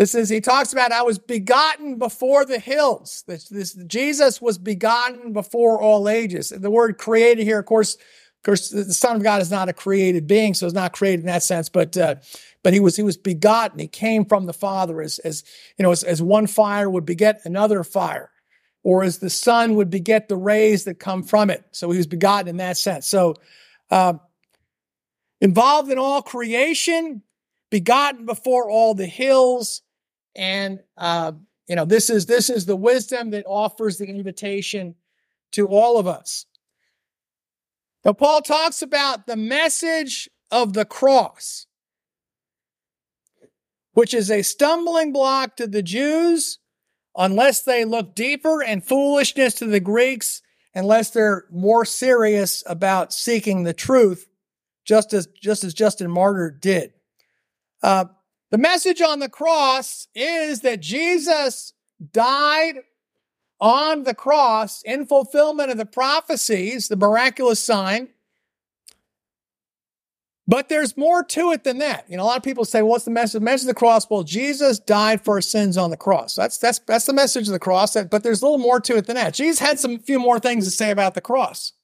this 0.00 0.14
is, 0.14 0.30
he 0.30 0.40
talks 0.40 0.72
about, 0.72 0.92
I 0.92 1.02
was 1.02 1.18
begotten 1.18 1.98
before 1.98 2.46
the 2.46 2.58
hills. 2.58 3.22
This, 3.26 3.50
this, 3.50 3.74
Jesus 3.74 4.40
was 4.40 4.56
begotten 4.56 5.34
before 5.34 5.78
all 5.78 6.08
ages. 6.08 6.48
The 6.48 6.70
word 6.70 6.96
created 6.96 7.44
here, 7.44 7.58
of 7.58 7.66
course, 7.66 7.96
of 7.96 8.42
course, 8.42 8.70
the 8.70 8.94
Son 8.94 9.16
of 9.16 9.22
God 9.22 9.42
is 9.42 9.50
not 9.50 9.68
a 9.68 9.74
created 9.74 10.26
being, 10.26 10.54
so 10.54 10.64
it's 10.64 10.74
not 10.74 10.94
created 10.94 11.20
in 11.20 11.26
that 11.26 11.42
sense, 11.42 11.68
but, 11.68 11.98
uh, 11.98 12.14
but 12.62 12.72
he 12.72 12.80
was, 12.80 12.96
he 12.96 13.02
was 13.02 13.18
begotten. 13.18 13.78
He 13.78 13.88
came 13.88 14.24
from 14.24 14.46
the 14.46 14.54
Father 14.54 15.02
as, 15.02 15.18
as, 15.18 15.44
you 15.76 15.82
know, 15.82 15.90
as, 15.90 16.02
as 16.02 16.22
one 16.22 16.46
fire 16.46 16.88
would 16.88 17.04
beget 17.04 17.42
another 17.44 17.84
fire, 17.84 18.30
or 18.82 19.02
as 19.02 19.18
the 19.18 19.28
sun 19.28 19.74
would 19.74 19.90
beget 19.90 20.30
the 20.30 20.36
rays 20.38 20.84
that 20.84 20.98
come 20.98 21.22
from 21.22 21.50
it. 21.50 21.62
So 21.72 21.90
he 21.90 21.98
was 21.98 22.06
begotten 22.06 22.48
in 22.48 22.56
that 22.56 22.78
sense. 22.78 23.06
So, 23.06 23.34
uh, 23.90 24.14
involved 25.42 25.92
in 25.92 25.98
all 25.98 26.22
creation, 26.22 27.20
begotten 27.68 28.24
before 28.24 28.70
all 28.70 28.94
the 28.94 29.04
hills, 29.04 29.82
and 30.34 30.80
uh, 30.96 31.32
you 31.68 31.76
know 31.76 31.84
this 31.84 32.10
is 32.10 32.26
this 32.26 32.50
is 32.50 32.66
the 32.66 32.76
wisdom 32.76 33.30
that 33.30 33.44
offers 33.46 33.98
the 33.98 34.06
invitation 34.06 34.94
to 35.52 35.66
all 35.66 35.98
of 35.98 36.06
us. 36.06 36.46
Now, 38.04 38.12
Paul 38.12 38.40
talks 38.40 38.82
about 38.82 39.26
the 39.26 39.36
message 39.36 40.28
of 40.50 40.72
the 40.72 40.84
cross, 40.84 41.66
which 43.92 44.14
is 44.14 44.30
a 44.30 44.42
stumbling 44.42 45.12
block 45.12 45.56
to 45.56 45.66
the 45.66 45.82
Jews 45.82 46.58
unless 47.16 47.62
they 47.62 47.84
look 47.84 48.14
deeper 48.14 48.62
and 48.62 48.84
foolishness 48.84 49.54
to 49.54 49.66
the 49.66 49.80
Greeks, 49.80 50.42
unless 50.74 51.10
they're 51.10 51.44
more 51.50 51.84
serious 51.84 52.62
about 52.66 53.12
seeking 53.12 53.64
the 53.64 53.74
truth, 53.74 54.28
just 54.84 55.12
as, 55.12 55.26
just 55.26 55.64
as 55.64 55.74
Justin 55.74 56.10
Martyr 56.10 56.50
did. 56.50 56.92
Uh, 57.82 58.06
the 58.50 58.58
message 58.58 59.00
on 59.00 59.20
the 59.20 59.28
cross 59.28 60.08
is 60.14 60.60
that 60.60 60.80
Jesus 60.80 61.72
died 62.12 62.80
on 63.60 64.04
the 64.04 64.14
cross 64.14 64.82
in 64.82 65.06
fulfillment 65.06 65.70
of 65.70 65.76
the 65.76 65.86
prophecies, 65.86 66.88
the 66.88 66.96
miraculous 66.96 67.60
sign. 67.60 68.08
But 70.48 70.68
there's 70.68 70.96
more 70.96 71.22
to 71.22 71.52
it 71.52 71.62
than 71.62 71.78
that. 71.78 72.06
You 72.08 72.16
know, 72.16 72.24
a 72.24 72.26
lot 72.26 72.38
of 72.38 72.42
people 72.42 72.64
say, 72.64 72.82
what's 72.82 73.04
the 73.04 73.10
message? 73.12 73.34
The 73.34 73.40
message 73.40 73.66
of 73.66 73.68
the 73.68 73.74
cross? 73.74 74.08
Well, 74.10 74.24
Jesus 74.24 74.80
died 74.80 75.20
for 75.24 75.34
our 75.34 75.40
sins 75.40 75.76
on 75.76 75.90
the 75.90 75.96
cross. 75.96 76.34
That's, 76.34 76.58
that's, 76.58 76.80
that's 76.80 77.06
the 77.06 77.12
message 77.12 77.46
of 77.46 77.52
the 77.52 77.60
cross. 77.60 77.94
But 77.94 78.24
there's 78.24 78.42
a 78.42 78.44
little 78.46 78.58
more 78.58 78.80
to 78.80 78.96
it 78.96 79.06
than 79.06 79.14
that. 79.14 79.34
Jesus 79.34 79.60
had 79.60 79.78
some 79.78 80.00
few 80.00 80.18
more 80.18 80.40
things 80.40 80.64
to 80.64 80.72
say 80.72 80.90
about 80.90 81.14
the 81.14 81.20
cross 81.20 81.74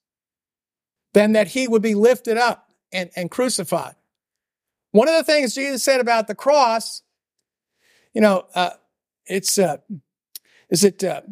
than 1.15 1.33
that 1.33 1.49
he 1.49 1.69
would 1.69 1.83
be 1.83 1.95
lifted 1.95 2.39
up 2.39 2.69
and, 2.91 3.11
and 3.15 3.31
crucified. 3.31 3.96
One 4.93 5.09
of 5.09 5.15
the 5.15 5.25
things 5.25 5.55
Jesus 5.55 5.83
said 5.83 6.01
about 6.01 6.27
the 6.27 6.35
cross, 6.35 7.03
you 8.15 8.21
know, 8.21 8.47
uh, 8.55 8.71
it's, 9.27 9.59
uh, 9.59 9.79
is 10.71 10.85
it, 10.85 11.03
uh, 11.05 11.23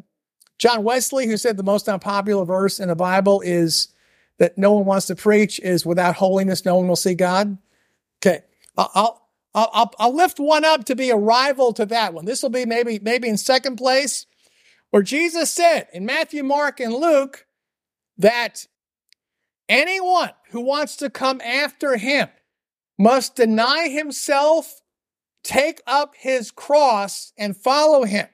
John 0.58 0.84
Wesley, 0.84 1.26
who 1.26 1.36
said 1.36 1.56
the 1.56 1.62
most 1.62 1.88
unpopular 1.88 2.44
verse 2.44 2.78
in 2.78 2.88
the 2.88 2.96
Bible 2.96 3.40
is 3.40 3.88
that 4.38 4.58
no 4.58 4.72
one 4.72 4.84
wants 4.84 5.06
to 5.06 5.16
preach 5.16 5.60
is 5.60 5.86
without 5.86 6.16
holiness, 6.16 6.64
no 6.64 6.76
one 6.76 6.88
will 6.88 6.96
see 6.96 7.14
God. 7.14 7.58
Okay. 8.24 8.42
I'll, 8.76 8.90
I'll, 8.94 9.28
I'll, 9.54 9.92
I'll 9.98 10.14
lift 10.14 10.38
one 10.38 10.64
up 10.64 10.84
to 10.84 10.96
be 10.96 11.10
a 11.10 11.16
rival 11.16 11.72
to 11.74 11.86
that 11.86 12.14
one. 12.14 12.24
This 12.24 12.42
will 12.42 12.50
be 12.50 12.66
maybe, 12.66 12.98
maybe 12.98 13.28
in 13.28 13.36
second 13.36 13.76
place 13.76 14.26
where 14.90 15.02
Jesus 15.02 15.52
said 15.52 15.88
in 15.92 16.04
Matthew, 16.04 16.42
Mark, 16.42 16.80
and 16.80 16.92
Luke 16.92 17.46
that 18.18 18.66
anyone 19.68 20.30
who 20.50 20.60
wants 20.60 20.96
to 20.96 21.10
come 21.10 21.40
after 21.40 21.96
him 21.96 22.28
must 22.98 23.36
deny 23.36 23.88
himself, 23.88 24.80
take 25.42 25.80
up 25.86 26.14
his 26.16 26.50
cross, 26.50 27.32
and 27.36 27.56
follow 27.56 28.04
him. 28.04 28.28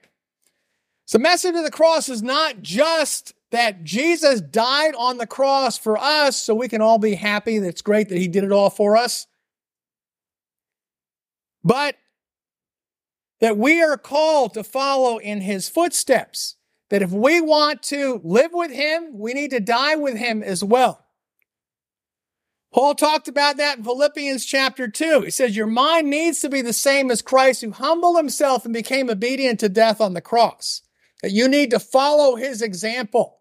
So 1.05 1.17
the 1.17 1.23
message 1.23 1.55
of 1.55 1.63
the 1.63 1.71
cross 1.71 2.07
is 2.07 2.23
not 2.23 2.61
just 2.61 3.33
that 3.51 3.83
Jesus 3.83 4.39
died 4.39 4.95
on 4.97 5.17
the 5.17 5.27
cross 5.27 5.77
for 5.77 5.97
us 5.97 6.37
so 6.37 6.55
we 6.55 6.69
can 6.69 6.81
all 6.81 6.99
be 6.99 7.15
happy. 7.15 7.59
That's 7.59 7.81
great 7.81 8.09
that 8.09 8.17
he 8.17 8.27
did 8.27 8.45
it 8.45 8.51
all 8.51 8.69
for 8.69 8.95
us. 8.95 9.27
But 11.63 11.97
that 13.41 13.57
we 13.57 13.81
are 13.81 13.97
called 13.97 14.53
to 14.53 14.63
follow 14.63 15.17
in 15.17 15.41
his 15.41 15.67
footsteps. 15.67 16.55
That 16.89 17.01
if 17.01 17.11
we 17.11 17.41
want 17.41 17.83
to 17.83 18.21
live 18.23 18.51
with 18.53 18.71
him, 18.71 19.17
we 19.17 19.33
need 19.33 19.51
to 19.51 19.59
die 19.59 19.95
with 19.95 20.15
him 20.15 20.41
as 20.43 20.63
well. 20.63 21.00
Paul 22.73 22.95
talked 22.95 23.27
about 23.27 23.57
that 23.57 23.79
in 23.79 23.83
Philippians 23.83 24.45
chapter 24.45 24.87
2. 24.87 25.21
He 25.21 25.31
says, 25.31 25.55
Your 25.55 25.67
mind 25.67 26.09
needs 26.09 26.39
to 26.39 26.49
be 26.49 26.61
the 26.61 26.71
same 26.71 27.11
as 27.11 27.21
Christ, 27.21 27.61
who 27.61 27.71
humbled 27.71 28.15
himself 28.15 28.63
and 28.63 28.73
became 28.73 29.09
obedient 29.09 29.59
to 29.59 29.69
death 29.69 29.99
on 29.99 30.13
the 30.13 30.21
cross. 30.21 30.81
That 31.21 31.31
you 31.31 31.47
need 31.49 31.71
to 31.71 31.79
follow 31.79 32.35
his 32.35 32.61
example. 32.61 33.39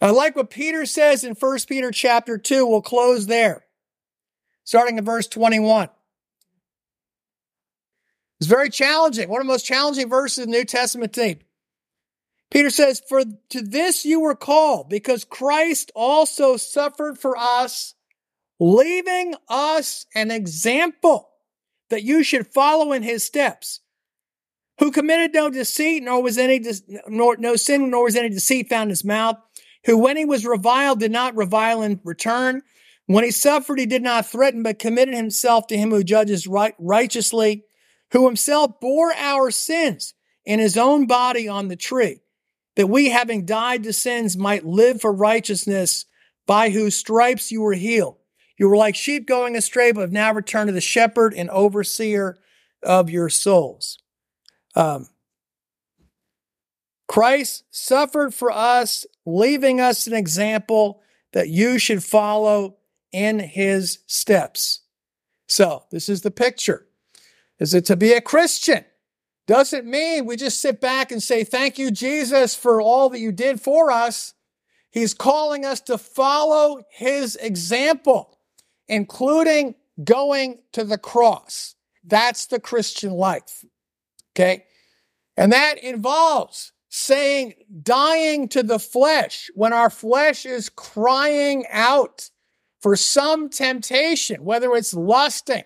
I 0.00 0.10
like 0.10 0.36
what 0.36 0.50
Peter 0.50 0.86
says 0.86 1.24
in 1.24 1.34
1 1.34 1.58
Peter 1.68 1.90
chapter 1.90 2.38
2. 2.38 2.66
We'll 2.66 2.82
close 2.82 3.26
there, 3.26 3.64
starting 4.64 4.98
in 4.98 5.04
verse 5.04 5.26
21. 5.26 5.88
It's 8.40 8.48
very 8.48 8.70
challenging. 8.70 9.28
One 9.28 9.40
of 9.40 9.46
the 9.46 9.52
most 9.52 9.66
challenging 9.66 10.08
verses 10.08 10.44
in 10.44 10.50
the 10.50 10.58
New 10.58 10.64
Testament 10.64 11.12
tape. 11.12 11.44
Peter 12.52 12.68
says, 12.68 13.02
For 13.08 13.22
to 13.48 13.62
this 13.62 14.04
you 14.04 14.20
were 14.20 14.34
called, 14.34 14.90
because 14.90 15.24
Christ 15.24 15.90
also 15.94 16.58
suffered 16.58 17.18
for 17.18 17.34
us, 17.34 17.94
leaving 18.60 19.34
us 19.48 20.04
an 20.14 20.30
example 20.30 21.30
that 21.88 22.02
you 22.02 22.22
should 22.22 22.46
follow 22.46 22.92
in 22.92 23.02
his 23.02 23.24
steps. 23.24 23.80
Who 24.80 24.90
committed 24.90 25.32
no 25.32 25.48
deceit, 25.48 26.02
nor 26.02 26.22
was 26.22 26.36
any 26.36 26.62
nor 27.08 27.38
no 27.38 27.56
sin, 27.56 27.88
nor 27.88 28.04
was 28.04 28.16
any 28.16 28.28
deceit 28.28 28.68
found 28.68 28.84
in 28.84 28.90
his 28.90 29.04
mouth. 29.04 29.36
Who, 29.86 29.96
when 29.96 30.18
he 30.18 30.26
was 30.26 30.44
reviled, 30.44 31.00
did 31.00 31.10
not 31.10 31.34
revile 31.34 31.80
in 31.80 32.00
return. 32.04 32.62
When 33.06 33.24
he 33.24 33.30
suffered, 33.30 33.78
he 33.78 33.86
did 33.86 34.02
not 34.02 34.26
threaten, 34.26 34.62
but 34.62 34.78
committed 34.78 35.14
himself 35.14 35.68
to 35.68 35.76
him 35.76 35.90
who 35.90 36.04
judges 36.04 36.46
right, 36.46 36.74
righteously. 36.78 37.64
Who 38.10 38.26
himself 38.26 38.78
bore 38.78 39.14
our 39.14 39.50
sins 39.50 40.12
in 40.44 40.58
his 40.58 40.76
own 40.76 41.06
body 41.06 41.48
on 41.48 41.68
the 41.68 41.76
tree 41.76 42.21
that 42.76 42.88
we, 42.88 43.10
having 43.10 43.44
died 43.44 43.82
to 43.84 43.92
sins, 43.92 44.36
might 44.36 44.64
live 44.64 45.00
for 45.00 45.12
righteousness, 45.12 46.06
by 46.46 46.70
whose 46.70 46.96
stripes 46.96 47.52
you 47.52 47.60
were 47.60 47.74
healed. 47.74 48.16
You 48.58 48.68
were 48.68 48.76
like 48.76 48.94
sheep 48.94 49.26
going 49.26 49.56
astray, 49.56 49.92
but 49.92 50.02
have 50.02 50.12
now 50.12 50.32
returned 50.32 50.68
to 50.68 50.72
the 50.72 50.80
shepherd 50.80 51.34
and 51.34 51.50
overseer 51.50 52.38
of 52.82 53.10
your 53.10 53.28
souls. 53.28 53.98
Um, 54.74 55.08
Christ 57.08 57.64
suffered 57.70 58.34
for 58.34 58.50
us, 58.50 59.04
leaving 59.26 59.80
us 59.80 60.06
an 60.06 60.14
example 60.14 61.02
that 61.32 61.48
you 61.48 61.78
should 61.78 62.02
follow 62.02 62.76
in 63.12 63.38
his 63.38 63.98
steps. 64.06 64.80
So, 65.46 65.84
this 65.90 66.08
is 66.08 66.22
the 66.22 66.30
picture. 66.30 66.86
Is 67.58 67.74
it 67.74 67.84
to 67.86 67.96
be 67.96 68.12
a 68.12 68.20
Christian? 68.20 68.84
Doesn't 69.46 69.86
mean 69.86 70.26
we 70.26 70.36
just 70.36 70.60
sit 70.60 70.80
back 70.80 71.10
and 71.10 71.22
say, 71.22 71.44
Thank 71.44 71.78
you, 71.78 71.90
Jesus, 71.90 72.54
for 72.54 72.80
all 72.80 73.08
that 73.10 73.18
you 73.18 73.32
did 73.32 73.60
for 73.60 73.90
us. 73.90 74.34
He's 74.90 75.14
calling 75.14 75.64
us 75.64 75.80
to 75.82 75.96
follow 75.96 76.82
his 76.90 77.36
example, 77.36 78.38
including 78.88 79.74
going 80.04 80.58
to 80.72 80.84
the 80.84 80.98
cross. 80.98 81.74
That's 82.04 82.46
the 82.46 82.60
Christian 82.60 83.12
life. 83.12 83.64
Okay. 84.34 84.64
And 85.36 85.52
that 85.52 85.78
involves 85.78 86.72
saying, 86.88 87.54
dying 87.82 88.48
to 88.48 88.62
the 88.62 88.78
flesh 88.78 89.50
when 89.54 89.72
our 89.72 89.88
flesh 89.88 90.44
is 90.44 90.68
crying 90.68 91.64
out 91.70 92.28
for 92.80 92.96
some 92.96 93.48
temptation, 93.48 94.44
whether 94.44 94.74
it's 94.74 94.92
lusting 94.92 95.64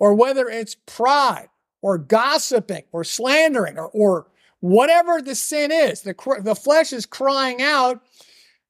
or 0.00 0.14
whether 0.14 0.48
it's 0.48 0.74
pride 0.86 1.48
or 1.84 1.98
gossiping 1.98 2.82
or 2.92 3.04
slandering 3.04 3.78
or, 3.78 3.88
or 3.88 4.26
whatever 4.60 5.20
the 5.20 5.34
sin 5.34 5.70
is. 5.70 6.00
The, 6.00 6.14
the 6.42 6.54
flesh 6.54 6.94
is 6.94 7.04
crying 7.04 7.60
out. 7.60 8.02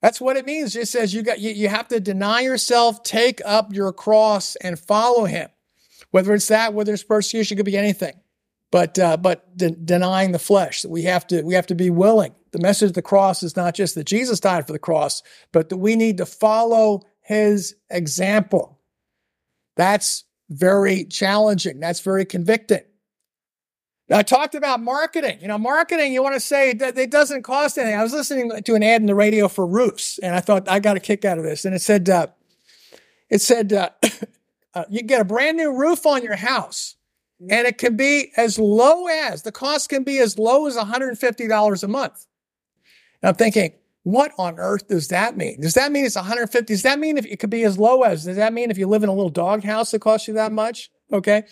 That's 0.03 0.21
what 0.21 0.37
it 0.37 0.45
means. 0.45 0.75
It 0.75 0.89
says 0.89 1.15
you 1.15 1.23
got 1.23 1.39
you, 1.39 1.51
you 1.51 1.69
have 1.69 1.87
to 1.89 2.01
deny 2.01 2.41
yourself, 2.41 3.05
take 3.05 3.41
up 3.45 3.73
your 3.73 3.93
cross, 3.93 4.57
and 4.57 4.77
follow 4.77 5.27
him. 5.27 5.49
Whether 6.11 6.35
it's 6.35 6.49
that, 6.49 6.75
whether 6.75 6.93
it's 6.93 7.05
persecution, 7.05 7.55
it 7.55 7.59
could 7.59 7.67
be 7.67 7.77
anything. 7.77 8.15
But 8.73 8.99
uh, 8.99 9.17
but 9.17 9.57
de- 9.57 9.71
denying 9.71 10.33
the 10.33 10.41
flesh, 10.41 10.85
we 10.85 11.03
have 11.03 11.25
to 11.29 11.43
we 11.43 11.55
have 11.55 11.69
to 11.69 11.77
be 11.77 11.91
willing. 11.91 12.35
The 12.51 12.59
message 12.59 12.89
of 12.89 12.95
the 12.95 13.03
cross 13.03 13.45
is 13.45 13.55
not 13.55 13.77
just 13.77 13.95
that 13.95 14.09
Jesus 14.09 14.41
died 14.41 14.67
for 14.67 14.73
the 14.73 14.79
cross, 14.81 15.23
but 15.53 15.69
that 15.69 15.77
we 15.77 15.95
need 15.95 16.17
to 16.17 16.27
follow 16.27 17.03
his 17.21 17.77
example. 17.91 18.81
That's 19.77 20.25
very 20.51 21.05
challenging. 21.05 21.79
That's 21.79 22.01
very 22.01 22.25
convicting. 22.25 22.83
I 24.11 24.23
talked 24.23 24.55
about 24.55 24.83
marketing. 24.83 25.39
You 25.41 25.49
know, 25.49 25.57
marketing, 25.57 26.13
you 26.13 26.23
want 26.23 26.35
to 26.35 26.41
say 26.41 26.75
that 26.75 26.99
it 26.99 27.11
doesn't 27.11 27.43
cost 27.43 27.79
anything. 27.79 27.99
I 27.99 28.03
was 28.03 28.13
listening 28.13 28.51
to 28.63 28.75
an 28.75 28.83
ad 28.83 29.01
in 29.01 29.07
the 29.07 29.15
radio 29.15 29.49
for 29.49 29.67
roofs, 29.67 30.19
and 30.19 30.35
I 30.35 30.41
thought 30.41 30.69
I 30.69 30.79
got 30.79 30.97
a 30.97 31.01
kick 31.01 31.25
out 31.25 31.39
of 31.39 31.45
this. 31.45 31.65
And 31.65 31.75
it 31.75 31.81
said, 31.81 32.09
uh, 32.11 32.27
it 33.31 33.41
said, 33.41 33.73
uh, 33.73 33.91
uh, 34.75 34.85
you 34.91 35.03
get 35.03 35.23
a 35.23 35.25
brand 35.25 35.57
new 35.57 35.75
roof 35.75 36.05
on 36.05 36.23
your 36.23 36.37
house, 36.37 36.97
and 37.49 37.67
it 37.67 37.79
can 37.79 37.97
be 37.97 38.31
as 38.37 38.59
low 38.59 39.07
as 39.07 39.43
the 39.43 39.53
cost 39.53 39.89
can 39.89 40.05
be 40.05 40.19
as 40.19 40.39
low 40.39 40.67
as 40.67 40.77
$150 40.77 41.83
a 41.83 41.89
month. 41.89 42.27
And 43.23 43.29
I'm 43.31 43.35
thinking, 43.37 43.73
what 44.03 44.33
on 44.37 44.59
earth 44.59 44.89
does 44.89 45.09
that 45.09 45.35
mean? 45.35 45.63
Does 45.63 45.75
that 45.75 45.91
mean 45.91 46.05
it's 46.05 46.15
150? 46.15 46.73
Does 46.73 46.83
that 46.83 46.99
mean 46.99 47.17
if 47.17 47.25
it 47.25 47.39
could 47.39 47.49
be 47.49 47.65
as 47.65 47.79
low 47.79 48.03
as? 48.03 48.25
Does 48.25 48.37
that 48.37 48.53
mean 48.53 48.71
if 48.71 48.77
you 48.77 48.87
live 48.87 49.03
in 49.03 49.09
a 49.09 49.15
little 49.15 49.31
dog 49.31 49.65
house, 49.65 49.95
it 49.95 50.03
costs 50.03 50.29
you 50.29 50.35
that 50.35 50.53
much? 50.53 50.91
Okay. 51.11 51.45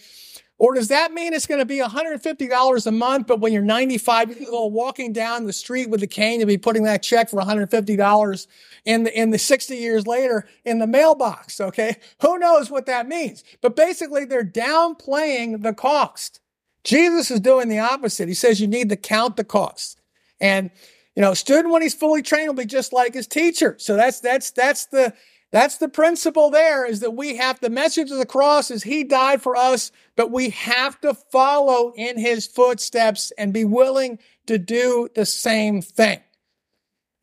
Or 0.63 0.73
does 0.75 0.87
that 0.89 1.13
mean 1.13 1.35
it's 1.35 1.47
going 1.47 1.59
to 1.59 1.65
be 1.65 1.79
$150 1.79 2.87
a 2.87 2.93
month, 2.93 3.27
but 3.27 3.41
when 3.41 3.53
you're 3.53 3.63
95 3.63 4.29
years 4.29 4.49
go 4.49 4.67
walking 4.67 5.13
down 5.13 5.45
the 5.45 5.53
street 5.53 5.91
with 5.91 6.01
a 6.05 6.07
cane, 6.07 6.39
you'll 6.39 6.47
be 6.47 6.57
putting 6.57 6.85
that 6.85 7.03
check 7.03 7.31
for 7.31 7.41
$150 7.41 8.47
in 8.85 9.03
the, 9.03 9.21
in 9.21 9.31
the 9.31 9.41
60 9.41 9.77
years 9.77 10.07
later 10.07 10.47
in 10.65 10.79
the 10.79 10.87
mailbox. 10.87 11.61
Okay. 11.61 11.97
Who 12.21 12.39
knows 12.39 12.71
what 12.71 12.87
that 12.87 13.09
means? 13.09 13.43
But 13.61 13.75
basically 13.75 14.25
they're 14.25 14.45
downplaying 14.45 15.65
the 15.65 15.75
cost. 15.75 16.39
Jesus 16.85 17.33
is 17.33 17.41
doing 17.41 17.69
the 17.69 17.81
opposite. 17.81 18.29
He 18.29 18.35
says 18.35 18.61
you 18.61 18.69
need 18.69 18.89
to 18.91 18.97
count 18.97 19.37
the 19.37 19.43
cost. 19.43 20.01
And, 20.41 20.71
you 21.17 21.23
know, 21.23 21.35
student 21.35 21.71
when 21.73 21.83
he's 21.83 21.93
fully 21.93 22.23
trained 22.23 22.47
will 22.47 22.55
be 22.55 22.67
just 22.67 22.93
like 22.93 23.15
his 23.15 23.27
teacher. 23.27 23.75
So 23.81 23.97
that's, 23.97 24.21
that's, 24.21 24.53
that's 24.53 24.87
the, 24.87 25.13
that's 25.53 25.77
the 25.77 25.89
principle 25.89 26.49
there 26.51 26.87
is 26.87 27.01
that 27.01 27.15
we 27.15 27.37
have 27.37 27.61
the 27.61 27.69
message 27.69 28.11
of 28.11 28.17
the 28.17 28.25
cross 28.27 28.71
is 28.71 28.83
he 28.83 29.05
died 29.05 29.43
for 29.43 29.55
us, 29.55 29.93
but 30.17 30.31
we 30.31 30.49
have 30.51 30.99
to 31.03 31.13
follow 31.13 31.93
in 31.95 32.19
his 32.19 32.47
footsteps 32.47 33.33
and 33.37 33.53
be 33.53 33.67
willing 33.67 34.19
to 34.47 34.57
do 34.57 35.11
the 35.15 35.27
same 35.27 35.83
thing. 35.83 36.21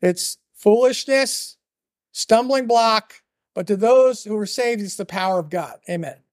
It's 0.00 0.38
foolishness, 0.54 1.56
stumbling 2.12 2.68
block, 2.68 3.14
but 3.52 3.66
to 3.66 3.76
those 3.76 4.22
who 4.22 4.36
are 4.36 4.46
saved, 4.46 4.80
it's 4.80 4.94
the 4.94 5.04
power 5.04 5.40
of 5.40 5.50
God. 5.50 5.78
Amen. 5.88 6.20